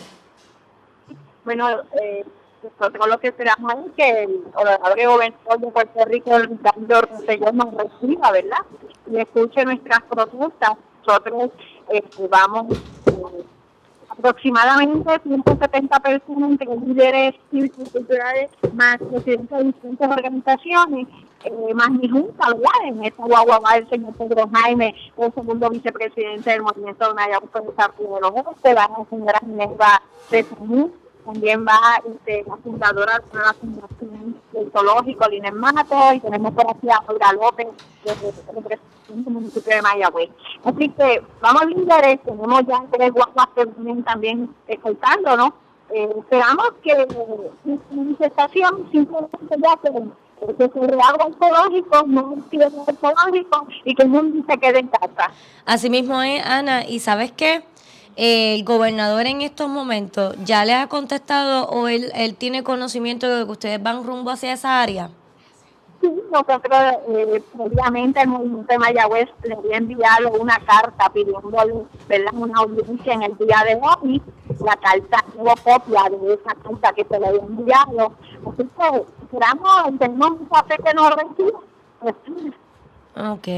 Bueno, 1.44 1.68
eh, 2.00 2.24
nosotros 2.64 3.08
lo 3.08 3.20
que 3.20 3.28
esperamos 3.28 3.74
es 3.86 3.92
que 3.92 4.22
el 4.22 4.42
honorable 4.54 5.06
gobernador 5.06 5.60
de 5.60 5.66
Puerto 5.68 6.04
Rico, 6.06 6.38
Ricardo 6.38 7.00
Rosselló, 7.02 7.52
nos 7.52 7.74
reciba, 7.74 8.30
¿verdad? 8.32 8.58
Y 9.10 9.18
escuche 9.18 9.64
nuestras 9.64 10.02
protestas. 10.02 10.72
Nosotros 11.06 11.50
eh, 11.90 12.02
vamos 12.30 12.72
eh, 13.06 13.44
aproximadamente 14.08 15.20
170 15.24 16.00
personas 16.00 16.50
entre 16.52 16.76
líderes 16.76 17.34
culturales, 17.92 18.50
más 18.72 18.96
presidentes 18.96 19.58
de 19.58 19.64
distintas 19.64 20.10
organizaciones, 20.10 21.06
eh, 21.44 21.74
más 21.74 21.90
mi 21.90 22.08
junta, 22.08 22.48
¿verdad? 22.48 22.86
En 22.86 23.04
esta 23.04 23.24
guagua 23.24 23.58
va 23.58 23.76
el 23.76 23.88
señor 23.90 24.14
Pedro 24.14 24.48
Jaime, 24.54 24.94
el 25.18 25.34
segundo 25.34 25.68
vicepresidente 25.68 26.50
del 26.50 26.62
movimiento 26.62 27.08
de 27.08 27.14
Mayagüez 27.14 27.50
por 27.50 27.64
de 27.64 28.20
los 28.20 28.30
Oeste, 28.30 28.74
va 28.74 28.88
la 28.88 29.04
señora 29.10 29.40
de 30.30 30.42
Samú, 30.44 30.90
también 31.24 31.64
va 31.66 32.02
este, 32.06 32.44
la 32.46 32.56
fundadora 32.56 33.22
de 33.32 33.38
la 33.38 33.52
Fundación 33.54 34.40
del 34.52 34.70
Zoológico, 34.70 35.28
Línez 35.28 35.52
Mato, 35.54 36.12
y 36.12 36.20
tenemos 36.20 36.52
por 36.52 36.70
aquí 36.70 36.88
a 36.90 37.02
Olga 37.06 37.32
López, 37.32 37.68
del 38.04 39.32
municipio 39.32 39.74
de 39.74 39.82
Mayagüez. 39.82 40.30
Así 40.64 40.88
que 40.90 41.22
vamos 41.40 41.66
líderes, 41.66 42.22
tenemos 42.22 42.62
ya 42.66 42.82
tres 42.90 43.12
guaguas 43.12 43.48
que 43.54 43.64
vienen 43.64 44.04
también 44.04 44.54
escoltando, 44.66 45.36
¿no? 45.36 45.54
Eh, 45.90 46.08
esperamos 46.18 46.72
que 46.82 46.92
esta 46.92 47.94
manifestación 47.94 48.88
simplemente 48.90 49.56
ya 49.58 49.76
que, 49.82 50.54
que 50.54 50.68
se 50.68 50.86
reabra 50.86 51.24
no 51.24 52.34
el 52.34 52.98
zoológico 52.98 53.66
y 53.84 53.94
que 53.94 54.02
el 54.02 54.08
mundo 54.08 54.44
se 54.48 54.58
quede 54.58 54.78
en 54.80 54.88
casa. 54.88 55.30
Así 55.66 55.90
mismo 55.90 56.20
es, 56.22 56.44
Ana, 56.44 56.84
y 56.84 57.00
¿sabes 57.00 57.32
qué? 57.32 57.64
El 58.16 58.64
gobernador 58.64 59.26
en 59.26 59.40
estos 59.40 59.68
momentos 59.68 60.36
ya 60.44 60.64
le 60.64 60.74
ha 60.74 60.86
contestado 60.88 61.66
o 61.66 61.88
él, 61.88 62.12
él 62.14 62.36
tiene 62.36 62.62
conocimiento 62.62 63.28
de 63.28 63.44
que 63.44 63.50
ustedes 63.50 63.82
van 63.82 64.04
rumbo 64.04 64.30
hacia 64.30 64.52
esa 64.52 64.80
área? 64.80 65.10
Sí, 66.00 66.12
nosotros 66.30 66.78
eh, 67.08 67.42
previamente 67.56 68.20
el 68.20 68.28
movimiento 68.28 68.72
de 68.72 68.78
Mayagüez 68.78 69.28
le 69.42 69.54
había 69.54 69.78
enviado 69.78 70.32
una 70.32 70.58
carta 70.58 71.10
pidiéndole 71.12 71.86
una 72.32 72.60
audiencia 72.60 73.14
en 73.14 73.22
el 73.22 73.36
día 73.38 73.64
de 73.66 73.80
hoy. 73.80 74.22
La 74.60 74.76
carta 74.76 75.24
tuvo 75.32 75.54
copia 75.56 76.02
de 76.10 76.34
esa 76.34 76.54
carta 76.62 76.92
que 76.92 77.04
se 77.04 77.18
le 77.18 77.26
había 77.26 77.40
enviado. 77.40 78.12
Así 78.46 78.68
que 78.76 79.04
esperamos, 79.22 79.98
tenemos 79.98 80.40
mucha 80.40 80.62
fe 80.64 80.76
que 80.84 80.94
nos 80.94 81.10
reciba. 81.16 81.60
Ok. 83.32 83.48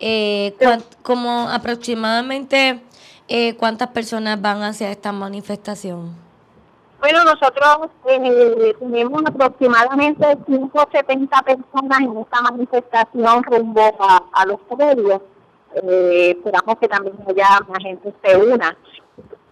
Eh, 0.00 0.56
como 1.02 1.48
aproximadamente 1.48 2.84
eh, 3.28 3.56
cuántas 3.56 3.88
personas 3.88 4.40
van 4.40 4.62
hacia 4.62 4.90
esta 4.90 5.12
manifestación. 5.12 6.16
Bueno, 7.00 7.22
nosotros 7.24 7.90
eh, 8.08 8.74
tenemos 8.80 9.22
aproximadamente 9.24 10.36
170 10.46 11.42
personas 11.42 12.00
en 12.00 12.16
esta 12.18 12.42
manifestación 12.42 13.42
rumbo 13.44 13.96
a, 14.00 14.24
a 14.32 14.46
los 14.46 14.58
predios. 14.62 15.20
Eh, 15.74 16.34
esperamos 16.36 16.76
que 16.80 16.88
también 16.88 17.14
haya 17.28 17.60
más 17.68 17.78
gente 17.80 18.12
se 18.22 18.36
una. 18.36 18.76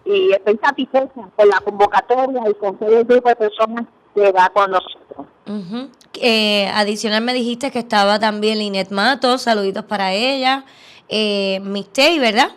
Y 0.03 0.31
estoy 0.31 0.57
satisfecha 0.61 1.29
con 1.35 1.47
la 1.47 1.59
convocatoria 1.61 2.41
y 2.49 2.53
con 2.55 2.77
todo 2.77 2.97
el 2.97 3.05
grupo 3.05 3.29
de 3.29 3.35
personas 3.35 3.85
que 4.13 4.31
va 4.31 4.49
con 4.49 4.71
nosotros. 4.71 5.27
Ujú. 5.47 5.89
Eh, 6.19 6.67
adicional 6.73 7.21
me 7.23 7.33
dijiste 7.33 7.71
que 7.71 7.79
estaba 7.79 8.19
también 8.19 8.57
Linet 8.57 8.89
Matos, 8.91 9.43
saluditos 9.43 9.85
para 9.85 10.13
ella. 10.13 10.65
Eh, 11.07 11.59
Mistey, 11.61 12.19
¿verdad? 12.19 12.51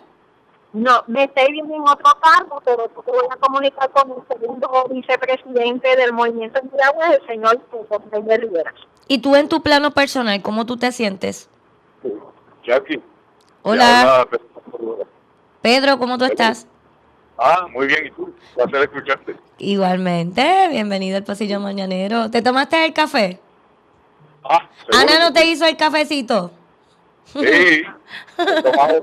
No, 0.73 1.03
me 1.07 1.25
estoy 1.25 1.51
viendo 1.51 1.75
en 1.75 1.81
otro 1.81 2.11
cargo, 2.21 2.61
pero 2.63 2.87
te 2.87 3.11
voy 3.11 3.25
a 3.29 3.35
comunicar 3.35 3.89
con 3.91 4.11
el 4.11 4.27
segundo 4.27 4.85
vicepresidente 4.89 5.95
del 5.97 6.13
Movimiento 6.13 6.61
de 6.63 6.81
Agua, 6.83 7.07
el 7.13 7.27
señor 7.27 7.59
José 7.69 8.21
de 8.21 8.37
Rivera. 8.37 8.73
Y 9.09 9.19
tú 9.19 9.35
en 9.35 9.49
tu 9.49 9.61
plano 9.61 9.91
personal, 9.91 10.41
¿cómo 10.41 10.65
tú 10.65 10.77
te 10.77 10.91
sientes? 10.93 11.49
Jackie. 12.65 13.01
Hola, 13.63 14.21
habla- 14.21 14.39
Pedro, 15.61 15.99
¿cómo 15.99 16.17
tú 16.17 16.25
estás? 16.25 16.65
Ah, 17.37 17.67
muy 17.71 17.87
bien. 17.87 18.05
¿Y 18.07 18.11
tú? 18.11 18.33
Placer 18.55 18.83
escucharte. 18.83 19.35
Igualmente, 19.57 20.67
bienvenido 20.69 21.17
al 21.17 21.23
pasillo 21.23 21.59
mañanero. 21.59 22.31
¿Te 22.31 22.41
tomaste 22.41 22.85
el 22.85 22.93
café? 22.93 23.39
Ah, 24.43 24.69
Ana, 24.93 25.19
¿no 25.19 25.33
te 25.33 25.45
hizo 25.45 25.65
el 25.65 25.75
cafecito? 25.75 26.51
Sí. 27.25 27.83
Café 28.37 29.01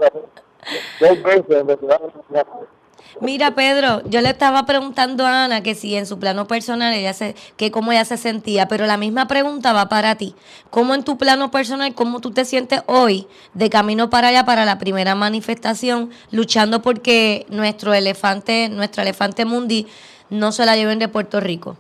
Mira, 3.21 3.55
Pedro, 3.55 4.03
yo 4.05 4.21
le 4.21 4.29
estaba 4.29 4.65
preguntando 4.65 5.27
a 5.27 5.45
Ana 5.45 5.63
que 5.63 5.75
si 5.75 5.97
en 5.97 6.07
su 6.07 6.19
plano 6.19 6.47
personal 6.47 6.93
ella 6.95 7.13
se, 7.15 7.35
que 7.57 7.71
cómo 7.71 7.91
ella 7.91 8.05
se 8.05 8.17
sentía, 8.17 8.69
pero 8.69 8.87
la 8.87 8.97
misma 8.97 9.27
pregunta 9.27 9.73
va 9.73 9.89
para 9.89 10.17
ti. 10.17 10.35
¿Cómo 10.71 10.95
en 10.95 11.03
tu 11.03 11.19
plano 11.19 11.51
personal, 11.51 11.95
cómo 11.95 12.21
tú 12.21 12.31
te 12.31 12.45
sientes 12.45 12.83
hoy 12.87 13.27
de 13.55 13.71
camino 13.71 14.09
para 14.09 14.29
allá 14.29 14.45
para 14.45 14.65
la 14.65 14.79
primera 14.79 15.15
manifestación, 15.15 16.11
luchando 16.31 16.81
porque 16.81 17.47
nuestro 17.49 17.93
elefante, 17.93 18.69
nuestra 18.69 19.03
elefante 19.03 19.45
mundi 19.45 19.87
no 20.31 20.53
se 20.53 20.65
la 20.65 20.77
lleven 20.77 20.99
de 20.99 21.09
Puerto 21.09 21.41
Rico? 21.41 21.77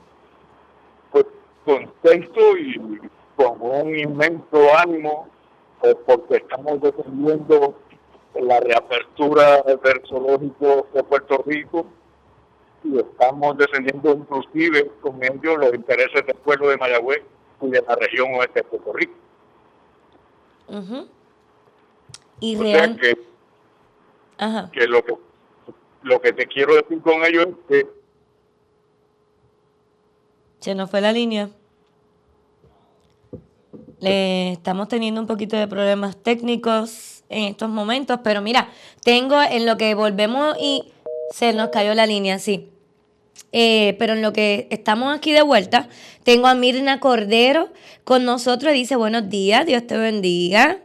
Pues 1.13 1.27
contento 1.65 2.57
y 2.59 3.01
con 3.37 3.61
un 3.61 3.97
inmenso 3.97 4.77
ánimo, 4.77 5.29
pues, 5.81 5.97
porque 6.05 6.37
estamos 6.37 6.81
defendiendo 6.81 7.77
la 8.41 8.61
reapertura 8.61 9.63
del 9.63 10.03
zoológico 10.09 10.87
de 10.95 11.03
Puerto 11.05 11.43
Rico 11.47 11.87
y 12.85 12.99
estamos 12.99 13.57
defendiendo 13.59 14.13
inclusive 14.13 14.91
con 15.01 15.23
ello 15.23 15.57
los 15.57 15.75
intereses 15.75 16.25
del 16.27 16.37
pueblo 16.37 16.69
de 16.69 16.77
Mayagüez 16.77 17.23
y 17.61 17.69
de 17.71 17.83
la 17.83 17.97
región 17.97 18.35
oeste 18.35 18.61
de 18.61 18.65
Puerto 18.65 18.93
Rico. 18.93 19.15
Ujú. 20.69 21.09
Y 22.41 22.57
O 22.57 22.63
sea 22.63 22.97
que, 22.97 23.19
ajá. 24.39 24.71
que 24.73 24.87
lo 24.87 25.05
que 25.05 25.15
lo 26.03 26.21
que 26.21 26.33
te 26.33 26.47
quiero 26.47 26.77
decir 26.77 27.01
con 27.03 27.25
ello 27.25 27.43
es 27.43 27.49
que 27.69 27.87
Se 30.61 30.75
nos 30.75 30.91
fue 30.91 31.01
la 31.01 31.13
línea. 31.13 31.51
Le 34.01 34.53
estamos 34.53 34.89
teniendo 34.89 35.21
un 35.21 35.27
poquito 35.27 35.57
de 35.57 35.67
problemas 35.67 36.17
técnicos 36.17 37.25
en 37.29 37.45
estos 37.45 37.69
momentos, 37.69 38.21
pero 38.23 38.41
mira, 38.41 38.69
tengo 39.03 39.41
en 39.43 39.67
lo 39.67 39.77
que 39.77 39.95
volvemos 39.95 40.57
y 40.61 40.85
se 41.33 41.53
nos 41.53 41.69
cayó 41.69 41.95
la 41.95 42.07
línea, 42.07 42.39
sí. 42.39 42.69
Eh, 43.53 43.97
pero 43.99 44.13
en 44.13 44.23
lo 44.23 44.33
que 44.33 44.67
estamos 44.71 45.15
aquí 45.15 45.33
de 45.33 45.43
vuelta, 45.43 45.89
tengo 46.23 46.47
a 46.47 46.55
Mirna 46.55 47.01
Cordero 47.01 47.71
con 48.05 48.25
nosotros. 48.25 48.73
Dice, 48.73 48.97
buenos 48.97 49.29
días, 49.29 49.67
Dios 49.67 49.87
te 49.87 49.97
bendiga. 49.97 50.79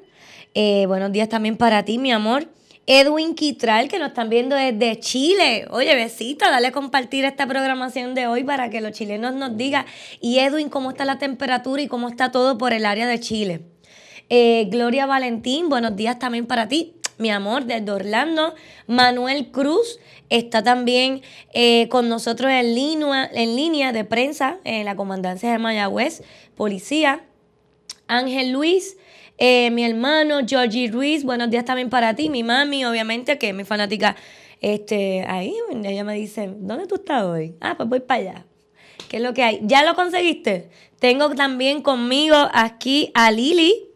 Eh, 0.53 0.85
buenos 0.87 1.11
días 1.11 1.29
también 1.29 1.57
para 1.57 1.83
ti, 1.83 1.97
mi 1.97 2.11
amor. 2.11 2.47
Edwin 2.85 3.33
Quitral, 3.33 3.87
que 3.87 3.97
nos 3.97 4.09
están 4.09 4.29
viendo 4.29 4.57
desde 4.57 4.99
Chile. 4.99 5.65
Oye, 5.71 5.95
besito, 5.95 6.45
dale 6.45 6.67
a 6.67 6.71
compartir 6.73 7.23
esta 7.23 7.47
programación 7.47 8.13
de 8.13 8.27
hoy 8.27 8.43
para 8.43 8.69
que 8.69 8.81
los 8.81 8.91
chilenos 8.91 9.33
nos 9.35 9.55
digan. 9.55 9.85
Y 10.19 10.39
Edwin, 10.39 10.67
¿cómo 10.67 10.91
está 10.91 11.05
la 11.05 11.17
temperatura 11.17 11.81
y 11.81 11.87
cómo 11.87 12.09
está 12.09 12.31
todo 12.31 12.57
por 12.57 12.73
el 12.73 12.85
área 12.85 13.07
de 13.07 13.19
Chile? 13.21 13.61
Eh, 14.29 14.67
Gloria 14.69 15.05
Valentín, 15.05 15.69
buenos 15.69 15.95
días 15.95 16.19
también 16.19 16.45
para 16.45 16.67
ti, 16.67 16.95
mi 17.17 17.31
amor, 17.31 17.63
desde 17.63 17.89
Orlando. 17.89 18.53
Manuel 18.87 19.49
Cruz 19.51 19.99
está 20.29 20.61
también 20.61 21.21
eh, 21.53 21.87
con 21.87 22.09
nosotros 22.09 22.51
en 22.51 22.75
línea, 22.75 23.29
en 23.33 23.55
línea 23.55 23.93
de 23.93 24.03
prensa 24.03 24.57
en 24.65 24.83
la 24.83 24.97
comandancia 24.97 25.51
de 25.51 25.57
Mayagüez, 25.57 26.21
policía. 26.55 27.23
Ángel 28.07 28.51
Luis, 28.51 28.97
eh, 29.37 29.71
mi 29.71 29.83
hermano, 29.83 30.39
Georgie 30.47 30.89
Ruiz, 30.89 31.23
buenos 31.23 31.49
días 31.49 31.65
también 31.65 31.89
para 31.89 32.15
ti, 32.15 32.29
mi 32.29 32.43
mami, 32.43 32.85
obviamente, 32.85 33.37
que 33.37 33.49
es 33.49 33.55
mi 33.55 33.63
fanática. 33.63 34.15
Este, 34.61 35.25
ahí 35.27 35.53
ella 35.83 36.03
me 36.03 36.15
dice, 36.15 36.49
¿dónde 36.55 36.87
tú 36.87 36.95
estás 36.95 37.23
hoy? 37.23 37.55
Ah, 37.59 37.75
pues 37.75 37.89
voy 37.89 37.99
para 37.99 38.21
allá. 38.21 38.45
¿Qué 39.09 39.17
es 39.17 39.23
lo 39.23 39.33
que 39.33 39.43
hay? 39.43 39.59
¿Ya 39.63 39.83
lo 39.83 39.95
conseguiste? 39.95 40.69
Tengo 40.99 41.29
también 41.35 41.81
conmigo 41.81 42.35
aquí 42.53 43.11
a 43.13 43.29
Lili, 43.31 43.89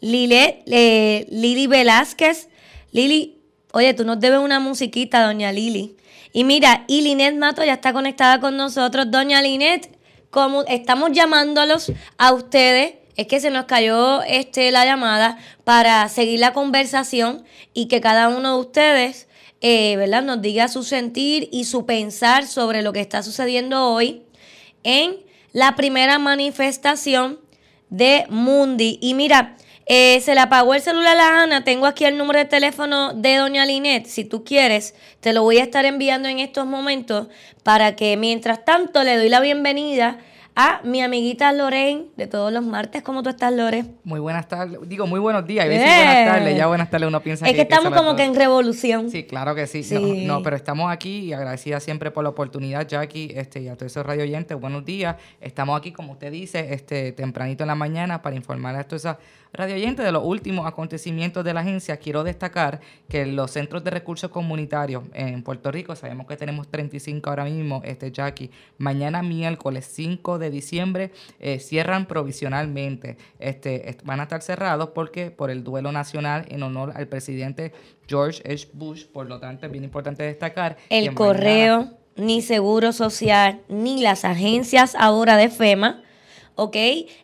Lile, 0.00 0.64
eh, 0.66 1.26
Lili 1.30 1.66
Velázquez. 1.66 2.48
Lili, 2.90 3.38
oye, 3.72 3.94
tú 3.94 4.04
nos 4.04 4.18
debes 4.18 4.40
una 4.40 4.58
musiquita, 4.58 5.24
doña 5.24 5.52
Lili. 5.52 5.96
Y 6.32 6.44
mira, 6.44 6.84
y 6.88 7.02
Linet 7.02 7.36
Mato 7.36 7.64
ya 7.64 7.74
está 7.74 7.92
conectada 7.92 8.40
con 8.40 8.56
nosotros. 8.56 9.10
Doña 9.10 9.42
Linet, 9.42 9.96
como 10.30 10.62
estamos 10.62 11.12
llamándolos 11.12 11.92
a 12.18 12.32
ustedes, 12.32 12.94
es 13.20 13.26
que 13.26 13.38
se 13.38 13.50
nos 13.50 13.66
cayó 13.66 14.22
este, 14.22 14.70
la 14.70 14.86
llamada 14.86 15.36
para 15.64 16.08
seguir 16.08 16.40
la 16.40 16.54
conversación 16.54 17.44
y 17.74 17.86
que 17.86 18.00
cada 18.00 18.28
uno 18.30 18.54
de 18.54 18.60
ustedes, 18.60 19.28
eh, 19.60 19.94
¿verdad?, 19.98 20.22
nos 20.22 20.40
diga 20.40 20.68
su 20.68 20.82
sentir 20.84 21.46
y 21.52 21.64
su 21.64 21.84
pensar 21.84 22.46
sobre 22.46 22.80
lo 22.80 22.94
que 22.94 23.00
está 23.00 23.22
sucediendo 23.22 23.92
hoy 23.92 24.22
en 24.84 25.16
la 25.52 25.76
primera 25.76 26.18
manifestación 26.18 27.38
de 27.90 28.24
Mundi. 28.30 28.98
Y 29.02 29.12
mira, 29.12 29.58
eh, 29.84 30.22
se 30.22 30.34
le 30.34 30.40
apagó 30.40 30.72
el 30.72 30.80
celular 30.80 31.18
a 31.18 31.42
Ana. 31.42 31.62
Tengo 31.62 31.84
aquí 31.84 32.06
el 32.06 32.16
número 32.16 32.38
de 32.38 32.46
teléfono 32.46 33.12
de 33.12 33.36
Doña 33.36 33.66
Linet. 33.66 34.06
Si 34.06 34.24
tú 34.24 34.44
quieres, 34.44 34.94
te 35.20 35.34
lo 35.34 35.42
voy 35.42 35.58
a 35.58 35.64
estar 35.64 35.84
enviando 35.84 36.26
en 36.26 36.38
estos 36.38 36.64
momentos 36.64 37.26
para 37.64 37.96
que 37.96 38.16
mientras 38.16 38.64
tanto 38.64 39.04
le 39.04 39.18
doy 39.18 39.28
la 39.28 39.40
bienvenida 39.40 40.20
a 40.56 40.80
mi 40.84 41.00
amiguita 41.00 41.52
Lorraine 41.52 42.06
de 42.16 42.26
todos 42.26 42.52
los 42.52 42.64
martes. 42.64 43.02
¿Cómo 43.02 43.22
tú 43.22 43.30
estás, 43.30 43.52
Lore? 43.52 43.84
Muy 44.04 44.20
buenas 44.20 44.48
tardes. 44.48 44.78
Digo, 44.86 45.06
muy 45.06 45.20
buenos 45.20 45.46
días. 45.46 45.66
Decir 45.68 45.84
buenas 45.86 46.16
Eh. 46.16 46.24
tardes. 46.26 46.56
Ya 46.56 46.66
buenas 46.66 46.90
tardes 46.90 47.08
uno 47.08 47.20
piensa 47.20 47.46
Es 47.48 47.54
que 47.54 47.62
estamos 47.62 47.84
son 47.84 47.94
como 47.94 48.16
que 48.16 48.24
en 48.24 48.34
revolución. 48.34 49.10
Sí, 49.10 49.24
claro 49.24 49.54
que 49.54 49.66
sí. 49.66 49.82
Sí. 49.82 50.24
No, 50.26 50.38
no, 50.38 50.42
pero 50.42 50.56
estamos 50.56 50.90
aquí 50.90 51.20
y 51.20 51.32
agradecida 51.32 51.80
siempre 51.80 52.10
por 52.10 52.24
la 52.24 52.30
oportunidad, 52.30 52.86
Jackie, 52.86 53.32
este, 53.36 53.60
y 53.62 53.68
a 53.68 53.76
todos 53.76 53.92
esos 53.92 54.04
radio 54.04 54.22
oyentes. 54.24 54.58
Buenos 54.60 54.84
días. 54.84 55.16
Estamos 55.40 55.78
aquí, 55.78 55.92
como 55.92 56.12
usted 56.12 56.30
dice, 56.32 56.74
este, 56.74 57.12
tempranito 57.12 57.64
en 57.64 57.68
la 57.68 57.74
mañana 57.74 58.20
para 58.22 58.36
informar 58.36 58.76
a 58.76 58.84
todos 58.84 59.04
esos 59.04 59.16
radio 59.52 59.74
oyentes 59.74 60.04
de 60.04 60.12
los 60.12 60.24
últimos 60.24 60.66
acontecimientos 60.66 61.44
de 61.44 61.52
la 61.54 61.60
agencia. 61.60 61.96
Quiero 61.96 62.22
destacar 62.24 62.80
que 63.08 63.26
los 63.26 63.50
centros 63.50 63.82
de 63.84 63.90
recursos 63.90 64.30
comunitarios 64.30 65.04
en 65.12 65.42
Puerto 65.42 65.70
Rico, 65.72 65.96
sabemos 65.96 66.26
que 66.26 66.36
tenemos 66.36 66.68
35 66.68 67.28
ahora 67.30 67.44
mismo, 67.44 67.82
este, 67.84 68.12
Jackie, 68.12 68.50
mañana 68.78 69.22
miércoles 69.22 69.88
5 69.92 70.38
de 70.38 70.50
diciembre 70.50 71.10
eh, 71.40 71.58
cierran 71.58 72.06
provisionalmente. 72.06 73.16
Este, 73.38 73.88
est- 73.90 74.02
van 74.04 74.20
a 74.20 74.24
estar 74.24 74.42
cerrados 74.42 74.90
porque 74.94 75.30
por 75.30 75.50
el 75.50 75.64
duelo 75.64 75.92
nacional 75.92 76.46
en 76.48 76.62
honor 76.62 76.92
al 76.94 77.08
presidente 77.08 77.72
George 78.08 78.42
H. 78.50 78.68
Bush. 78.72 79.06
Por 79.06 79.26
lo 79.28 79.40
tanto, 79.40 79.66
es 79.66 79.72
bien 79.72 79.84
importante 79.84 80.22
destacar 80.22 80.76
El 80.88 81.06
mañana- 81.06 81.14
correo, 81.16 81.90
ni 82.16 82.42
Seguro 82.42 82.92
Social, 82.92 83.60
ni 83.68 84.00
las 84.02 84.24
agencias 84.24 84.94
ahora 84.94 85.36
de 85.36 85.48
FEMA, 85.48 86.02
¿ok? 86.60 86.76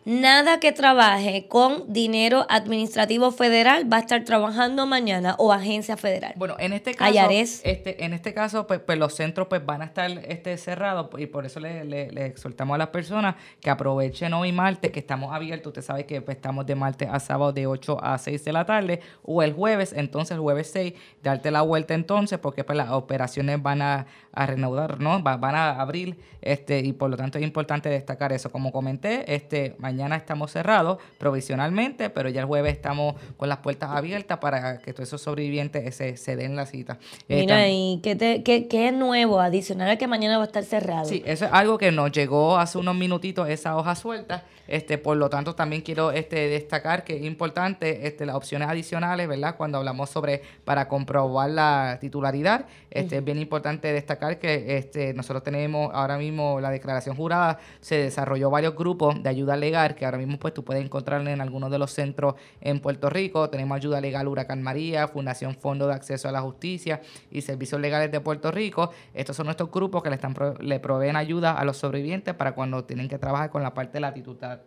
Nada 0.05 0.61
que 0.61 0.73
trabaje 0.73 1.47
con 1.49 1.93
dinero 1.93 2.47
administrativo 2.49 3.31
federal 3.33 3.91
va 3.93 3.99
a 3.99 4.01
estar 4.01 4.25
trabajando 4.25 4.87
mañana 4.87 5.35
o 5.39 5.53
agencia 5.53 5.97
federal. 5.97 6.33
Bueno, 6.37 6.57
en 6.59 6.73
este 6.73 6.95
caso, 6.95 7.11
Ayares. 7.11 7.61
este, 7.65 8.05
en 8.05 8.13
este 8.15 8.33
caso, 8.33 8.67
pues, 8.67 8.81
pues 8.81 8.99
los 8.99 9.15
centros 9.15 9.47
pues 9.49 9.65
van 9.65 9.83
a 9.83 9.87
estar 9.87 10.11
este, 10.11 10.57
cerrados 10.57 11.09
y 11.19 11.27
por 11.27 11.45
eso 11.45 11.61
le, 11.61 11.85
le- 11.85 12.11
le 12.11 12.27
exhortamos 12.27 12.75
a 12.75 12.79
las 12.79 12.89
personas 12.89 13.37
que 13.61 13.69
aprovechen 13.71 14.33
hoy 14.33 14.53
martes, 14.53 14.91
que 14.91 15.01
estamos 15.01 15.33
abiertos. 15.35 15.69
Usted 15.69 15.83
sabe 15.83 16.07
que 16.07 16.23
pues, 16.23 16.37
estamos 16.37 16.65
de 16.67 16.75
martes 16.75 17.09
a 17.11 17.21
sábado 17.21 17.53
de 17.53 17.67
8 17.67 17.99
a 18.03 18.17
6 18.19 18.45
de 18.45 18.53
la 18.53 18.65
tarde 18.65 19.01
o 19.23 19.43
el 19.43 19.53
jueves, 19.53 19.93
entonces 19.95 20.33
el 20.37 20.41
jueves 20.41 20.71
6, 20.73 20.95
darte 21.23 21.51
la 21.51 21.63
vuelta 21.63 21.95
entonces 21.95 22.39
porque 22.39 22.65
pues 22.65 22.77
las 22.79 22.91
operaciones 22.91 23.63
van 23.63 23.83
a, 23.83 24.07
a 24.33 24.47
reanudar, 24.47 25.01
¿no? 25.01 25.23
Va- 25.23 25.37
van 25.37 25.55
a 25.57 25.81
abrir 25.81 26.19
este 26.43 26.81
y 26.81 26.93
por 26.93 27.11
lo 27.11 27.17
tanto 27.17 27.39
es 27.39 27.45
importante 27.45 27.89
destacar 27.89 28.33
eso. 28.33 28.51
Como 28.51 28.71
comenté, 28.73 29.26
este, 29.27 29.77
mañana 29.79 30.17
estamos 30.17 30.53
cerrados 30.53 30.99
provisionalmente, 31.19 32.11
pero 32.11 32.29
ya 32.29 32.41
el 32.41 32.47
jueves 32.47 32.73
estamos 32.73 33.15
con 33.37 33.49
las 33.49 33.59
puertas 33.59 33.91
abiertas 33.91 34.39
para 34.39 34.79
que 34.79 34.93
todos 34.93 35.09
esos 35.09 35.23
sobrevivientes 35.23 35.95
se, 35.95 36.17
se 36.17 36.37
den 36.37 36.57
la 36.57 36.67
cita. 36.67 36.99
Eh, 37.29 37.41
Mira, 37.41 37.69
¿y 37.69 38.01
qué, 38.03 38.17
te, 38.17 38.43
qué, 38.43 38.69
qué, 38.69 38.89
es 38.89 38.95
nuevo 38.95 39.41
adicional 39.41 39.91
a 39.91 39.97
que 39.97 40.07
mañana 40.07 40.39
va 40.39 40.45
a 40.45 40.47
estar 40.47 40.65
cerrado? 40.65 41.05
Sí, 41.05 41.23
eso 41.27 41.47
es 41.47 41.53
algo 41.53 41.79
que 41.79 41.93
nos 41.93 42.13
llegó 42.13 42.59
hace 42.59 42.79
unos 42.79 42.95
minutitos, 42.95 43.49
esa 43.49 43.77
hoja 43.77 43.95
suelta. 43.95 44.45
Este, 44.69 44.99
por 44.99 45.17
lo 45.17 45.31
tanto, 45.31 45.55
también 45.55 45.83
quiero 45.83 46.11
este, 46.11 46.49
destacar 46.49 47.05
que 47.05 47.17
es 47.17 47.23
importante 47.23 48.07
este, 48.07 48.27
las 48.27 48.35
opciones 48.35 48.69
adicionales, 48.69 49.29
¿verdad? 49.29 49.57
Cuando 49.57 49.79
hablamos 49.79 50.11
sobre 50.11 50.43
para 50.65 50.89
comprobar 50.89 51.51
la 51.51 51.99
titularidad, 52.01 52.67
este, 52.91 53.19
es 53.19 53.25
bien 53.25 53.39
importante 53.39 53.93
destacar 53.93 54.39
que 54.39 54.77
este, 54.77 55.15
nosotros 55.15 55.45
tenemos 55.45 55.91
ahora 55.95 56.19
mismo 56.19 56.61
la 56.61 56.71
declaración 56.71 57.17
jurada, 57.17 57.59
se 57.81 57.97
desarrolló 57.97 58.51
varios 58.51 58.75
grupos 58.75 59.16
de 59.23 59.29
ayuda 59.29 59.57
legal 59.57 59.95
que 59.95 60.05
ahora 60.05 60.19
mismo 60.19 60.39
pues 60.39 60.55
tú 60.55 60.65
puedes 60.65 60.85
encontrar 60.85 61.27
en 61.27 61.41
algunos 61.41 61.71
de 61.71 61.79
los 61.79 61.93
centros 61.93 62.35
en 62.61 62.81
Puerto 62.81 63.11
Rico. 63.11 63.51
Tenemos 63.51 63.77
ayuda 63.77 64.01
legal 64.01 64.29
Huracán 64.29 64.63
María, 64.63 65.09
Fundación 65.09 65.55
Fondo 65.55 65.87
de 65.87 65.95
Acceso 65.95 66.29
a 66.29 66.33
la 66.33 66.41
Justicia 66.41 67.01
y 67.31 67.43
Servicios 67.43 67.81
Legales 67.81 68.11
de 68.11 68.21
Puerto 68.21 68.51
Rico. 68.51 68.91
Estos 69.15 69.37
son 69.37 69.47
nuestros 69.47 69.71
grupos 69.71 70.03
que 70.03 70.11
le, 70.11 70.17
están, 70.17 70.35
le 70.61 70.81
proveen 70.81 71.17
ayuda 71.17 71.53
a 71.53 71.65
los 71.65 71.77
sobrevivientes 71.77 72.35
para 72.35 72.53
cuando 72.53 72.85
tienen 72.85 73.09
que 73.09 73.19
trabajar 73.19 73.51
con 73.51 73.63
la 73.63 73.75
parte 73.75 73.95
de 73.95 74.01
la 74.01 74.15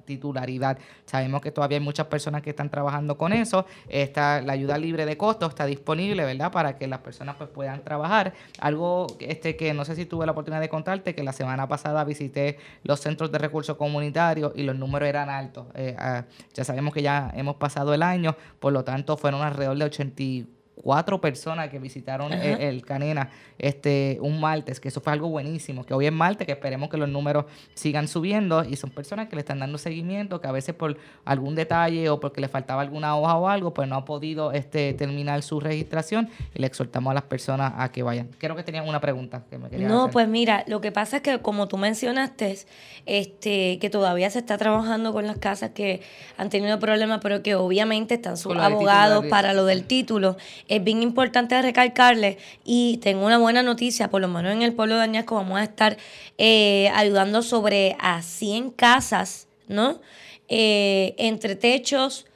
titularidad. 0.06 0.78
Sabemos 1.06 1.42
que 1.42 1.52
todavía 1.52 1.78
hay 1.78 1.84
muchas 1.84 2.08
personas 2.08 2.42
que 2.42 2.52
están 2.52 2.70
trabajando 2.70 3.18
con 3.18 3.34
eso. 3.34 3.66
Está, 3.88 4.42
la 4.42 4.54
ayuda 4.54 4.78
libre 4.78 5.06
de 5.06 5.18
costo 5.18 5.48
está 5.48 5.66
disponible, 5.66 6.24
¿verdad? 6.24 6.52
Para 6.52 6.78
que 6.78 6.88
las 6.88 7.00
personas 7.00 7.36
pues 7.38 7.50
puedan 7.50 7.84
trabajar. 7.84 8.34
Algo 8.60 9.08
este 9.20 9.56
que 9.56 9.74
no 9.74 9.86
sé 9.86 9.96
si 9.96 10.06
tuve 10.06 10.26
la 10.26 10.32
oportunidad 10.32 10.62
de 10.62 10.70
contarte, 10.70 11.16
que 11.16 11.24
la 11.24 11.34
semana 11.34 11.68
pasada 11.68 12.04
visité 12.04 12.58
los 12.84 13.00
centros 13.00 13.32
de 13.32 13.38
recursos 13.38 13.76
comunitarios 13.78 14.20
y 14.38 14.64
los 14.64 14.76
números 14.76 15.10
eran 15.10 15.30
altos. 15.30 15.68
Eh, 15.74 15.96
ah, 15.98 16.26
ya 16.54 16.64
sabemos 16.64 16.94
que 16.94 17.02
ya 17.02 17.32
hemos 17.36 17.56
pasado 17.56 17.94
el 17.94 18.04
año, 18.04 18.36
por 18.60 18.74
lo 18.74 18.84
tanto 18.84 19.18
fueron 19.18 19.42
alrededor 19.42 19.78
de 19.78 19.86
84 19.86 20.59
cuatro 20.82 21.20
personas 21.20 21.70
que 21.70 21.80
visitaron 21.80 22.32
el, 22.34 22.86
Canena 22.86 23.30
este 23.58 24.18
un 24.22 24.40
martes, 24.40 24.80
que 24.80 24.88
eso 24.88 25.02
fue 25.02 25.12
algo 25.12 25.28
buenísimo, 25.30 25.86
que 25.86 25.94
hoy 25.94 26.06
es 26.06 26.14
martes, 26.14 26.46
que 26.48 26.54
esperemos 26.54 26.90
que 26.90 26.98
los 26.98 27.10
números 27.10 27.46
sigan 27.74 28.08
subiendo 28.08 28.64
y 28.64 28.76
son 28.78 28.90
personas 28.90 29.28
que 29.28 29.36
le 29.36 29.42
están 29.42 29.60
dando 29.60 29.78
seguimiento, 29.78 30.40
que 30.40 30.48
a 30.48 30.52
veces 30.52 30.74
por 30.74 30.98
algún 31.26 31.56
detalle 31.56 32.10
o 32.10 32.20
porque 32.20 32.40
le 32.40 32.48
faltaba 32.48 32.82
alguna 32.82 33.18
hoja 33.18 33.36
o 33.36 33.50
algo, 33.50 33.74
pues 33.74 33.90
no 33.90 33.96
ha 33.96 34.06
podido 34.06 34.54
este 34.54 34.94
terminar 34.94 35.42
su 35.42 35.60
registración 35.60 36.30
y 36.56 36.60
le 36.60 36.68
exhortamos 36.68 37.12
a 37.12 37.14
las 37.14 37.24
personas 37.24 37.74
a 37.78 37.92
que 37.92 38.02
vayan. 38.02 38.30
Creo 38.38 38.56
que 38.56 38.64
tenían 38.64 38.88
una 38.88 39.02
pregunta 39.02 39.44
que 39.50 39.58
me 39.58 39.70
querían 39.70 39.90
No, 39.90 40.10
pues 40.10 40.28
mira, 40.28 40.64
lo 40.68 40.80
que 40.80 40.92
pasa 40.92 41.18
es 41.18 41.22
que 41.22 41.40
como 41.40 41.68
tú 41.68 41.78
mencionaste, 41.78 42.58
este 43.06 43.80
que 43.80 43.90
todavía 43.90 44.30
se 44.30 44.40
está 44.40 44.58
trabajando 44.58 45.12
con 45.12 45.28
las 45.28 45.38
casas 45.38 45.72
que 45.72 46.02
han 46.38 46.50
tenido 46.50 46.80
problemas, 46.80 47.20
pero 47.22 47.44
que 47.44 47.56
obviamente 47.56 48.16
están 48.16 48.38
sus 48.38 48.56
abogados 48.56 49.26
para 49.26 49.54
lo 49.54 49.66
del 49.66 49.84
título 49.84 50.38
es 50.70 50.84
bien 50.84 51.04
importante 51.04 51.60
recalcarle 51.62 52.38
y 52.64 52.98
tengo 52.98 53.26
una 53.26 53.38
buena 53.38 53.64
noticia, 53.64 54.10
por 54.10 54.22
lo 54.22 54.28
menos 54.28 54.54
en 54.54 54.62
el 54.62 54.74
pueblo 54.74 54.96
de 54.96 55.02
Añasco 55.02 55.36
vamos 55.36 55.60
a 55.60 55.64
estar 55.64 55.98
eh, 56.38 56.90
ayudando 56.96 57.42
sobre 57.42 57.98
a 58.00 58.22
100 58.22 58.72
casas, 58.72 59.48
¿no? 59.68 60.00
Eh, 60.48 61.16
entre 61.18 61.56
techos, 61.56 62.28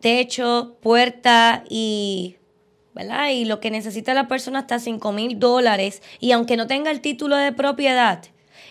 techo, 0.00 0.76
puerta 0.80 1.64
y 1.68 2.36
¿verdad? 2.94 3.28
Y 3.30 3.44
lo 3.44 3.60
que 3.60 3.70
necesita 3.70 4.14
la 4.14 4.26
persona 4.26 4.60
hasta 4.60 4.78
5 4.78 5.12
mil 5.12 5.38
dólares. 5.38 6.02
Y 6.18 6.32
aunque 6.32 6.56
no 6.56 6.66
tenga 6.66 6.90
el 6.90 7.00
título 7.00 7.36
de 7.36 7.52
propiedad, 7.52 8.24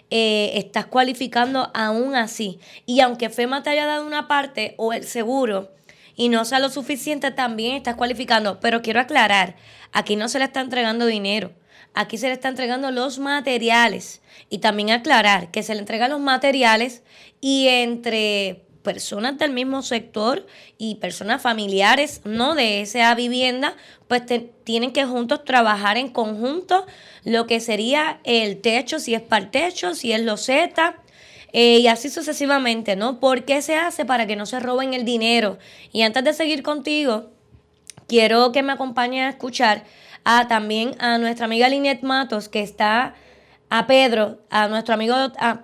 eh, 0.10 0.52
estás 0.56 0.88
cualificando 0.88 1.72
aún 1.74 2.16
así. 2.16 2.60
Y 2.86 3.00
aunque 3.00 3.30
FEMA 3.30 3.64
te 3.64 3.70
haya 3.70 3.86
dado 3.86 4.06
una 4.06 4.28
parte 4.28 4.74
o 4.78 4.94
el 4.94 5.04
seguro, 5.04 5.72
y 6.20 6.28
no 6.28 6.44
sea 6.44 6.60
lo 6.60 6.70
suficiente, 6.70 7.32
también 7.32 7.78
estás 7.78 7.96
cualificando. 7.96 8.60
Pero 8.60 8.82
quiero 8.82 9.00
aclarar, 9.00 9.56
aquí 9.94 10.18
no 10.18 10.28
se 10.28 10.38
le 10.38 10.44
está 10.44 10.60
entregando 10.60 11.06
dinero. 11.06 11.54
Aquí 11.94 12.18
se 12.18 12.28
le 12.28 12.34
está 12.34 12.50
entregando 12.50 12.92
los 12.92 13.20
materiales. 13.20 14.22
Y 14.50 14.58
también 14.58 14.92
aclarar 14.92 15.50
que 15.50 15.64
se 15.64 15.74
le 15.74 15.80
entregan 15.80 16.12
los 16.12 16.20
materiales 16.20 17.04
y 17.40 17.70
entre 17.70 18.66
personas 18.84 19.38
del 19.38 19.54
mismo 19.54 19.82
sector 19.82 20.46
y 20.78 20.96
personas 20.96 21.42
familiares 21.42 22.20
no 22.26 22.54
de 22.54 22.82
esa 22.82 23.16
vivienda, 23.16 23.78
pues 24.10 24.24
tienen 24.66 24.92
que 24.92 25.06
juntos 25.06 25.46
trabajar 25.46 25.96
en 25.96 26.10
conjunto 26.10 26.86
lo 27.24 27.48
que 27.48 27.62
sería 27.62 28.20
el 28.26 28.60
techo, 28.60 29.00
si 29.00 29.14
es 29.16 29.22
para 29.22 29.46
el 29.46 29.52
techo, 29.52 29.96
si 29.96 30.12
es 30.12 30.22
loseta, 30.22 30.98
eh, 31.54 31.80
y 31.80 31.88
así 31.88 32.10
sucesivamente, 32.10 32.96
¿no? 32.96 33.20
¿Por 33.20 33.46
qué 33.46 33.62
se 33.62 33.76
hace? 33.76 34.06
Para 34.06 34.28
que 34.28 34.36
no 34.36 34.46
se 34.46 34.60
roben 34.60 34.94
el 34.94 35.06
dinero. 35.06 35.58
Y 35.92 36.04
antes 36.04 36.24
de 36.24 36.34
seguir 36.34 36.64
contigo, 36.64 37.32
quiero 38.08 38.52
que 38.52 38.64
me 38.64 38.74
acompañe 38.74 39.24
a 39.24 39.30
escuchar 39.30 39.84
a 40.26 40.48
también 40.48 40.96
a 41.00 41.18
nuestra 41.18 41.46
amiga 41.46 41.70
Linet 41.70 42.02
Matos, 42.04 42.50
que 42.50 42.62
está 42.62 43.16
a 43.72 43.86
Pedro, 43.86 44.40
a 44.50 44.68
nuestro 44.68 44.96
amigo 44.96 45.16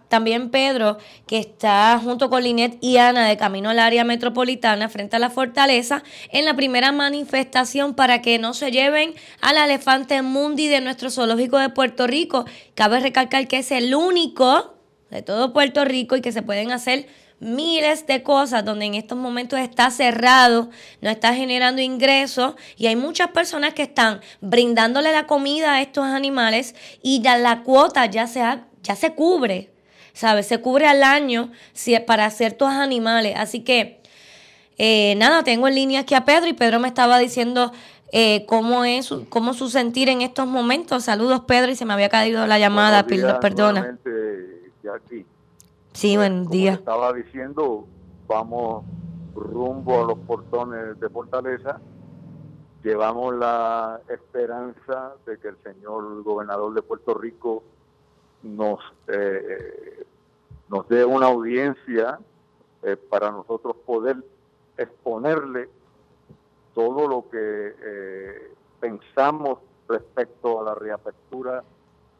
también 0.09 0.51
Pedro, 0.51 0.99
que 1.27 1.39
está 1.39 1.99
junto 2.01 2.29
con 2.29 2.43
Linet 2.43 2.77
y 2.79 2.97
Ana 2.97 3.27
de 3.27 3.35
camino 3.35 3.71
al 3.71 3.79
área 3.79 4.03
metropolitana 4.03 4.89
frente 4.89 5.15
a 5.15 5.19
la 5.19 5.31
fortaleza, 5.31 6.03
en 6.31 6.45
la 6.45 6.55
primera 6.55 6.91
manifestación 6.91 7.95
para 7.95 8.21
que 8.21 8.37
no 8.37 8.53
se 8.53 8.71
lleven 8.71 9.15
al 9.41 9.57
elefante 9.57 10.21
mundi 10.21 10.67
de 10.67 10.81
nuestro 10.81 11.09
zoológico 11.09 11.57
de 11.57 11.69
Puerto 11.69 12.05
Rico. 12.05 12.45
Cabe 12.75 12.99
recalcar 12.99 13.47
que 13.47 13.57
es 13.57 13.71
el 13.71 13.95
único 13.95 14.74
de 15.15 15.21
todo 15.21 15.53
Puerto 15.53 15.83
Rico 15.85 16.15
y 16.15 16.21
que 16.21 16.31
se 16.31 16.41
pueden 16.41 16.71
hacer 16.71 17.07
miles 17.39 18.07
de 18.07 18.23
cosas 18.23 18.63
donde 18.63 18.85
en 18.85 18.95
estos 18.95 19.17
momentos 19.17 19.59
está 19.59 19.91
cerrado, 19.91 20.69
no 21.01 21.09
está 21.09 21.33
generando 21.33 21.81
ingresos 21.81 22.55
y 22.77 22.87
hay 22.87 22.95
muchas 22.95 23.29
personas 23.29 23.73
que 23.73 23.83
están 23.83 24.21
brindándole 24.41 25.11
la 25.11 25.27
comida 25.27 25.75
a 25.75 25.81
estos 25.81 26.05
animales 26.05 26.75
y 27.01 27.21
ya 27.21 27.37
la 27.37 27.63
cuota 27.63 28.05
ya 28.05 28.27
se, 28.27 28.41
ya 28.83 28.95
se 28.95 29.13
cubre, 29.13 29.69
¿sabes? 30.13 30.47
Se 30.47 30.59
cubre 30.59 30.87
al 30.87 31.03
año 31.03 31.51
si, 31.73 31.97
para 31.99 32.29
ciertos 32.29 32.69
animales. 32.69 33.35
Así 33.37 33.61
que, 33.61 34.01
eh, 34.77 35.15
nada, 35.17 35.43
tengo 35.43 35.67
en 35.67 35.75
línea 35.75 36.01
aquí 36.01 36.15
a 36.15 36.25
Pedro 36.25 36.47
y 36.47 36.53
Pedro 36.53 36.79
me 36.79 36.87
estaba 36.87 37.17
diciendo 37.19 37.71
eh, 38.11 38.45
cómo 38.45 38.85
es 38.85 39.09
cómo 39.29 39.53
su 39.53 39.69
sentir 39.69 40.09
en 40.09 40.21
estos 40.21 40.47
momentos. 40.47 41.03
Saludos, 41.03 41.41
Pedro, 41.47 41.71
y 41.71 41.75
se 41.75 41.85
me 41.85 41.93
había 41.93 42.09
caído 42.09 42.47
la 42.47 42.59
llamada, 42.59 43.05
perdona 43.05 43.97
aquí. 44.95 45.25
Sí, 45.93 46.17
buen 46.17 46.43
Como 46.43 46.51
día. 46.51 46.73
Estaba 46.73 47.13
diciendo, 47.13 47.85
vamos 48.27 48.83
rumbo 49.35 50.01
a 50.01 50.07
los 50.07 50.19
portones 50.19 50.99
de 50.99 51.09
Fortaleza. 51.09 51.79
Llevamos 52.83 53.35
la 53.35 54.01
esperanza 54.09 55.15
de 55.25 55.37
que 55.39 55.49
el 55.49 55.57
señor 55.63 56.23
gobernador 56.23 56.73
de 56.73 56.81
Puerto 56.81 57.13
Rico 57.13 57.63
nos, 58.43 58.79
eh, 59.07 60.05
nos 60.69 60.87
dé 60.87 61.03
una 61.03 61.27
audiencia 61.27 62.19
eh, 62.83 62.95
para 62.95 63.31
nosotros 63.31 63.75
poder 63.85 64.17
exponerle 64.77 65.69
todo 66.73 67.07
lo 67.07 67.29
que 67.29 67.75
eh, 67.83 68.53
pensamos 68.79 69.59
respecto 69.87 70.59
a 70.59 70.63
la 70.63 70.75
reapertura 70.75 71.63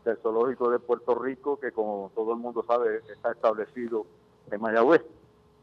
del 0.05 0.17
Zoológico 0.17 0.69
de 0.69 0.79
Puerto 0.79 1.15
Rico, 1.15 1.59
que 1.59 1.71
como 1.71 2.11
todo 2.15 2.33
el 2.33 2.39
mundo 2.39 2.63
sabe 2.67 3.01
está 3.11 3.31
establecido 3.31 4.05
en 4.51 4.61
Mayagüez. 4.61 5.03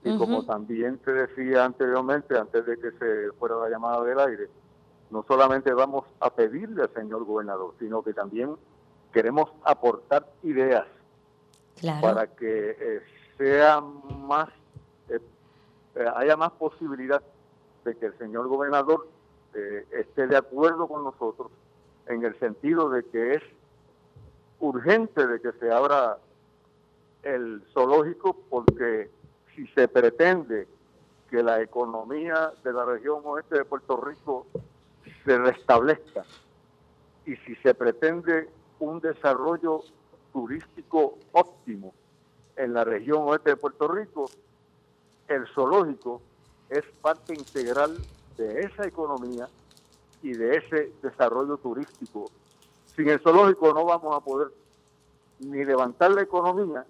Y 0.05 0.19
como 0.19 0.45
también 0.45 0.99
te 0.99 1.13
decía 1.13 1.65
anteriormente, 1.65 2.37
antes 2.37 2.67
de 2.67 2.77
que 2.77 2.91
se 2.91 3.33
fuera 3.39 3.55
la 3.57 3.71
llamada 3.71 4.03
del 4.03 4.19
aire, 4.19 4.49
no 5.11 5.25
solamente 5.29 5.73
vamos 5.73 6.05
a 6.19 6.31
pedirle 6.31 6.83
al 6.83 6.93
señor 6.93 7.25
gobernador, 7.25 7.75
sino 7.79 8.03
que 8.03 8.13
también 8.13 8.57
queremos 9.13 9.51
aportar 9.63 10.27
ideas 10.43 10.87
para 12.01 12.27
que 12.27 12.77
eh, 12.79 13.01
sea 13.39 13.81
más, 13.81 14.49
eh, 15.09 15.21
eh, 15.95 16.07
haya 16.17 16.37
más 16.37 16.51
posibilidad 16.53 17.23
de 17.85 17.95
que 17.97 18.07
el 18.07 18.19
señor 18.19 18.49
gobernador 18.49 19.09
esté 19.91 20.27
de 20.27 20.37
acuerdo 20.37 20.89
con 20.89 21.05
nosotros 21.05 21.51
en 22.07 22.25
el 22.25 22.39
sentido 22.39 22.89
de 22.89 23.05
que 23.05 23.35
es 23.35 23.43
urgente 24.63 25.27
de 25.27 25.41
que 25.41 25.53
se 25.53 25.71
abra 25.71 26.19
el 27.25 27.63
zoológico 27.75 28.37
porque 28.49 29.11
si 29.55 29.67
se 29.69 29.89
pretende 29.89 30.69
que 31.29 31.43
la 31.43 31.61
economía 31.61 32.53
de 32.63 32.73
la 32.73 32.85
región 32.85 33.23
oeste 33.25 33.59
de 33.59 33.65
Puerto 33.65 33.97
Rico 34.01 34.47
se 35.25 35.37
restablezca 35.37 36.25
y 37.27 37.35
si 37.37 37.57
se 37.57 37.75
pretende 37.75 38.49
un 38.79 39.01
desarrollo 39.01 39.81
turístico 40.33 41.19
óptimo 41.33 41.93
en 42.57 42.73
la 42.73 42.85
región 42.85 43.23
oeste 43.23 43.51
de 43.51 43.57
Puerto 43.57 43.89
Rico, 43.89 44.31
el 45.27 45.47
zoológico 45.49 46.21
es 46.71 46.85
parte 47.01 47.35
integral 47.35 47.97
de 48.37 48.61
esa 48.61 48.87
economía 48.87 49.49
y 50.23 50.35
de 50.35 50.57
ese 50.57 50.93
desarrollo 51.03 51.57
turístico 51.57 52.31
sin 52.97 53.09
el 53.09 53.21
zoológico 53.21 53.73
no 53.73 53.85
vamos 53.85 54.17
a 54.17 54.21
poder 54.21 54.49
ni 55.41 55.65
levantar 55.65 56.11
la 56.13 56.23
economía 56.23 56.85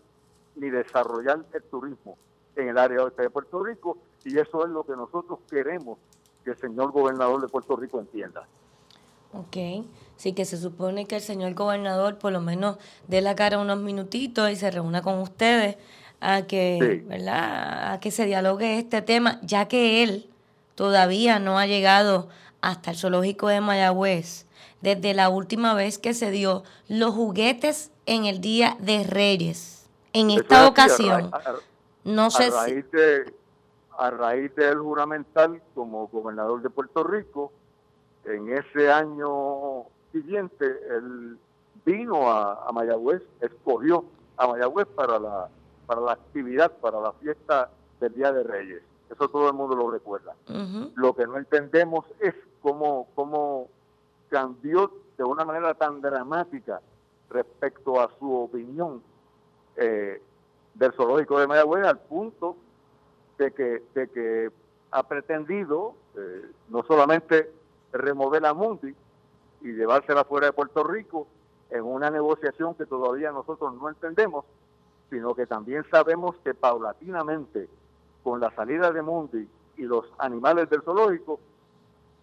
ni 0.56 0.70
desarrollar 0.70 1.40
el 1.52 1.62
turismo. 1.64 2.16
en 2.54 2.68
el 2.68 2.76
área 2.76 3.02
oeste 3.02 3.22
de 3.22 3.30
Puerto 3.30 3.64
Rico 3.64 3.96
y 4.24 4.38
eso 4.38 4.64
es 4.66 4.70
lo 4.70 4.84
que 4.84 4.92
nosotros 4.92 5.38
queremos 5.48 5.98
que 6.44 6.50
el 6.50 6.56
señor 6.58 6.92
gobernador 6.92 7.40
de 7.40 7.48
Puerto 7.48 7.76
Rico 7.76 7.98
entienda. 7.98 8.46
Ok, 9.32 9.86
sí 10.16 10.34
que 10.34 10.44
se 10.44 10.58
supone 10.58 11.06
que 11.06 11.16
el 11.16 11.22
señor 11.22 11.54
gobernador 11.54 12.18
por 12.18 12.32
lo 12.32 12.42
menos 12.42 12.76
dé 13.08 13.22
la 13.22 13.34
cara 13.34 13.58
unos 13.58 13.78
minutitos 13.78 14.50
y 14.50 14.56
se 14.56 14.70
reúna 14.70 15.00
con 15.00 15.18
ustedes 15.20 15.78
a 16.20 16.42
que, 16.42 17.02
¿verdad? 17.08 17.92
A 17.92 18.00
que 18.00 18.10
se 18.10 18.26
dialogue 18.26 18.78
este 18.78 19.00
tema, 19.00 19.40
ya 19.42 19.66
que 19.66 20.02
él 20.02 20.28
todavía 20.74 21.38
no 21.38 21.58
ha 21.58 21.66
llegado 21.66 22.28
hasta 22.60 22.90
el 22.90 22.98
zoológico 22.98 23.48
de 23.48 23.62
Mayagüez 23.62 24.46
desde 24.82 25.14
la 25.14 25.30
última 25.30 25.74
vez 25.74 25.98
que 25.98 26.12
se 26.12 26.30
dio 26.30 26.64
los 26.88 27.14
juguetes 27.14 27.90
en 28.06 28.26
el 28.26 28.40
Día 28.40 28.76
de 28.80 29.04
Reyes. 29.04 29.88
En 30.12 30.30
esta 30.30 30.68
ocasión, 30.68 31.30
no 32.04 32.30
sé 32.30 32.50
raíz 32.50 32.90
De, 32.90 33.32
a 33.96 34.10
raíz 34.10 34.54
del 34.54 34.78
juramental 34.78 35.62
como 35.74 36.08
gobernador 36.08 36.60
de 36.60 36.68
Puerto 36.68 37.04
Rico, 37.04 37.52
en 38.24 38.52
ese 38.52 38.90
año 38.90 39.84
siguiente, 40.12 40.66
él 40.90 41.38
vino 41.84 42.30
a, 42.30 42.70
Mayagüez, 42.72 43.22
escogió 43.40 44.04
a 44.36 44.46
Mayagüez 44.46 44.86
para 44.88 45.18
la, 45.18 45.48
para 45.86 46.00
la 46.00 46.12
actividad, 46.12 46.72
para 46.72 47.00
la 47.00 47.12
fiesta 47.12 47.70
del 48.00 48.14
Día 48.14 48.32
de 48.32 48.42
Reyes. 48.42 48.82
Eso 49.10 49.28
todo 49.28 49.48
el 49.48 49.54
mundo 49.54 49.76
lo 49.76 49.90
recuerda. 49.90 50.34
Lo 50.94 51.14
que 51.14 51.26
no 51.26 51.38
entendemos 51.38 52.04
es 52.20 52.34
cómo, 52.62 53.08
cómo 53.14 53.68
cambió 54.32 54.90
de 55.18 55.24
una 55.24 55.44
manera 55.44 55.74
tan 55.74 56.00
dramática 56.00 56.80
respecto 57.28 58.00
a 58.00 58.10
su 58.18 58.34
opinión 58.34 59.02
eh, 59.76 60.22
del 60.74 60.92
zoológico 60.94 61.38
de 61.38 61.46
Mayagüez 61.46 61.84
al 61.84 61.98
punto 61.98 62.56
de 63.36 63.52
que, 63.52 63.82
de 63.94 64.08
que 64.08 64.50
ha 64.90 65.02
pretendido 65.02 65.94
eh, 66.16 66.50
no 66.70 66.82
solamente 66.84 67.52
remover 67.92 68.46
a 68.46 68.54
Mundi 68.54 68.94
y 69.60 69.72
llevársela 69.72 70.24
fuera 70.24 70.46
de 70.46 70.54
Puerto 70.54 70.82
Rico 70.82 71.26
en 71.68 71.82
una 71.84 72.10
negociación 72.10 72.74
que 72.74 72.86
todavía 72.86 73.32
nosotros 73.32 73.74
no 73.74 73.90
entendemos, 73.90 74.46
sino 75.10 75.34
que 75.34 75.46
también 75.46 75.84
sabemos 75.90 76.36
que 76.42 76.54
paulatinamente 76.54 77.68
con 78.24 78.40
la 78.40 78.50
salida 78.54 78.92
de 78.92 79.02
Mundi 79.02 79.46
y 79.76 79.82
los 79.82 80.06
animales 80.16 80.70
del 80.70 80.82
zoológico, 80.82 81.38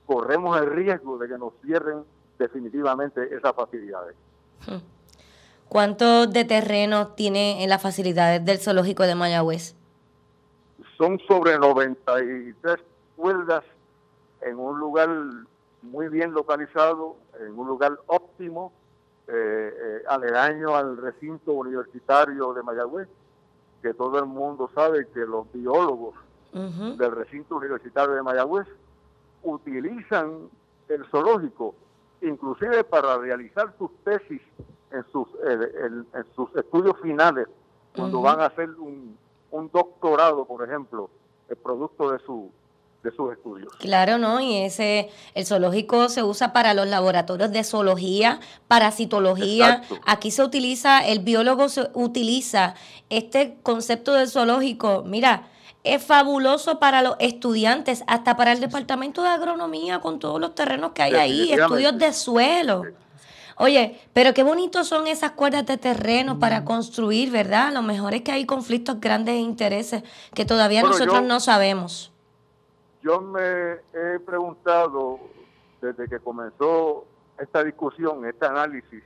corremos 0.09 0.59
el 0.59 0.71
riesgo 0.71 1.19
de 1.19 1.27
que 1.27 1.37
nos 1.37 1.53
cierren 1.63 2.03
definitivamente 2.39 3.31
esas 3.31 3.53
facilidades. 3.53 4.15
¿Cuánto 5.67 6.25
de 6.25 6.45
terreno 6.45 7.09
tiene 7.09 7.63
en 7.63 7.69
las 7.69 7.79
facilidades 7.79 8.43
del 8.43 8.57
zoológico 8.57 9.03
de 9.03 9.13
Mayagüez? 9.13 9.75
Son 10.97 11.19
sobre 11.27 11.59
93 11.59 12.77
cuerdas 13.15 13.63
en 14.41 14.57
un 14.57 14.79
lugar 14.79 15.09
muy 15.83 16.09
bien 16.09 16.33
localizado, 16.33 17.15
en 17.39 17.59
un 17.59 17.67
lugar 17.67 17.99
óptimo, 18.07 18.73
eh, 19.27 19.31
eh, 19.31 20.03
aledaño 20.07 20.75
al 20.75 20.97
recinto 20.97 21.51
universitario 21.51 22.51
de 22.53 22.63
Mayagüez, 22.63 23.07
que 23.83 23.93
todo 23.93 24.17
el 24.17 24.25
mundo 24.25 24.71
sabe 24.73 25.07
que 25.13 25.19
los 25.19 25.45
biólogos 25.53 26.15
del 26.51 27.11
recinto 27.11 27.57
universitario 27.57 28.15
de 28.15 28.23
Mayagüez 28.23 28.67
utilizan 29.43 30.49
el 30.87 31.05
zoológico 31.05 31.75
inclusive 32.21 32.83
para 32.83 33.17
realizar 33.17 33.73
sus 33.77 33.91
tesis 34.03 34.41
en 34.91 35.05
sus, 35.11 35.27
en, 35.47 36.05
sus 36.35 36.53
estudios 36.55 36.95
finales, 37.01 37.47
cuando 37.95 38.21
van 38.21 38.41
a 38.41 38.47
hacer 38.47 38.69
un, 38.71 39.17
un 39.51 39.69
doctorado, 39.71 40.45
por 40.45 40.67
ejemplo, 40.67 41.09
el 41.47 41.55
producto 41.57 42.11
de 42.11 42.19
su 42.19 42.51
de 43.03 43.11
sus 43.11 43.31
estudios. 43.31 43.73
Claro, 43.79 44.17
¿no? 44.17 44.41
Y 44.41 44.57
ese, 44.57 45.09
el 45.33 45.45
zoológico 45.45 46.09
se 46.09 46.21
usa 46.21 46.51
para 46.51 46.73
los 46.73 46.87
laboratorios 46.87 47.51
de 47.51 47.63
zoología, 47.63 48.41
parasitología. 48.67 49.83
Aquí 50.05 50.31
se 50.31 50.43
utiliza, 50.43 51.07
el 51.07 51.19
biólogo 51.19 51.69
se 51.69 51.89
utiliza 51.93 52.75
este 53.09 53.57
concepto 53.63 54.13
del 54.13 54.27
zoológico. 54.27 55.03
Mira, 55.05 55.47
es 55.83 56.03
fabuloso 56.03 56.79
para 56.79 57.01
los 57.01 57.15
estudiantes, 57.19 58.03
hasta 58.07 58.35
para 58.35 58.51
el 58.51 58.59
departamento 58.59 59.23
de 59.23 59.29
agronomía 59.29 59.99
con 59.99 60.19
todos 60.19 60.39
los 60.39 60.55
terrenos 60.55 60.91
que 60.91 61.03
hay 61.03 61.15
ahí, 61.15 61.53
estudios 61.53 61.97
de 61.97 62.13
suelo. 62.13 62.83
Oye, 63.57 63.99
pero 64.13 64.33
qué 64.33 64.43
bonitos 64.43 64.87
son 64.87 65.07
esas 65.07 65.31
cuerdas 65.31 65.65
de 65.65 65.77
terreno 65.77 66.39
para 66.39 66.63
construir, 66.63 67.29
¿verdad? 67.29 67.73
Lo 67.73 67.81
mejor 67.81 68.13
es 68.13 68.21
que 68.21 68.31
hay 68.31 68.45
conflictos 68.45 69.01
grandes 69.01 69.35
de 69.35 69.41
intereses 69.41 70.03
que 70.33 70.45
todavía 70.45 70.81
nosotros 70.81 71.23
no 71.23 71.39
sabemos. 71.39 72.13
Yo 73.01 73.19
me 73.21 73.73
he 73.93 74.19
preguntado 74.25 75.19
desde 75.81 76.07
que 76.07 76.19
comenzó 76.19 77.05
esta 77.37 77.63
discusión, 77.63 78.25
este 78.25 78.45
análisis, 78.45 79.03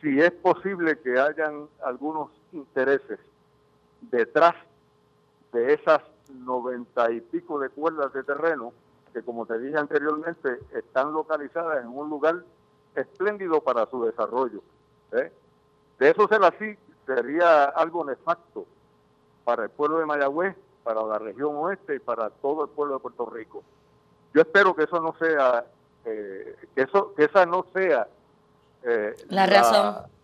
si 0.00 0.20
es 0.20 0.30
posible 0.30 0.98
que 0.98 1.18
hayan 1.18 1.68
algunos 1.84 2.30
intereses 2.52 3.18
detrás 4.00 4.54
de 5.52 5.74
esas 5.74 6.02
noventa 6.30 7.10
y 7.10 7.20
pico 7.20 7.58
de 7.58 7.70
cuerdas 7.70 8.12
de 8.12 8.22
terreno 8.22 8.72
que, 9.12 9.22
como 9.22 9.46
te 9.46 9.58
dije 9.58 9.78
anteriormente, 9.78 10.60
están 10.72 11.12
localizadas 11.12 11.82
en 11.82 11.88
un 11.88 12.10
lugar 12.10 12.44
espléndido 12.94 13.60
para 13.60 13.86
su 13.86 14.04
desarrollo. 14.04 14.62
¿eh? 15.12 15.32
De 15.98 16.10
eso 16.10 16.28
ser 16.28 16.44
así, 16.44 16.76
sería 17.06 17.64
algo 17.64 18.04
nefasto 18.04 18.66
para 19.44 19.64
el 19.64 19.70
pueblo 19.70 19.98
de 19.98 20.06
Mayagüez, 20.06 20.56
para 20.84 21.02
la 21.02 21.18
región 21.18 21.56
oeste 21.56 21.96
y 21.96 21.98
para 21.98 22.30
todo 22.30 22.64
el 22.64 22.70
pueblo 22.70 22.94
de 22.94 23.00
Puerto 23.00 23.26
Rico. 23.26 23.62
Yo 24.34 24.42
espero 24.42 24.74
que 24.74 24.84
eso 24.84 25.00
no 25.00 25.14
sea, 25.18 25.64
eh, 26.04 26.56
que 26.74 26.82
eso, 26.82 27.14
que 27.14 27.24
esa 27.24 27.46
no 27.46 27.64
sea 27.72 28.06
eh, 28.82 29.14
la 29.28 29.46
razón 29.46 30.17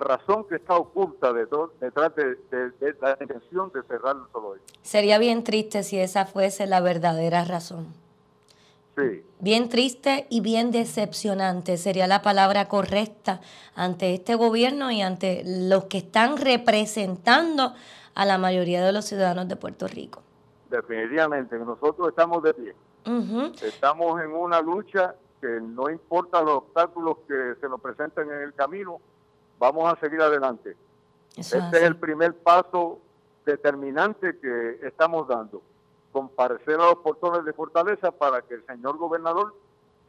razón 0.00 0.44
que 0.48 0.56
está 0.56 0.76
oculta 0.76 1.32
detrás 1.32 2.14
de, 2.16 2.94
la 3.00 3.16
intención 3.20 3.70
de 3.72 3.82
cerrar 3.82 4.16
el 4.16 4.22
zoológico. 4.32 4.64
Sería 4.82 5.18
bien 5.18 5.44
triste 5.44 5.82
si 5.82 5.98
esa 5.98 6.26
fuese 6.26 6.66
la 6.66 6.80
verdadera 6.80 7.44
razón. 7.44 7.86
Sí. 8.96 9.24
Bien 9.40 9.68
triste 9.68 10.26
y 10.30 10.40
bien 10.40 10.70
decepcionante 10.70 11.76
sería 11.76 12.06
la 12.06 12.22
palabra 12.22 12.68
correcta 12.68 13.40
ante 13.74 14.14
este 14.14 14.36
gobierno 14.36 14.90
y 14.90 15.02
ante 15.02 15.42
los 15.44 15.84
que 15.84 15.98
están 15.98 16.36
representando 16.36 17.74
a 18.14 18.24
la 18.24 18.38
mayoría 18.38 18.84
de 18.84 18.92
los 18.92 19.04
ciudadanos 19.04 19.48
de 19.48 19.56
Puerto 19.56 19.88
Rico. 19.88 20.22
Definitivamente, 20.70 21.58
nosotros 21.58 22.08
estamos 22.08 22.42
de 22.42 22.54
pie. 22.54 22.74
Estamos 23.62 24.20
en 24.22 24.30
una 24.32 24.60
lucha 24.60 25.14
que 25.40 25.60
no 25.60 25.90
importa 25.90 26.40
los 26.40 26.58
obstáculos 26.58 27.18
que 27.28 27.54
se 27.60 27.68
nos 27.68 27.80
presenten 27.80 28.30
en 28.30 28.40
el 28.40 28.54
camino, 28.54 29.00
vamos 29.58 29.92
a 29.92 29.98
seguir 30.00 30.20
adelante. 30.20 30.76
este 31.36 31.58
es 31.58 31.82
el 31.82 31.96
primer 31.96 32.34
paso 32.34 32.98
determinante 33.44 34.38
que 34.38 34.80
estamos 34.82 35.28
dando, 35.28 35.62
comparecer 36.12 36.74
a 36.80 36.86
los 36.86 36.96
portones 36.96 37.44
de 37.44 37.52
fortaleza 37.52 38.10
para 38.10 38.42
que 38.42 38.54
el 38.54 38.66
señor 38.66 38.96
gobernador, 38.96 39.54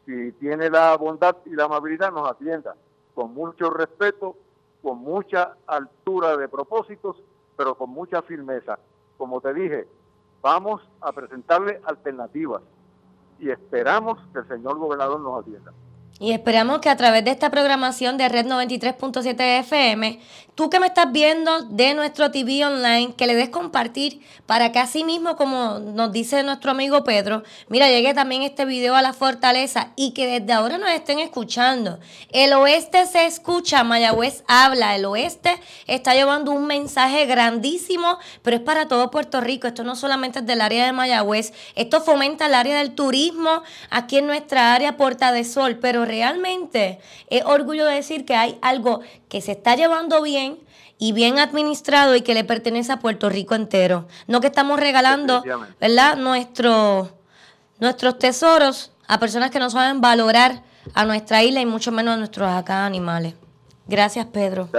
si 0.06 0.32
tiene 0.34 0.70
la 0.70 0.96
bondad 0.98 1.36
y 1.46 1.52
la 1.52 1.66
amabilidad, 1.66 2.12
nos 2.12 2.30
atienda 2.30 2.76
con 3.16 3.34
mucho 3.34 3.70
respeto, 3.70 4.36
con 4.84 5.00
mucha 5.00 5.56
altura 5.66 6.38
de 6.38 6.48
propósitos, 6.48 7.18
pero 7.58 7.76
con 7.76 7.90
mucha 7.90 8.22
firmeza. 8.22 8.78
Como 9.18 9.42
te 9.42 9.54
dije, 9.54 9.88
vamos 10.42 10.82
a 11.02 11.12
presentarle 11.14 11.82
alternativas 11.86 12.62
y 13.40 13.50
esperamos 13.50 14.20
que 14.32 14.40
el 14.40 14.48
señor 14.48 14.78
gobernador 14.78 15.20
nos 15.22 15.42
atienda. 15.42 15.72
Y 16.18 16.32
esperamos 16.32 16.80
que 16.80 16.90
a 16.90 16.96
través 16.96 17.26
de 17.26 17.32
esta 17.32 17.50
programación 17.50 18.16
de 18.16 18.30
Red 18.30 18.46
93.7 18.46 19.60
FM, 19.60 20.18
tú 20.56 20.70
que 20.70 20.80
me 20.80 20.88
estás 20.88 21.12
viendo 21.12 21.64
de 21.64 21.94
nuestro 21.94 22.32
TV 22.32 22.66
online, 22.66 23.14
que 23.18 23.28
le 23.28 23.36
des 23.36 23.50
compartir 23.50 24.22
para 24.46 24.72
que 24.72 24.80
así 24.80 25.04
mismo, 25.04 25.36
como 25.36 25.80
nos 25.80 26.14
dice 26.14 26.42
nuestro 26.44 26.72
amigo 26.72 27.04
Pedro, 27.04 27.44
mira, 27.68 27.90
llegue 27.90 28.14
también 28.14 28.44
este 28.44 28.64
video 28.64 28.96
a 28.96 29.02
la 29.02 29.12
fortaleza 29.12 29.92
y 29.98 30.12
que 30.12 30.26
desde 30.26 30.54
ahora 30.54 30.78
nos 30.78 30.90
estén 30.92 31.20
escuchando. 31.20 32.00
El 32.32 32.54
oeste 32.54 33.06
se 33.08 33.26
escucha, 33.26 33.84
Mayagüez 33.84 34.46
habla, 34.48 34.96
el 34.96 35.04
oeste 35.04 35.60
está 35.86 36.14
llevando 36.14 36.52
un 36.52 36.66
mensaje 36.66 37.26
grandísimo, 37.26 38.20
pero 38.42 38.56
es 38.56 38.64
para 38.64 38.88
todo 38.88 39.12
Puerto 39.12 39.42
Rico. 39.42 39.68
Esto 39.68 39.84
no 39.84 39.98
solamente 39.98 40.40
es 40.40 40.46
del 40.46 40.62
área 40.62 40.86
de 40.86 40.94
Mayagüez, 40.94 41.52
esto 41.76 42.00
fomenta 42.00 42.46
el 42.46 42.54
área 42.54 42.78
del 42.78 42.96
turismo 42.96 43.64
aquí 43.90 44.20
en 44.20 44.28
nuestra 44.28 44.74
área 44.74 44.96
Puerta 44.96 45.34
de 45.34 45.44
Sol, 45.44 45.80
pero 45.82 46.05
realmente 46.06 47.00
es 47.30 47.44
orgullo 47.44 47.86
de 47.86 47.96
decir 47.96 48.26
que 48.26 48.36
hay 48.36 48.58
algo 48.62 49.02
que 49.30 49.42
se 49.42 49.52
está 49.52 49.76
llevando 49.76 50.22
bien 50.22 50.60
y 50.98 51.12
bien 51.12 51.40
administrado 51.40 52.16
y 52.16 52.22
que 52.22 52.34
le 52.34 52.44
pertenece 52.44 52.92
a 52.92 53.00
Puerto 53.00 53.30
Rico 53.30 53.56
entero. 53.56 54.08
No 54.28 54.42
que 54.42 54.48
estamos 54.48 54.80
regalando, 54.80 55.44
¿verdad? 55.80 56.16
Nuestro, 56.18 57.10
nuestros 57.80 58.18
tesoros 58.18 58.92
a 59.08 59.20
personas 59.20 59.52
que 59.52 59.60
no 59.60 59.70
saben 59.70 60.02
valorar 60.02 60.64
a 60.94 61.06
nuestra 61.06 61.44
isla 61.44 61.62
y 61.62 61.66
mucho 61.66 61.92
menos 61.92 62.14
a 62.14 62.18
nuestros 62.18 62.50
acá 62.50 62.86
animales. 62.86 63.34
Gracias, 63.88 64.26
Pedro. 64.28 64.70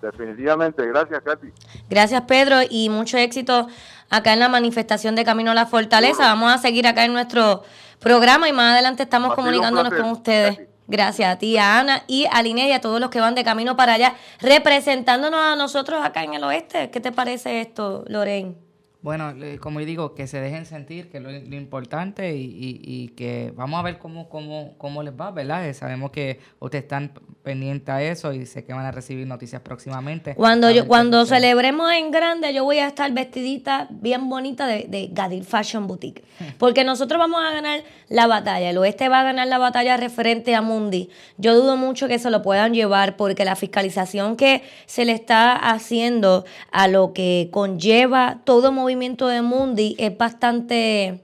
definitivamente. 0.00 0.86
Gracias, 0.86 1.22
Katy. 1.22 1.48
Gracias, 1.88 2.22
Pedro, 2.22 2.56
y 2.68 2.88
mucho 2.88 3.16
éxito 3.16 3.68
acá 4.10 4.32
en 4.32 4.40
la 4.40 4.48
manifestación 4.48 5.14
de 5.14 5.24
Camino 5.24 5.50
a 5.50 5.54
la 5.54 5.66
Fortaleza. 5.66 6.24
Vamos 6.24 6.52
a 6.52 6.58
seguir 6.58 6.86
acá 6.86 7.04
en 7.04 7.12
nuestro 7.12 7.62
programa 8.04 8.48
y 8.48 8.52
más 8.52 8.74
adelante 8.74 9.02
estamos 9.02 9.32
Ha 9.32 9.34
comunicándonos 9.34 9.92
con 9.94 10.10
ustedes. 10.10 10.60
Gracias 10.86 11.32
a 11.32 11.38
ti, 11.38 11.56
a 11.56 11.80
Ana 11.80 12.04
y 12.06 12.26
a 12.30 12.42
Linet 12.42 12.68
y 12.68 12.72
a 12.72 12.80
todos 12.82 13.00
los 13.00 13.08
que 13.08 13.18
van 13.18 13.34
de 13.34 13.42
camino 13.42 13.74
para 13.74 13.94
allá, 13.94 14.14
representándonos 14.40 15.40
a 15.40 15.56
nosotros 15.56 16.04
acá 16.04 16.22
en 16.22 16.34
el 16.34 16.44
oeste. 16.44 16.90
¿Qué 16.90 17.00
te 17.00 17.10
parece 17.10 17.62
esto, 17.62 18.04
Lorraine? 18.06 18.63
Bueno, 19.04 19.34
como 19.60 19.80
digo, 19.80 20.14
que 20.14 20.26
se 20.26 20.40
dejen 20.40 20.64
sentir, 20.64 21.10
que 21.10 21.18
es 21.18 21.22
lo, 21.22 21.30
lo 21.30 21.56
importante 21.56 22.34
y, 22.34 22.40
y- 22.42 22.80
y 22.82 23.08
que 23.08 23.52
vamos 23.54 23.78
a 23.78 23.82
ver 23.82 23.98
cómo, 23.98 24.30
cómo, 24.30 24.72
cómo 24.78 25.02
les 25.02 25.12
va, 25.12 25.30
¿verdad? 25.30 25.68
Eh, 25.68 25.74
sabemos 25.74 26.10
que 26.10 26.40
ustedes 26.58 26.84
están 26.84 27.12
pendientes 27.42 27.90
a 27.90 28.02
eso 28.02 28.32
y 28.32 28.46
sé 28.46 28.64
que 28.64 28.72
van 28.72 28.86
a 28.86 28.90
recibir 28.92 29.26
noticias 29.26 29.60
próximamente. 29.60 30.34
Cuando 30.34 30.70
yo 30.70 30.88
cuando 30.88 31.26
celebremos 31.26 31.92
en 31.92 32.10
grande, 32.10 32.54
yo 32.54 32.64
voy 32.64 32.78
a 32.78 32.86
estar 32.86 33.12
vestidita 33.12 33.88
bien 33.90 34.30
bonita 34.30 34.66
de, 34.66 34.86
de 34.88 35.10
Gadil 35.12 35.44
Fashion 35.44 35.86
Boutique. 35.86 36.24
Porque 36.58 36.82
nosotros 36.82 37.18
vamos 37.18 37.42
a 37.46 37.52
ganar 37.52 37.80
la 38.08 38.26
batalla. 38.26 38.70
El 38.70 38.78
oeste 38.78 39.10
va 39.10 39.20
a 39.20 39.24
ganar 39.24 39.48
la 39.48 39.58
batalla 39.58 39.98
referente 39.98 40.54
a 40.54 40.62
Mundi. 40.62 41.10
Yo 41.36 41.54
dudo 41.54 41.76
mucho 41.76 42.08
que 42.08 42.18
se 42.18 42.30
lo 42.30 42.40
puedan 42.40 42.72
llevar 42.72 43.16
porque 43.18 43.44
la 43.44 43.54
fiscalización 43.54 44.36
que 44.36 44.62
se 44.86 45.04
le 45.04 45.12
está 45.12 45.54
haciendo 45.56 46.46
a 46.72 46.88
lo 46.88 47.12
que 47.12 47.50
conlleva 47.52 48.40
todo 48.44 48.72
movimiento 48.72 48.93
de 48.98 49.42
Mundi 49.42 49.96
es 49.98 50.16
bastante, 50.16 51.20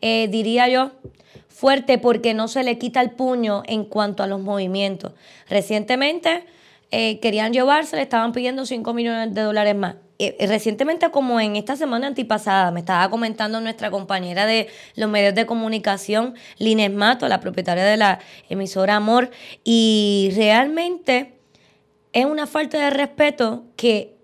eh, 0.00 0.28
diría 0.30 0.68
yo, 0.68 0.92
fuerte 1.48 1.98
porque 1.98 2.34
no 2.34 2.48
se 2.48 2.62
le 2.62 2.78
quita 2.78 3.00
el 3.00 3.12
puño 3.12 3.62
en 3.66 3.84
cuanto 3.84 4.22
a 4.22 4.26
los 4.26 4.40
movimientos. 4.40 5.12
Recientemente 5.48 6.44
eh, 6.90 7.18
querían 7.20 7.52
llevarse, 7.52 7.96
le 7.96 8.02
estaban 8.02 8.32
pidiendo 8.32 8.64
5 8.64 8.94
millones 8.94 9.34
de 9.34 9.42
dólares 9.42 9.74
más. 9.74 9.96
Eh, 10.20 10.36
recientemente, 10.48 11.10
como 11.10 11.40
en 11.40 11.56
esta 11.56 11.76
semana 11.76 12.08
antipasada, 12.08 12.70
me 12.72 12.80
estaba 12.80 13.08
comentando 13.08 13.60
nuestra 13.60 13.90
compañera 13.90 14.46
de 14.46 14.68
los 14.96 15.08
medios 15.08 15.34
de 15.34 15.46
comunicación, 15.46 16.34
Lines 16.58 16.92
Mato, 16.92 17.28
la 17.28 17.40
propietaria 17.40 17.84
de 17.84 17.96
la 17.96 18.18
emisora 18.48 18.96
Amor, 18.96 19.30
y 19.64 20.30
realmente 20.34 21.38
es 22.12 22.24
una 22.24 22.46
falta 22.46 22.78
de 22.78 22.90
respeto 22.90 23.64
que 23.76 24.17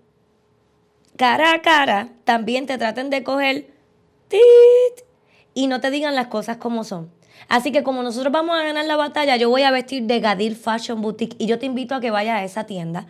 cara 1.16 1.52
a 1.52 1.62
cara 1.62 2.08
también 2.24 2.66
te 2.66 2.78
traten 2.78 3.10
de 3.10 3.22
coger 3.22 3.74
y 5.54 5.66
no 5.66 5.80
te 5.80 5.90
digan 5.90 6.14
las 6.14 6.26
cosas 6.28 6.56
como 6.56 6.84
son. 6.84 7.10
Así 7.48 7.72
que 7.72 7.82
como 7.82 8.02
nosotros 8.02 8.32
vamos 8.32 8.56
a 8.56 8.62
ganar 8.62 8.84
la 8.86 8.96
batalla, 8.96 9.36
yo 9.36 9.50
voy 9.50 9.62
a 9.62 9.70
vestir 9.70 10.04
de 10.04 10.20
Gadir 10.20 10.56
Fashion 10.56 11.00
Boutique 11.00 11.36
y 11.38 11.46
yo 11.46 11.58
te 11.58 11.66
invito 11.66 11.94
a 11.94 12.00
que 12.00 12.10
vayas 12.10 12.38
a 12.38 12.44
esa 12.44 12.64
tienda. 12.64 13.06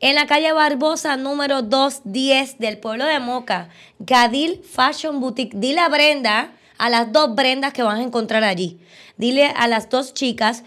En 0.00 0.14
la 0.14 0.26
calle 0.26 0.52
Barbosa, 0.52 1.16
número 1.16 1.62
210 1.62 2.58
del 2.58 2.78
pueblo 2.78 3.04
de 3.04 3.18
Moca, 3.18 3.68
Gadil 3.98 4.62
Fashion 4.62 5.20
Boutique. 5.20 5.56
Dile 5.56 5.80
a 5.80 5.88
Brenda, 5.88 6.52
a 6.76 6.88
las 6.88 7.12
dos 7.12 7.34
Brendas 7.34 7.72
que 7.72 7.82
vas 7.82 7.98
a 7.98 8.02
encontrar 8.02 8.44
allí. 8.44 8.78
Dile 9.16 9.46
a 9.46 9.66
las 9.66 9.88
dos 9.90 10.14
chicas 10.14 10.62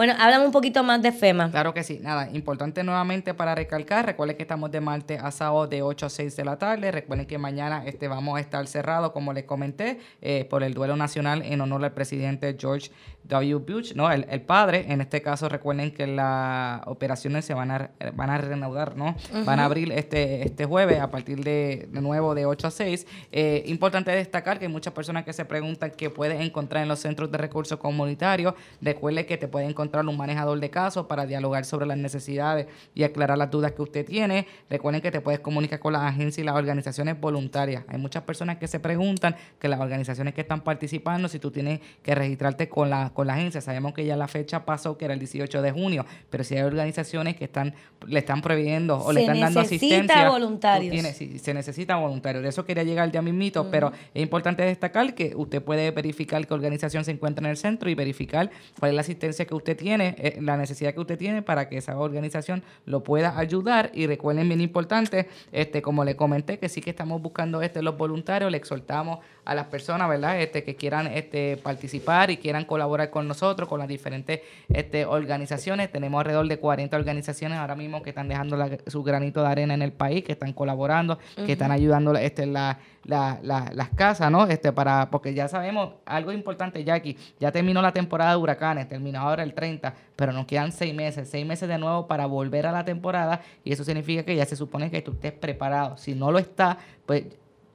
Bueno, 0.00 0.14
háblame 0.18 0.46
un 0.46 0.50
poquito 0.50 0.82
más 0.82 1.02
de 1.02 1.12
FEMA. 1.12 1.50
Claro 1.50 1.74
que 1.74 1.84
sí. 1.84 1.98
Nada, 2.00 2.30
importante 2.32 2.82
nuevamente 2.82 3.34
para 3.34 3.54
recalcar, 3.54 4.06
recuerden 4.06 4.34
que 4.34 4.44
estamos 4.44 4.70
de 4.70 4.80
martes 4.80 5.20
a 5.22 5.30
sábado 5.30 5.66
de 5.66 5.82
8 5.82 6.06
a 6.06 6.08
6 6.08 6.36
de 6.36 6.44
la 6.46 6.56
tarde. 6.56 6.90
Recuerden 6.90 7.26
que 7.26 7.36
mañana 7.36 7.84
este, 7.84 8.08
vamos 8.08 8.38
a 8.38 8.40
estar 8.40 8.66
cerrados, 8.66 9.12
como 9.12 9.34
les 9.34 9.44
comenté, 9.44 10.00
eh, 10.22 10.46
por 10.48 10.62
el 10.62 10.72
duelo 10.72 10.96
nacional 10.96 11.42
en 11.42 11.60
honor 11.60 11.84
al 11.84 11.92
presidente 11.92 12.56
George 12.58 12.90
W. 13.24 13.56
Bush, 13.56 13.94
¿no? 13.94 14.10
El, 14.10 14.26
el 14.28 14.40
padre. 14.42 14.86
En 14.88 15.00
este 15.00 15.22
caso, 15.22 15.48
recuerden 15.48 15.92
que 15.92 16.06
las 16.06 16.80
operaciones 16.86 17.44
se 17.44 17.54
van 17.54 17.70
a, 17.70 17.90
van 18.14 18.30
a 18.30 18.38
reanudar, 18.38 18.96
¿no? 18.96 19.14
Van 19.44 19.60
a 19.60 19.64
abrir 19.64 19.92
este, 19.92 20.44
este 20.44 20.64
jueves 20.64 21.00
a 21.00 21.10
partir 21.10 21.42
de, 21.44 21.88
de 21.90 22.00
nuevo 22.00 22.34
de 22.34 22.46
8 22.46 22.66
a 22.66 22.70
6. 22.70 23.06
Eh, 23.32 23.62
importante 23.66 24.10
destacar 24.10 24.58
que 24.58 24.66
hay 24.66 24.72
muchas 24.72 24.92
personas 24.92 25.24
que 25.24 25.32
se 25.32 25.44
preguntan 25.44 25.92
qué 25.96 26.10
puedes 26.10 26.40
encontrar 26.40 26.82
en 26.82 26.88
los 26.88 27.00
centros 27.00 27.30
de 27.30 27.38
recursos 27.38 27.78
comunitarios. 27.78 28.54
Recuerde 28.80 29.26
que 29.26 29.36
te 29.36 29.48
puede 29.48 29.66
encontrar 29.66 30.06
un 30.06 30.16
manejador 30.16 30.58
de 30.58 30.70
casos 30.70 31.06
para 31.06 31.26
dialogar 31.26 31.64
sobre 31.64 31.86
las 31.86 31.98
necesidades 31.98 32.66
y 32.94 33.04
aclarar 33.04 33.38
las 33.38 33.50
dudas 33.50 33.72
que 33.72 33.82
usted 33.82 34.04
tiene. 34.04 34.46
Recuerden 34.68 35.00
que 35.00 35.10
te 35.10 35.20
puedes 35.20 35.40
comunicar 35.40 35.78
con 35.78 35.92
las 35.92 36.02
agencias 36.02 36.38
y 36.38 36.44
las 36.44 36.56
organizaciones 36.56 37.20
voluntarias. 37.20 37.84
Hay 37.88 37.98
muchas 37.98 38.22
personas 38.22 38.58
que 38.58 38.66
se 38.66 38.80
preguntan 38.80 39.36
que 39.58 39.68
las 39.68 39.80
organizaciones 39.80 40.34
que 40.34 40.40
están 40.40 40.62
participando, 40.62 41.28
si 41.28 41.38
tú 41.38 41.50
tienes 41.50 41.80
que 42.02 42.14
registrarte 42.14 42.68
con 42.68 42.90
la, 42.90 43.09
con 43.12 43.26
la 43.26 43.34
agencia. 43.34 43.60
Sabemos 43.60 43.94
que 43.94 44.04
ya 44.04 44.16
la 44.16 44.28
fecha 44.28 44.64
pasó, 44.64 44.96
que 44.98 45.04
era 45.04 45.14
el 45.14 45.20
18 45.20 45.62
de 45.62 45.72
junio, 45.72 46.04
pero 46.30 46.44
si 46.44 46.56
hay 46.56 46.62
organizaciones 46.62 47.36
que 47.36 47.44
están 47.44 47.74
le 48.06 48.20
están 48.20 48.40
proveyendo 48.40 48.98
o 48.98 49.12
le 49.12 49.20
están 49.20 49.40
dando 49.40 49.60
asistencia. 49.60 50.30
voluntarios. 50.30 50.92
tienes- 50.92 51.16
sí, 51.16 51.38
se 51.38 51.52
necesita 51.52 51.96
voluntarios. 51.96 52.42
De 52.42 52.48
eso 52.48 52.64
quería 52.64 52.82
llegar 52.82 53.10
ya 53.10 53.20
mismito, 53.22 53.70
pero 53.70 53.92
es 54.14 54.22
importante 54.22 54.62
destacar 54.62 55.14
que 55.14 55.34
usted 55.36 55.62
puede 55.62 55.90
verificar 55.90 56.46
qué 56.46 56.54
organización 56.54 57.04
se 57.04 57.10
encuentra 57.10 57.44
en 57.44 57.50
el 57.50 57.56
centro 57.56 57.90
y 57.90 57.94
verificar 57.94 58.50
cuál 58.78 58.92
es 58.92 58.94
la 58.94 59.00
asistencia 59.02 59.44
que 59.44 59.54
usted 59.54 59.76
tiene, 59.76 60.14
eh, 60.18 60.38
la 60.40 60.56
necesidad 60.56 60.94
que 60.94 61.00
usted 61.00 61.18
tiene 61.18 61.42
para 61.42 61.68
que 61.68 61.76
esa 61.76 61.98
organización 61.98 62.62
lo 62.86 63.02
pueda 63.02 63.38
ayudar. 63.38 63.90
Y 63.94 64.06
recuerden, 64.06 64.48
bien 64.48 64.60
importante, 64.60 65.28
este, 65.52 65.82
como 65.82 66.04
le 66.04 66.16
comenté, 66.16 66.58
que 66.58 66.68
sí 66.68 66.80
que 66.80 66.90
estamos 66.90 67.20
buscando 67.20 67.60
este, 67.62 67.82
los 67.82 67.96
voluntarios, 67.96 68.50
le 68.50 68.56
exhortamos 68.56 69.18
a 69.44 69.54
las 69.54 69.66
personas, 69.66 70.08
¿verdad? 70.08 70.40
Este, 70.40 70.62
que 70.64 70.76
quieran 70.76 71.06
este, 71.08 71.56
participar 71.56 72.30
y 72.30 72.36
quieran 72.36 72.64
colaborar 72.64 72.99
con 73.08 73.26
nosotros, 73.26 73.68
con 73.68 73.78
las 73.78 73.88
diferentes 73.88 74.40
este, 74.68 75.06
organizaciones. 75.06 75.90
Tenemos 75.90 76.18
alrededor 76.18 76.46
de 76.48 76.58
40 76.58 76.96
organizaciones 76.96 77.56
ahora 77.58 77.74
mismo 77.76 78.02
que 78.02 78.10
están 78.10 78.28
dejando 78.28 78.56
la- 78.56 78.76
su 78.86 79.02
granito 79.02 79.40
de 79.42 79.48
arena 79.48 79.72
en 79.74 79.82
el 79.82 79.92
país, 79.92 80.22
que 80.24 80.32
están 80.32 80.52
colaborando, 80.52 81.18
que 81.46 81.52
están 81.52 81.70
ayudando 81.72 82.14
este, 82.16 82.44
la, 82.46 82.78
la- 83.04 83.38
la- 83.42 83.70
las 83.72 83.88
casas, 83.90 84.30
¿no? 84.30 84.46
Este, 84.46 84.72
para, 84.72 85.08
porque 85.10 85.32
ya 85.32 85.48
sabemos, 85.48 85.94
algo 86.04 86.32
importante, 86.32 86.84
Jackie, 86.84 87.16
ya 87.38 87.50
terminó 87.52 87.80
la 87.80 87.92
temporada 87.92 88.32
de 88.32 88.36
huracanes, 88.36 88.88
terminó 88.88 89.20
ahora 89.20 89.42
el 89.42 89.54
30, 89.54 89.94
pero 90.16 90.32
nos 90.32 90.44
quedan 90.46 90.72
seis 90.72 90.94
meses, 90.94 91.30
seis 91.30 91.46
meses 91.46 91.68
de 91.68 91.78
nuevo 91.78 92.06
para 92.06 92.26
volver 92.26 92.66
a 92.66 92.72
la 92.72 92.84
temporada 92.84 93.40
y 93.64 93.72
eso 93.72 93.84
significa 93.84 94.22
que 94.24 94.36
ya 94.36 94.44
se 94.44 94.56
supone 94.56 94.90
que 94.90 95.00
tú 95.00 95.12
estés 95.12 95.32
preparado. 95.32 95.96
Si 95.96 96.14
no 96.14 96.30
lo 96.30 96.38
está, 96.38 96.76
pues 97.06 97.24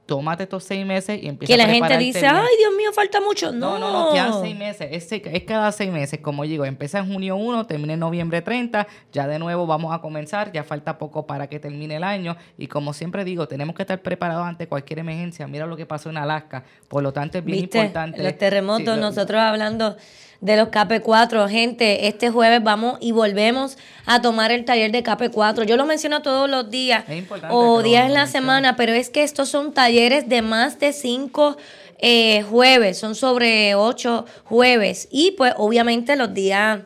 tómate 0.06 0.44
estos 0.44 0.62
seis 0.64 0.86
meses 0.86 1.20
y 1.22 1.26
empieza 1.28 1.52
Que 1.52 1.56
la 1.58 1.64
a 1.64 1.66
gente 1.66 1.80
prepararte 1.80 2.04
dice, 2.04 2.20
bien. 2.20 2.34
ay, 2.36 2.48
Dios 2.58 2.72
mío, 2.76 2.92
falta 2.92 3.20
mucho. 3.20 3.52
No, 3.52 3.78
No, 3.78 3.90
no, 3.92 4.06
no, 4.06 4.12
quedan 4.14 4.40
seis 4.40 4.56
meses. 4.56 4.88
Es, 5.10 5.42
cada 5.42 5.72
seis 5.72 5.90
meses, 5.90 6.20
como 6.20 6.44
digo. 6.44 6.64
Empieza 6.64 6.98
en 7.00 7.12
junio 7.12 7.36
1, 7.36 7.66
termina 7.66 7.94
en 7.94 8.00
noviembre 8.00 8.40
30. 8.40 8.86
Ya 9.12 9.26
de 9.26 9.38
nuevo 9.38 9.66
vamos 9.66 9.92
a 9.94 10.00
comenzar. 10.00 10.52
Ya 10.52 10.62
falta 10.64 10.96
poco 10.96 11.26
para 11.26 11.48
que 11.48 11.58
termine 11.58 11.96
el 11.96 12.04
año. 12.04 12.36
Y 12.56 12.68
como 12.68 12.92
siempre 12.92 13.24
digo, 13.24 13.48
tenemos 13.48 13.74
que 13.74 13.82
estar 13.82 14.00
preparados 14.00 14.46
ante 14.46 14.68
cualquier 14.68 15.00
emergencia. 15.00 15.46
Mira 15.48 15.66
lo 15.66 15.76
que 15.76 15.86
pasó 15.86 16.08
en 16.10 16.18
Alaska. 16.18 16.62
Por 16.88 17.02
lo 17.02 17.12
tanto, 17.12 17.38
es 17.38 17.44
bien 17.44 17.62
¿Viste? 17.62 17.78
importante. 17.78 18.22
Los 18.22 18.38
terremotos, 18.38 18.94
Sí, 18.94 19.00
lo- 19.00 19.06
nosotros 19.08 19.40
hablando 19.40 19.96
de 20.40 20.56
los 20.56 20.68
KP4. 20.68 21.48
Gente, 21.48 22.08
este 22.08 22.30
jueves 22.30 22.62
vamos 22.62 22.98
y 23.00 23.12
volvemos 23.12 23.78
a 24.04 24.20
tomar 24.20 24.52
el 24.52 24.64
taller 24.64 24.92
de 24.92 25.02
KP4. 25.02 25.64
Yo 25.64 25.76
lo 25.76 25.86
menciono 25.86 26.22
todos 26.22 26.48
los 26.48 26.70
días 26.70 27.04
o 27.50 27.82
días 27.82 28.06
en 28.06 28.14
la 28.14 28.26
semana, 28.26 28.76
pero 28.76 28.92
es 28.92 29.10
que 29.10 29.22
estos 29.22 29.48
son 29.48 29.72
talleres 29.72 30.28
de 30.28 30.42
más 30.42 30.78
de 30.78 30.92
cinco 30.92 31.56
eh, 31.98 32.42
jueves, 32.42 32.98
son 32.98 33.14
sobre 33.14 33.74
ocho 33.74 34.26
jueves. 34.44 35.08
Y 35.10 35.32
pues 35.32 35.54
obviamente 35.56 36.16
los 36.16 36.34
días 36.34 36.80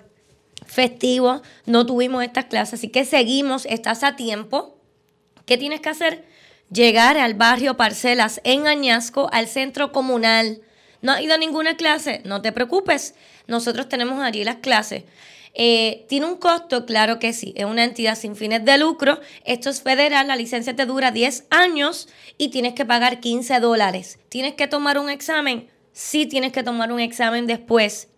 festivos 0.66 1.42
no 1.66 1.84
tuvimos 1.84 2.22
estas 2.22 2.44
clases, 2.44 2.74
así 2.74 2.88
que 2.88 3.04
seguimos, 3.04 3.66
estás 3.66 4.04
a 4.04 4.16
tiempo. 4.16 4.76
¿Qué 5.46 5.58
tienes 5.58 5.80
que 5.80 5.88
hacer? 5.88 6.24
Llegar 6.70 7.18
al 7.18 7.34
barrio 7.34 7.76
Parcelas 7.76 8.40
en 8.44 8.68
Añasco, 8.68 9.28
al 9.32 9.48
centro 9.48 9.90
comunal. 9.90 10.62
¿No 11.02 11.12
has 11.12 11.22
ido 11.22 11.34
a 11.34 11.38
ninguna 11.38 11.76
clase? 11.76 12.22
No 12.24 12.42
te 12.42 12.52
preocupes. 12.52 13.14
Nosotros 13.50 13.88
tenemos 13.88 14.22
allí 14.22 14.44
las 14.44 14.56
clases. 14.56 15.04
Eh, 15.54 16.06
¿Tiene 16.08 16.26
un 16.26 16.36
costo? 16.36 16.86
Claro 16.86 17.18
que 17.18 17.32
sí. 17.32 17.52
Es 17.56 17.64
una 17.64 17.84
entidad 17.84 18.16
sin 18.16 18.36
fines 18.36 18.64
de 18.64 18.78
lucro. 18.78 19.20
Esto 19.44 19.68
es 19.70 19.82
federal. 19.82 20.28
La 20.28 20.36
licencia 20.36 20.76
te 20.76 20.86
dura 20.86 21.10
10 21.10 21.46
años 21.50 22.08
y 22.38 22.48
tienes 22.48 22.74
que 22.74 22.84
pagar 22.84 23.20
15 23.20 23.60
dólares. 23.60 24.18
¿Tienes 24.28 24.54
que 24.54 24.68
tomar 24.68 24.98
un 24.98 25.10
examen? 25.10 25.68
Sí, 25.92 26.26
tienes 26.26 26.52
que 26.52 26.62
tomar 26.62 26.92
un 26.92 27.00
examen 27.00 27.46
después. 27.46 28.09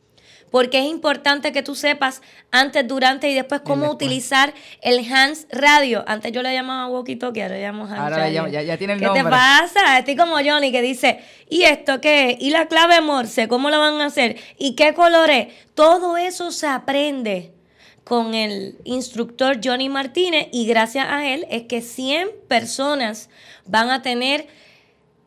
Porque 0.53 0.79
es 0.79 0.85
importante 0.85 1.51
que 1.51 1.65
tú 1.65 1.75
sepas 1.75 2.23
antes, 2.53 2.87
durante 2.87 3.29
y 3.29 3.35
después 3.35 3.63
cómo 3.63 3.91
utilizar 3.91 4.55
el 4.83 5.05
Hands 5.13 5.49
Radio. 5.51 6.05
Antes 6.07 6.31
yo 6.31 6.43
le 6.43 6.53
llamaba 6.55 6.87
walkie 6.87 7.17
talkie, 7.17 7.43
ahora 7.43 7.57
le 7.57 7.63
llamo 7.63 7.85
Hands 7.87 7.99
Ahora 7.99 8.17
Radio. 8.19 8.47
ya- 8.47 8.63
ya 8.63 8.77
tiene 8.79 8.93
el 8.93 9.01
¿Qué 9.01 9.07
nombre. 9.07 9.25
te 9.25 9.29
pasa? 9.31 9.99
Estoy 9.99 10.15
como 10.15 10.37
Johnny 10.37 10.71
que 10.71 10.83
dice, 10.83 11.19
¿y 11.49 11.63
esto 11.63 12.01
qué? 12.01 12.37
¿Y 12.39 12.51
la 12.51 12.69
clave 12.69 13.01
Morse? 13.01 13.49
¿Cómo 13.49 13.71
lo 13.71 13.81
van 13.81 14.01
a 14.01 14.05
hacer? 14.07 14.37
¿Y 14.59 14.77
qué 14.77 14.95
color 14.95 15.29
es? 15.31 15.49
Todo 15.75 16.17
eso 16.17 16.53
se 16.53 16.69
aprende 16.69 17.53
con 18.05 18.35
el 18.35 18.77
instructor 18.85 19.59
Johnny 19.65 19.89
Martínez 19.89 20.49
y 20.53 20.67
gracias 20.67 21.07
a 21.09 21.27
él 21.29 21.47
es 21.51 21.63
que 21.63 21.81
100 21.81 22.29
personas 22.49 23.31
van 23.65 23.91
a 23.91 24.03
tener 24.03 24.47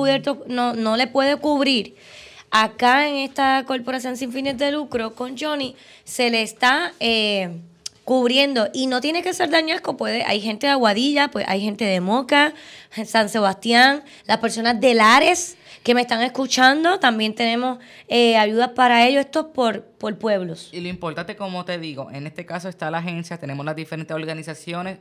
no, 0.47 0.73
no 0.73 0.97
le 0.97 1.07
puede 1.07 1.37
cubrir, 1.37 1.95
acá 2.51 3.09
en 3.09 3.16
esta 3.16 3.64
corporación 3.66 4.16
sin 4.16 4.33
fines 4.33 4.57
de 4.59 4.73
lucro 4.73 5.14
con 5.14 5.37
Johnny 5.39 5.75
se 6.05 6.31
le 6.31 6.43
está 6.43 6.93
eh, 7.01 7.51
cubriendo 8.05 8.68
y 8.72 8.86
no 8.86 9.00
tiene 9.00 9.22
que 9.22 9.32
ser 9.32 9.50
dañasco, 9.50 9.96
puede, 9.96 10.24
hay 10.24 10.40
gente 10.40 10.66
de 10.66 10.72
Aguadilla, 10.72 11.28
pues 11.28 11.46
hay 11.48 11.61
gente 11.61 11.84
de 11.84 12.00
Moca, 12.00 12.55
San 13.07 13.28
Sebastián, 13.28 14.03
las 14.26 14.38
personas 14.38 14.80
de 14.80 14.94
Lares 14.94 15.57
que 15.82 15.94
me 15.94 16.00
están 16.00 16.22
escuchando, 16.22 17.00
también 17.00 17.34
tenemos 17.34 17.78
eh, 18.09 18.36
ayudas 18.36 18.70
para 18.70 19.07
ellos, 19.07 19.24
esto 19.24 19.40
es 19.40 19.46
por, 19.46 19.82
por 19.82 20.16
pueblos. 20.16 20.68
Y 20.72 20.80
lo 20.80 20.88
importante, 20.88 21.36
como 21.36 21.64
te 21.64 21.78
digo, 21.78 22.11
en 22.12 22.26
este 22.26 22.46
caso 22.46 22.68
está 22.68 22.90
la 22.90 22.98
agencia, 22.98 23.38
tenemos 23.38 23.66
las 23.66 23.74
diferentes 23.74 24.14
organizaciones. 24.14 24.98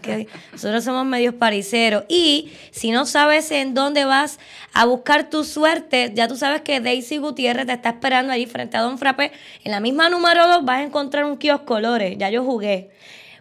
Nosotros 0.51 0.83
somos 0.83 1.05
medios 1.05 1.35
pariceros. 1.35 2.05
Y 2.09 2.51
si 2.71 2.89
no 2.89 3.05
sabes 3.05 3.51
en 3.51 3.75
dónde 3.75 4.03
vas 4.03 4.39
a 4.73 4.85
buscar 4.85 5.29
tu 5.29 5.43
suerte, 5.43 6.11
ya 6.15 6.27
tú 6.27 6.35
sabes 6.35 6.61
que 6.61 6.81
Daisy 6.81 7.17
Gutiérrez 7.17 7.67
te 7.67 7.73
está 7.73 7.89
esperando 7.89 8.33
allí 8.33 8.47
frente 8.47 8.75
a 8.75 8.81
Don 8.81 8.97
Frappé. 8.97 9.31
En 9.63 9.71
la 9.71 9.79
misma 9.79 10.09
número 10.09 10.47
2 10.47 10.65
vas 10.65 10.79
a 10.79 10.83
encontrar 10.83 11.25
un 11.25 11.37
kiosco 11.37 11.65
colores. 11.65 12.17
Ya 12.17 12.31
yo 12.31 12.43
jugué. 12.43 12.89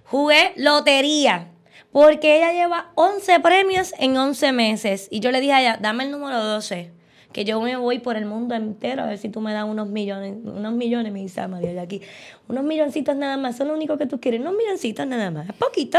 Jugué 0.04 0.52
lotería. 0.56 1.48
Porque 1.92 2.36
ella 2.36 2.52
lleva 2.52 2.90
11 2.94 3.40
premios 3.40 3.94
en 3.98 4.18
11 4.18 4.52
meses. 4.52 5.08
Y 5.10 5.20
yo 5.20 5.32
le 5.32 5.40
dije 5.40 5.54
a 5.54 5.60
ella, 5.60 5.78
dame 5.80 6.04
el 6.04 6.10
número 6.10 6.44
12 6.44 6.95
que 7.36 7.44
yo 7.44 7.60
me 7.60 7.76
voy 7.76 7.98
por 7.98 8.16
el 8.16 8.24
mundo 8.24 8.54
entero 8.54 9.02
a 9.02 9.06
ver 9.08 9.18
si 9.18 9.28
tú 9.28 9.42
me 9.42 9.52
das 9.52 9.66
unos 9.66 9.90
millones, 9.90 10.38
unos 10.42 10.72
millones, 10.72 11.12
me 11.12 11.20
dice 11.20 11.46
María 11.46 11.74
de 11.74 11.80
aquí, 11.80 12.00
unos 12.48 12.64
milloncitos 12.64 13.14
nada 13.14 13.36
más, 13.36 13.58
son 13.58 13.68
lo 13.68 13.74
único 13.74 13.98
que 13.98 14.06
tú 14.06 14.18
quieres, 14.18 14.40
unos 14.40 14.54
milloncitos 14.56 15.06
nada 15.06 15.30
más, 15.30 15.46
poquito. 15.52 15.98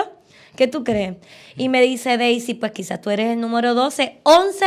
¿Qué 0.58 0.68
tú 0.68 0.84
crees? 0.84 1.16
Y 1.56 1.70
me 1.70 1.82
dice 1.82 2.18
Daisy, 2.18 2.56
pues 2.56 2.72
quizás 2.72 3.00
tú 3.00 3.12
eres 3.12 3.32
el 3.32 3.40
número 3.40 3.76
12. 3.76 4.22
11, 4.24 4.66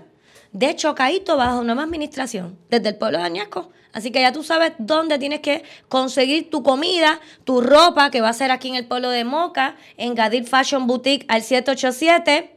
de 0.58 0.74
Chocaito 0.74 1.36
bajo 1.36 1.62
nueva 1.62 1.82
administración, 1.82 2.58
desde 2.70 2.90
el 2.90 2.96
pueblo 2.96 3.18
de 3.18 3.24
Añasco 3.24 3.70
Así 3.96 4.10
que 4.10 4.20
ya 4.20 4.30
tú 4.30 4.42
sabes 4.42 4.72
dónde 4.76 5.18
tienes 5.18 5.40
que 5.40 5.62
conseguir 5.88 6.50
tu 6.50 6.62
comida, 6.62 7.18
tu 7.44 7.62
ropa, 7.62 8.10
que 8.10 8.20
va 8.20 8.28
a 8.28 8.34
ser 8.34 8.50
aquí 8.50 8.68
en 8.68 8.74
el 8.74 8.86
pueblo 8.86 9.08
de 9.08 9.24
Moca, 9.24 9.76
en 9.96 10.14
Gadir 10.14 10.44
Fashion 10.44 10.86
Boutique 10.86 11.24
al 11.28 11.42
787. 11.42 12.50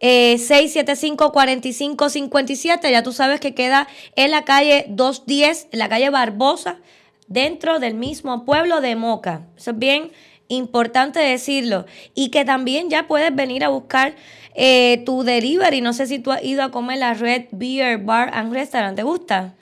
675-4557, 0.00 2.90
ya 2.90 3.04
tú 3.04 3.12
sabes 3.12 3.38
que 3.38 3.54
queda 3.54 3.86
en 4.16 4.32
la 4.32 4.42
calle 4.42 4.86
210, 4.88 5.68
en 5.70 5.78
la 5.78 5.88
calle 5.88 6.10
Barbosa, 6.10 6.80
dentro 7.28 7.78
del 7.78 7.94
mismo 7.94 8.44
pueblo 8.44 8.80
de 8.80 8.96
Moca. 8.96 9.46
Eso 9.56 9.70
es 9.70 9.78
bien 9.78 10.10
importante 10.48 11.20
decirlo. 11.20 11.86
Y 12.14 12.30
que 12.30 12.44
también 12.44 12.90
ya 12.90 13.06
puedes 13.06 13.32
venir 13.32 13.62
a 13.62 13.68
buscar 13.68 14.16
eh, 14.54 15.02
tu 15.04 15.22
delivery. 15.22 15.80
No 15.80 15.92
sé 15.92 16.06
si 16.06 16.18
tú 16.18 16.32
has 16.32 16.42
ido 16.44 16.62
a 16.62 16.70
comer 16.70 16.98
la 16.98 17.14
Red 17.14 17.46
Beer 17.52 17.98
Bar 17.98 18.30
and 18.34 18.52
Restaurant. 18.52 18.96
¿Te 18.96 19.02
gusta? 19.02 19.54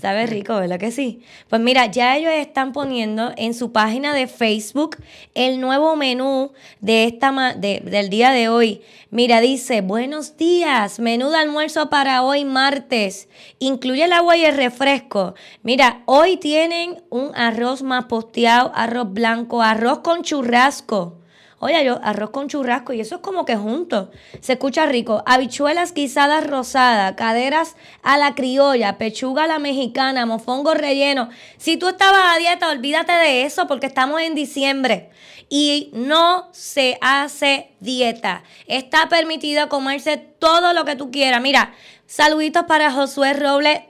Sabe 0.00 0.24
rico, 0.26 0.56
¿verdad 0.56 0.78
que 0.78 0.90
sí? 0.90 1.20
Pues 1.50 1.60
mira, 1.60 1.86
ya 1.86 2.16
ellos 2.16 2.32
están 2.32 2.72
poniendo 2.72 3.32
en 3.36 3.52
su 3.52 3.70
página 3.70 4.14
de 4.14 4.26
Facebook 4.26 4.96
el 5.34 5.60
nuevo 5.60 5.94
menú 5.94 6.52
de 6.80 7.04
esta 7.04 7.54
del 7.54 8.08
día 8.08 8.30
de 8.30 8.48
hoy. 8.48 8.80
Mira, 9.10 9.40
dice, 9.40 9.82
buenos 9.82 10.38
días, 10.38 10.98
menú 11.00 11.28
de 11.28 11.36
almuerzo 11.36 11.90
para 11.90 12.22
hoy 12.22 12.46
martes. 12.46 13.28
Incluye 13.58 14.04
el 14.04 14.12
agua 14.12 14.38
y 14.38 14.46
el 14.46 14.56
refresco. 14.56 15.34
Mira, 15.62 16.02
hoy 16.06 16.38
tienen 16.38 17.02
un 17.10 17.34
arroz 17.34 17.82
más 17.82 18.06
posteado, 18.06 18.72
arroz 18.74 19.12
blanco, 19.12 19.60
arroz 19.60 19.98
con 19.98 20.22
churrasco. 20.22 21.17
Oye, 21.60 21.84
yo 21.84 21.98
arroz 22.04 22.30
con 22.30 22.48
churrasco 22.48 22.92
y 22.92 23.00
eso 23.00 23.16
es 23.16 23.20
como 23.20 23.44
que 23.44 23.56
junto. 23.56 24.10
Se 24.40 24.52
escucha 24.52 24.86
rico. 24.86 25.24
Habichuelas 25.26 25.92
guisadas 25.92 26.46
rosadas, 26.46 27.14
caderas 27.16 27.74
a 28.02 28.16
la 28.16 28.36
criolla, 28.36 28.96
pechuga 28.96 29.44
a 29.44 29.48
la 29.48 29.58
mexicana, 29.58 30.24
mofongo 30.24 30.74
relleno. 30.74 31.28
Si 31.56 31.76
tú 31.76 31.88
estabas 31.88 32.36
a 32.36 32.38
dieta, 32.38 32.70
olvídate 32.70 33.12
de 33.12 33.42
eso 33.42 33.66
porque 33.66 33.86
estamos 33.86 34.20
en 34.20 34.36
diciembre 34.36 35.10
y 35.48 35.90
no 35.94 36.48
se 36.52 36.96
hace 37.00 37.72
dieta. 37.80 38.44
Está 38.66 39.08
permitido 39.08 39.68
comerse 39.68 40.16
todo 40.16 40.72
lo 40.72 40.84
que 40.84 40.94
tú 40.94 41.10
quieras. 41.10 41.40
Mira, 41.40 41.74
Saluditos 42.10 42.64
para 42.64 42.90
Josué 42.90 43.34
Robles. 43.34 43.80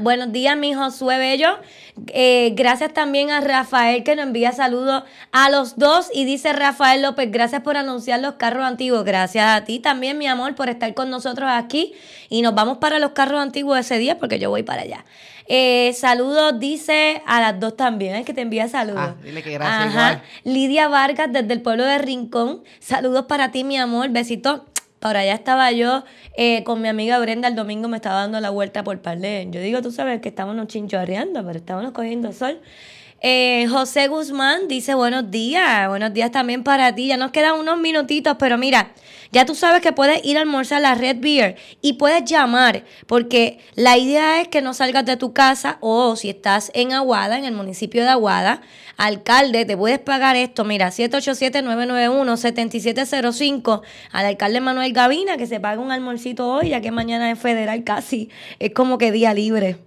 Buenos 0.00 0.30
días, 0.30 0.58
mi 0.58 0.74
Josué 0.74 1.16
Bello. 1.16 1.58
Eh, 2.08 2.52
gracias 2.54 2.92
también 2.92 3.30
a 3.30 3.40
Rafael 3.40 4.04
que 4.04 4.14
nos 4.14 4.26
envía 4.26 4.52
saludos 4.52 5.04
a 5.32 5.48
los 5.48 5.78
dos. 5.78 6.10
Y 6.12 6.26
dice 6.26 6.52
Rafael 6.52 7.00
López, 7.00 7.30
gracias 7.32 7.62
por 7.62 7.78
anunciar 7.78 8.20
los 8.20 8.34
carros 8.34 8.66
antiguos. 8.66 9.04
Gracias 9.04 9.46
a 9.48 9.64
ti 9.64 9.78
también, 9.78 10.18
mi 10.18 10.26
amor, 10.26 10.54
por 10.54 10.68
estar 10.68 10.92
con 10.92 11.08
nosotros 11.08 11.48
aquí. 11.50 11.94
Y 12.28 12.42
nos 12.42 12.54
vamos 12.54 12.76
para 12.76 12.98
los 12.98 13.12
carros 13.12 13.40
antiguos 13.40 13.78
ese 13.78 13.96
día 13.96 14.18
porque 14.18 14.38
yo 14.38 14.50
voy 14.50 14.64
para 14.64 14.82
allá. 14.82 15.06
Eh, 15.46 15.94
saludos, 15.94 16.60
dice 16.60 17.22
a 17.26 17.40
las 17.40 17.58
dos 17.58 17.74
también, 17.74 18.16
es 18.16 18.26
que 18.26 18.34
te 18.34 18.42
envía 18.42 18.68
saludos. 18.68 19.00
Ah, 19.02 19.14
dile 19.24 19.42
que 19.42 19.50
gracias. 19.50 20.20
Lidia 20.44 20.88
Vargas 20.88 21.32
desde 21.32 21.54
el 21.54 21.62
pueblo 21.62 21.86
de 21.86 21.96
Rincón. 21.96 22.64
Saludos 22.80 23.24
para 23.24 23.50
ti, 23.50 23.64
mi 23.64 23.78
amor. 23.78 24.10
Besitos 24.10 24.60
Ahora 25.02 25.20
allá 25.20 25.34
estaba 25.34 25.72
yo 25.72 26.04
eh, 26.36 26.62
con 26.62 26.80
mi 26.80 26.88
amiga 26.88 27.18
Brenda 27.18 27.48
el 27.48 27.56
domingo, 27.56 27.88
me 27.88 27.96
estaba 27.96 28.20
dando 28.20 28.38
la 28.38 28.50
vuelta 28.50 28.84
por 28.84 29.02
Parlé. 29.02 29.48
Yo 29.50 29.60
digo, 29.60 29.82
tú 29.82 29.90
sabes 29.90 30.20
que 30.20 30.28
estábamos 30.28 30.68
chinchorreando, 30.68 31.44
pero 31.44 31.58
estábamos 31.58 31.90
cogiendo 31.90 32.32
sol. 32.32 32.60
Eh, 33.20 33.66
José 33.68 34.06
Guzmán 34.06 34.68
dice 34.68 34.94
buenos 34.94 35.30
días, 35.30 35.88
buenos 35.88 36.12
días 36.12 36.30
también 36.30 36.62
para 36.62 36.94
ti. 36.94 37.08
Ya 37.08 37.16
nos 37.16 37.32
quedan 37.32 37.58
unos 37.58 37.78
minutitos, 37.78 38.36
pero 38.38 38.58
mira, 38.58 38.92
ya 39.32 39.46
tú 39.46 39.54
sabes 39.54 39.80
que 39.80 39.92
puedes 39.92 40.24
ir 40.24 40.38
a 40.38 40.40
almorzar 40.42 40.78
a 40.78 40.80
la 40.80 40.94
Red 40.94 41.18
Beer 41.20 41.56
y 41.80 41.94
puedes 41.94 42.24
llamar, 42.24 42.84
porque 43.06 43.58
la 43.74 43.96
idea 43.98 44.40
es 44.40 44.48
que 44.48 44.62
no 44.62 44.74
salgas 44.74 45.06
de 45.06 45.16
tu 45.16 45.32
casa 45.32 45.78
o 45.80 46.16
si 46.16 46.30
estás 46.30 46.70
en 46.74 46.92
Aguada, 46.92 47.38
en 47.38 47.44
el 47.44 47.54
municipio 47.54 48.02
de 48.02 48.08
Aguada, 48.10 48.62
alcalde, 48.96 49.64
te 49.64 49.76
puedes 49.76 49.98
pagar 49.98 50.36
esto, 50.36 50.64
mira, 50.64 50.90
787-991-7705 50.90 53.82
al 54.12 54.26
alcalde 54.26 54.60
Manuel 54.60 54.92
Gavina, 54.92 55.36
que 55.36 55.46
se 55.46 55.58
paga 55.58 55.80
un 55.80 55.90
almorcito 55.90 56.48
hoy, 56.48 56.68
ya 56.68 56.80
que 56.80 56.92
mañana 56.92 57.30
es 57.30 57.38
federal 57.38 57.84
casi, 57.84 58.30
es 58.58 58.72
como 58.72 58.98
que 58.98 59.12
día 59.12 59.32
libre. 59.34 59.78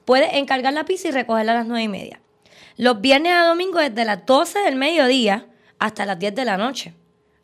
Puedes 0.05 0.33
encargar 0.33 0.71
la 0.73 0.85
pizza 0.85 1.07
y 1.07 1.11
recogerla 1.11 1.53
a 1.53 1.55
las 1.55 1.65
9 1.65 1.81
y 1.83 1.87
media. 1.87 2.21
Los 2.77 3.01
viernes 3.01 3.33
a 3.33 3.45
domingo 3.47 3.79
desde 3.79 4.05
las 4.05 4.23
12 4.25 4.59
del 4.59 4.75
mediodía 4.75 5.47
hasta 5.79 6.05
las 6.05 6.19
10 6.19 6.35
de 6.35 6.45
la 6.45 6.57
noche. 6.57 6.93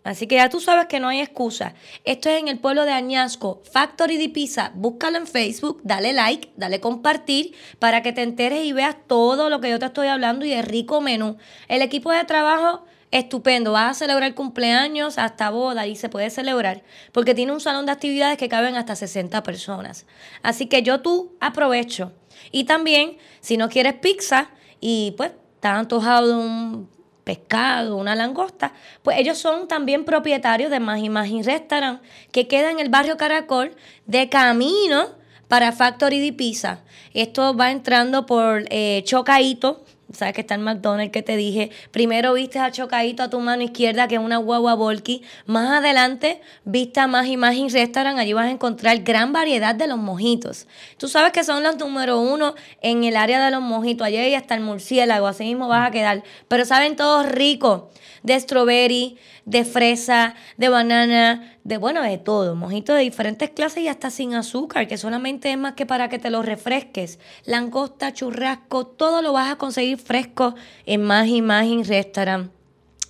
Así 0.04 0.28
que 0.28 0.36
ya 0.36 0.50
tú 0.50 0.60
sabes 0.60 0.88
que 0.88 1.00
no 1.00 1.08
hay 1.08 1.22
excusa. 1.22 1.74
Esto 2.04 2.30
es 2.30 2.40
en 2.40 2.48
el 2.48 2.60
pueblo 2.60 2.86
de 2.86 2.92
Añasco, 2.92 3.62
Factory 3.72 4.18
de 4.18 4.30
Pizza. 4.30 4.72
Búscalo 4.76 5.18
en 5.18 5.28
Facebook, 5.28 5.82
dale 5.84 6.14
like, 6.14 6.52
dale 6.58 6.80
compartir 6.80 7.56
para 7.80 8.04
que 8.04 8.12
te 8.12 8.22
enteres 8.22 8.66
y 8.66 8.74
veas 8.74 8.98
todo 9.08 9.50
lo 9.50 9.62
que 9.62 9.70
yo 9.70 9.80
te 9.80 9.86
estoy 9.86 10.08
hablando 10.08 10.46
y 10.46 10.52
el 10.52 10.64
rico 10.64 11.00
menú. 11.00 11.38
El 11.68 11.82
equipo 11.82 12.12
de 12.12 12.24
trabajo 12.26 12.86
estupendo. 13.14 13.72
Vas 13.72 13.92
a 13.92 13.94
celebrar 13.94 14.34
cumpleaños 14.34 15.18
hasta 15.18 15.52
boda 15.52 15.88
y 15.88 15.96
se 15.96 16.10
puede 16.10 16.30
celebrar 16.30 16.84
porque 17.12 17.36
tiene 17.36 17.52
un 17.52 17.62
salón 17.62 17.86
de 17.86 17.92
actividades 17.92 18.38
que 18.38 18.50
caben 18.50 18.76
hasta 18.76 18.96
60 18.96 19.44
personas. 19.44 20.06
Así 20.42 20.66
que 20.66 20.82
yo 20.82 21.02
tú 21.02 21.36
aprovecho. 21.40 22.12
Y 22.52 22.66
también, 22.66 23.18
si 23.40 23.56
no 23.56 23.70
quieres 23.70 23.94
pizza 23.94 24.50
y 24.82 25.14
pues 25.16 25.32
estás 25.56 25.78
antojado 25.78 26.28
de 26.28 26.34
un 26.34 26.90
pescado, 27.24 27.95
una 27.98 28.16
langosta, 28.16 28.74
pues 29.02 29.18
ellos 29.18 29.38
son 29.38 29.68
también 29.68 30.06
propietarios 30.06 30.70
de 30.70 30.80
Magi 30.80 31.10
Magi 31.10 31.41
Restaurant, 31.41 32.02
que 32.32 32.48
queda 32.48 32.72
en 32.72 32.80
el 32.80 32.90
barrio 32.90 33.18
Caracol, 33.18 33.76
de 34.06 34.30
camino 34.30 35.08
para 35.48 35.72
Factory 35.72 36.20
de 36.20 36.34
Pizza. 36.34 36.82
Esto 37.14 37.56
va 37.56 37.72
entrando 37.72 38.26
por 38.26 38.66
eh, 38.70 39.02
Chocaito, 39.06 39.83
sabes 40.14 40.34
que 40.34 40.41
está 40.41 40.56
el 40.56 40.61
McDonald's 40.61 41.11
que 41.11 41.22
te 41.22 41.35
dije. 41.35 41.72
Primero 41.91 42.34
viste 42.34 42.60
a 42.60 42.72
Chocaito 42.72 43.23
a 43.23 43.30
tu 43.30 43.40
mano 43.40 43.64
izquierda, 43.64 44.07
que 44.07 44.15
es 44.15 44.22
una 44.22 44.38
guagua 44.38 44.76
Volky. 44.76 45.23
Más 45.45 45.69
adelante 45.72 46.41
viste 46.64 46.99
a 46.99 47.07
Magi 47.07 47.38
Magi 47.38 47.68
Restaurant, 47.69 48.19
allí 48.19 48.34
vas 48.34 48.48
a 48.48 48.52
encontrar 48.52 48.99
gran 48.99 49.34
variedad 49.34 49.76
de 49.76 49.88
los 49.88 49.98
mojitos. 49.98 50.68
Tú 50.98 51.07
sabes 51.07 51.31
que 51.31 51.44
son 51.44 51.64
los 51.64 51.77
número 51.77 52.19
uno 52.19 52.56
en 52.81 53.03
el 53.03 53.15
área 53.15 53.44
de 53.44 53.52
los 53.52 53.61
mojitos. 53.61 54.07
Allí 54.07 54.18
hay 54.18 54.35
hasta 54.35 54.56
el 54.56 54.61
murciélago, 54.61 55.27
así 55.27 55.44
mismo 55.44 55.68
vas 55.68 55.88
a 55.88 55.91
quedar. 55.91 56.23
Pero 56.48 56.65
saben 56.65 56.95
todos 56.95 57.27
ricos, 57.27 57.84
de 58.23 58.40
strawberry, 58.40 59.18
de 59.45 59.65
fresa, 59.65 60.36
de 60.57 60.70
banana, 60.70 61.57
de 61.64 61.78
bueno, 61.78 62.02
de 62.02 62.18
todo, 62.18 62.56
mojito 62.56 62.94
de 62.94 63.02
diferentes 63.02 63.49
clases 63.49 63.84
y 63.84 63.88
hasta 63.88 64.10
sin 64.10 64.36
azúcar, 64.36 64.88
que 64.88 64.98
solamente 64.98 65.52
es 65.52 65.57
más 65.57 65.74
que 65.74 65.86
para 65.86 66.10
que 66.10 66.20
te 66.20 66.30
lo 66.30 66.41
refresques. 66.41 67.20
Langosta, 67.45 68.14
churrasco, 68.14 68.88
todo 68.88 69.22
lo 69.22 69.34
vas 69.34 69.52
a 69.52 69.57
conseguir 69.57 69.98
fresco 69.98 70.56
en 70.86 71.03
Magi 71.03 71.41
Magi 71.41 71.84
Restaurant. 71.84 72.52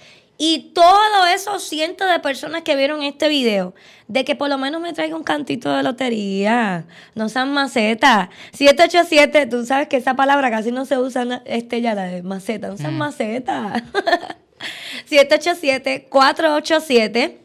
Y 0.44 0.72
todos 0.74 1.28
esos 1.32 1.62
cientos 1.62 2.10
de 2.10 2.18
personas 2.18 2.62
que 2.62 2.74
vieron 2.74 3.04
este 3.04 3.28
video, 3.28 3.76
de 4.08 4.24
que 4.24 4.34
por 4.34 4.48
lo 4.48 4.58
menos 4.58 4.80
me 4.80 4.92
traiga 4.92 5.14
un 5.14 5.22
cantito 5.22 5.72
de 5.72 5.84
lotería. 5.84 6.84
No 7.14 7.28
sean 7.28 7.52
macetas. 7.52 8.28
787, 8.52 9.46
tú 9.46 9.64
sabes 9.64 9.86
que 9.86 9.98
esa 9.98 10.16
palabra 10.16 10.50
casi 10.50 10.72
no 10.72 10.84
se 10.84 10.98
usa 10.98 11.42
este 11.44 11.80
ya 11.80 11.94
la 11.94 12.06
de 12.06 12.24
maceta. 12.24 12.66
No 12.66 12.76
sean 12.76 12.98
macetas. 12.98 13.84
787-487. 15.08 17.41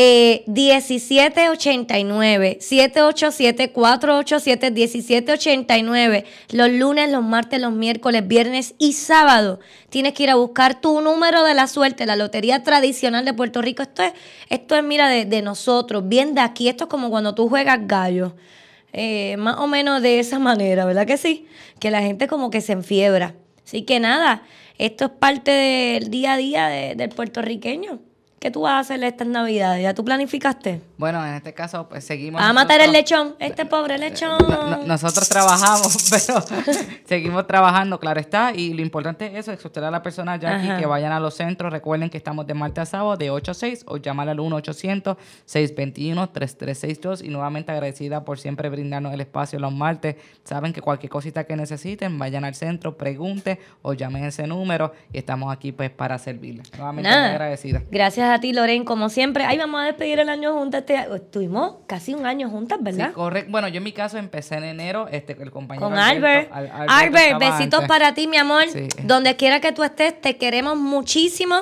Eh, 0.00 0.44
1789 0.46 2.58
787 2.60 3.72
487 3.72 4.70
1789 4.70 6.24
los 6.52 6.70
lunes, 6.70 7.10
los 7.10 7.24
martes, 7.24 7.60
los 7.60 7.72
miércoles, 7.72 8.28
viernes 8.28 8.76
y 8.78 8.92
sábado 8.92 9.58
tienes 9.90 10.12
que 10.12 10.22
ir 10.22 10.30
a 10.30 10.36
buscar 10.36 10.80
tu 10.80 11.00
número 11.00 11.42
de 11.42 11.54
la 11.54 11.66
suerte, 11.66 12.06
la 12.06 12.14
lotería 12.14 12.62
tradicional 12.62 13.24
de 13.24 13.34
Puerto 13.34 13.60
Rico. 13.60 13.82
Esto 13.82 14.04
es, 14.04 14.12
esto 14.50 14.76
es 14.76 14.84
mira, 14.84 15.08
de, 15.08 15.24
de 15.24 15.42
nosotros, 15.42 16.08
bien 16.08 16.32
de 16.36 16.42
aquí. 16.42 16.68
Esto 16.68 16.84
es 16.84 16.90
como 16.90 17.10
cuando 17.10 17.34
tú 17.34 17.48
juegas 17.48 17.80
gallo. 17.88 18.36
Eh, 18.92 19.36
más 19.38 19.56
o 19.58 19.66
menos 19.66 20.00
de 20.00 20.20
esa 20.20 20.38
manera, 20.38 20.84
¿verdad 20.84 21.08
que 21.08 21.16
sí? 21.16 21.46
Que 21.80 21.90
la 21.90 22.02
gente 22.02 22.28
como 22.28 22.50
que 22.50 22.60
se 22.60 22.70
enfiebra. 22.72 23.34
Así 23.64 23.82
que 23.82 23.98
nada, 23.98 24.42
esto 24.78 25.06
es 25.06 25.10
parte 25.10 25.50
del 25.50 26.08
día 26.10 26.34
a 26.34 26.36
día 26.36 26.68
de- 26.68 26.94
del 26.94 27.08
puertorriqueño. 27.08 27.98
¿Qué 28.40 28.50
tú 28.52 28.60
vas 28.62 28.74
a 28.74 28.78
hacer 28.80 29.02
estas 29.02 29.26
navidades? 29.26 29.82
¿Ya 29.82 29.94
tú 29.94 30.04
planificaste? 30.04 30.80
Bueno, 30.96 31.24
en 31.26 31.34
este 31.34 31.52
caso, 31.54 31.88
pues 31.88 32.04
seguimos. 32.04 32.40
¿Vas 32.40 32.50
a 32.50 32.52
matar 32.52 32.80
el 32.80 32.92
lechón? 32.92 33.34
Este 33.40 33.66
pobre 33.66 33.98
lechón. 33.98 34.38
No- 34.48 34.70
no- 34.70 34.84
nosotros 34.84 35.28
trabajamos, 35.28 36.08
pero 36.10 36.40
seguimos 37.06 37.46
trabajando, 37.48 37.98
claro 37.98 38.20
está. 38.20 38.52
Y 38.54 38.74
lo 38.74 38.82
importante 38.82 39.26
es 39.26 39.34
eso, 39.38 39.50
exhortar 39.52 39.82
a 39.84 39.90
la 39.90 40.02
persona 40.02 40.36
ya 40.36 40.54
aquí 40.56 40.68
que 40.78 40.86
vayan 40.86 41.10
a 41.10 41.18
los 41.18 41.34
centros. 41.34 41.72
Recuerden 41.72 42.10
que 42.10 42.16
estamos 42.16 42.46
de 42.46 42.54
martes 42.54 42.82
a 42.82 42.86
sábado 42.86 43.16
de 43.16 43.28
8 43.30 43.50
a 43.50 43.54
6 43.54 43.84
o 43.88 43.96
llamar 43.96 44.28
al 44.28 44.38
1-800-621-3362. 44.38 47.24
Y 47.24 47.28
nuevamente 47.30 47.72
agradecida 47.72 48.24
por 48.24 48.38
siempre 48.38 48.68
brindarnos 48.68 49.12
el 49.12 49.20
espacio 49.20 49.58
los 49.58 49.72
martes. 49.72 50.14
Saben 50.44 50.72
que 50.72 50.80
cualquier 50.80 51.10
cosita 51.10 51.42
que 51.44 51.56
necesiten, 51.56 52.16
vayan 52.18 52.44
al 52.44 52.54
centro, 52.54 52.96
pregunten 52.96 53.58
o 53.82 53.94
llamen 53.94 54.24
ese 54.24 54.46
número 54.46 54.92
y 55.12 55.18
estamos 55.18 55.52
aquí 55.52 55.72
pues 55.72 55.90
para 55.90 56.18
servirles. 56.18 56.70
Nuevamente 56.76 57.08
agradecida. 57.10 57.82
Gracias 57.90 58.27
a 58.28 58.40
ti, 58.40 58.52
Lorraine, 58.52 58.84
como 58.84 59.08
siempre. 59.08 59.44
Ay, 59.44 59.58
vamos 59.58 59.80
a 59.80 59.84
despedir 59.84 60.18
el 60.20 60.28
año 60.28 60.52
juntas. 60.54 60.80
Este- 60.80 61.06
Estuvimos 61.14 61.76
casi 61.86 62.14
un 62.14 62.26
año 62.26 62.48
juntas, 62.50 62.78
¿verdad? 62.80 63.08
Sí, 63.08 63.14
correcto. 63.14 63.50
Bueno, 63.50 63.68
yo 63.68 63.78
en 63.78 63.84
mi 63.84 63.92
caso 63.92 64.18
empecé 64.18 64.56
en 64.56 64.64
enero, 64.64 65.08
este, 65.10 65.36
el 65.40 65.50
compañero 65.50 65.88
Con 65.88 65.98
Alberto- 65.98 66.52
Albert. 66.54 66.72
Al- 66.74 66.90
Albert, 66.90 67.38
besitos 67.38 67.80
antes. 67.80 67.88
para 67.88 68.14
ti, 68.14 68.26
mi 68.28 68.36
amor. 68.36 68.64
Sí. 68.72 68.88
Donde 69.04 69.36
quiera 69.36 69.60
que 69.60 69.72
tú 69.72 69.82
estés, 69.84 70.20
te 70.20 70.36
queremos 70.36 70.76
muchísimo. 70.76 71.56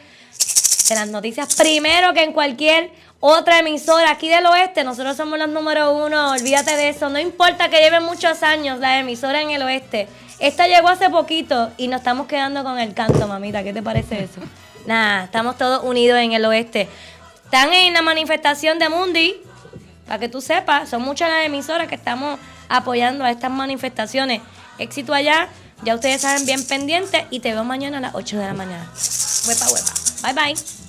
de 0.88 0.94
las 0.94 1.08
noticias 1.08 1.54
primero 1.54 2.12
que 2.12 2.22
en 2.22 2.32
cualquier 2.32 2.90
otra 3.26 3.60
emisora 3.60 4.10
aquí 4.10 4.28
del 4.28 4.44
oeste. 4.44 4.84
Nosotros 4.84 5.16
somos 5.16 5.38
los 5.38 5.48
número 5.48 5.92
uno, 5.92 6.32
olvídate 6.32 6.76
de 6.76 6.90
eso. 6.90 7.09
No 7.09 7.18
importa 7.18 7.70
que 7.70 7.78
lleven 7.78 8.02
muchos 8.02 8.42
años 8.42 8.80
la 8.80 8.98
emisora 8.98 9.40
en 9.40 9.51
el 9.51 9.62
oeste. 9.62 10.09
Esta 10.38 10.66
llegó 10.66 10.88
hace 10.88 11.09
poquito 11.09 11.72
y 11.78 11.88
nos 11.88 12.01
estamos 12.01 12.26
quedando 12.26 12.62
con 12.62 12.78
el 12.78 12.92
canto, 12.92 13.26
mamita. 13.26 13.62
¿Qué 13.62 13.72
te 13.72 13.82
parece 13.82 14.24
eso? 14.24 14.40
Nada, 14.86 15.24
estamos 15.24 15.56
todos 15.56 15.84
unidos 15.84 16.18
en 16.18 16.32
el 16.32 16.44
oeste. 16.44 16.86
Están 17.46 17.72
en 17.72 17.94
la 17.94 18.02
manifestación 18.02 18.78
de 18.78 18.90
Mundi, 18.90 19.36
para 20.06 20.18
que 20.18 20.28
tú 20.28 20.42
sepas, 20.42 20.90
son 20.90 21.01
muchas 21.01 21.30
las 21.30 21.46
emisoras 21.46 21.88
que 21.88 21.94
estamos 21.94 22.38
apoyando 22.68 23.24
a 23.24 23.30
estas 23.30 23.51
manifestaciones. 23.51 24.42
Éxito 24.76 25.14
allá, 25.14 25.48
ya 25.82 25.94
ustedes 25.94 26.20
saben 26.20 26.44
bien 26.44 26.62
pendientes 26.66 27.22
y 27.30 27.40
te 27.40 27.52
veo 27.52 27.64
mañana 27.64 27.98
a 27.98 28.01
las 28.02 28.14
8 28.14 28.36
de 28.36 28.44
la 28.44 28.52
mañana. 28.52 28.86
Huepa, 29.46 29.66
huepa. 29.72 29.92
Bye, 30.22 30.55
bye. 30.55 30.84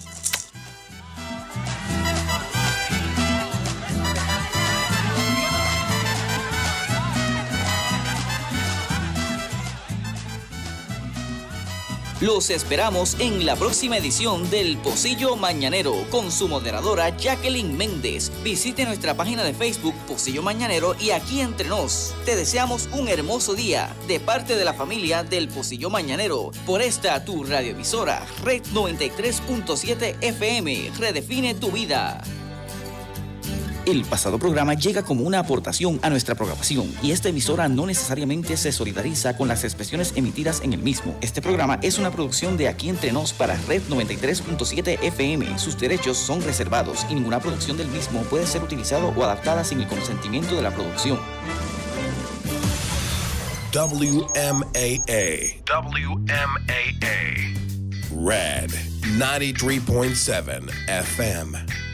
Los 12.22 12.50
esperamos 12.50 13.18
en 13.20 13.46
la 13.46 13.58
próxima 13.58 13.98
edición 13.98 14.50
del 14.50 14.78
Pocillo 14.78 15.36
Mañanero 15.36 15.94
con 16.10 16.32
su 16.32 16.48
moderadora 16.48 17.10
Jacqueline 17.18 17.76
Méndez. 17.76 18.32
Visite 18.42 18.86
nuestra 18.86 19.18
página 19.18 19.44
de 19.44 19.54
Facebook 19.54 19.94
Pocillo 20.08 20.42
Mañanero 20.42 20.96
y 20.98 21.10
aquí 21.10 21.42
entre 21.42 21.68
nos. 21.68 22.16
Te 22.24 22.38
deseamos 22.38 22.88
un 22.94 23.10
hermoso 23.10 23.54
día 23.54 23.94
de 24.08 24.22
parte 24.22 24.56
de 24.56 24.64
la 24.64 24.74
familia 24.74 25.26
del 25.26 25.50
Pocillo 25.50 25.90
Mañanero 25.90 26.52
por 26.66 26.82
esta 26.82 27.26
tu 27.26 27.44
radioemisora 27.44 28.26
Red 28.46 28.64
93.7 28.74 30.16
FM. 30.22 30.92
Redefine 30.98 31.54
tu 31.56 31.70
vida. 31.70 32.24
El 33.86 34.04
pasado 34.04 34.40
programa 34.40 34.74
llega 34.74 35.04
como 35.04 35.26
una 35.26 35.38
aportación 35.38 36.00
a 36.02 36.10
nuestra 36.10 36.34
programación 36.34 36.92
y 37.04 37.12
esta 37.12 37.30
emisora 37.30 37.68
no 37.68 37.86
necesariamente 37.86 38.58
se 38.58 38.72
solidariza 38.72 39.38
con 39.38 39.48
las 39.48 39.64
expresiones 39.64 40.14
emitidas 40.16 40.62
en 40.62 40.74
el 40.74 40.82
mismo. 40.82 41.16
Este 41.22 41.40
programa 41.40 41.78
es 41.84 42.00
una 42.00 42.10
producción 42.10 42.58
de 42.58 42.68
Aquí 42.68 42.90
Entre 42.90 43.12
Nos 43.12 43.34
para 43.34 43.56
Red 43.68 43.84
93.7 43.88 44.98
FM. 45.04 45.60
Sus 45.60 45.78
derechos 45.78 46.18
son 46.18 46.42
reservados 46.42 47.06
y 47.12 47.14
ninguna 47.14 47.40
producción 47.40 47.78
del 47.78 47.88
mismo 47.90 48.22
puede 48.24 48.48
ser 48.48 48.64
utilizado 48.64 49.14
o 49.16 49.24
adaptada 49.24 49.64
sin 49.64 49.80
el 49.82 49.88
consentimiento 49.88 50.56
de 50.56 50.64
la 50.64 50.72
producción. 50.72 51.20
WMAA. 53.72 55.62
WMAA. 55.68 56.96
Red 58.26 58.72
93.7 59.20 60.72
FM. 60.88 61.85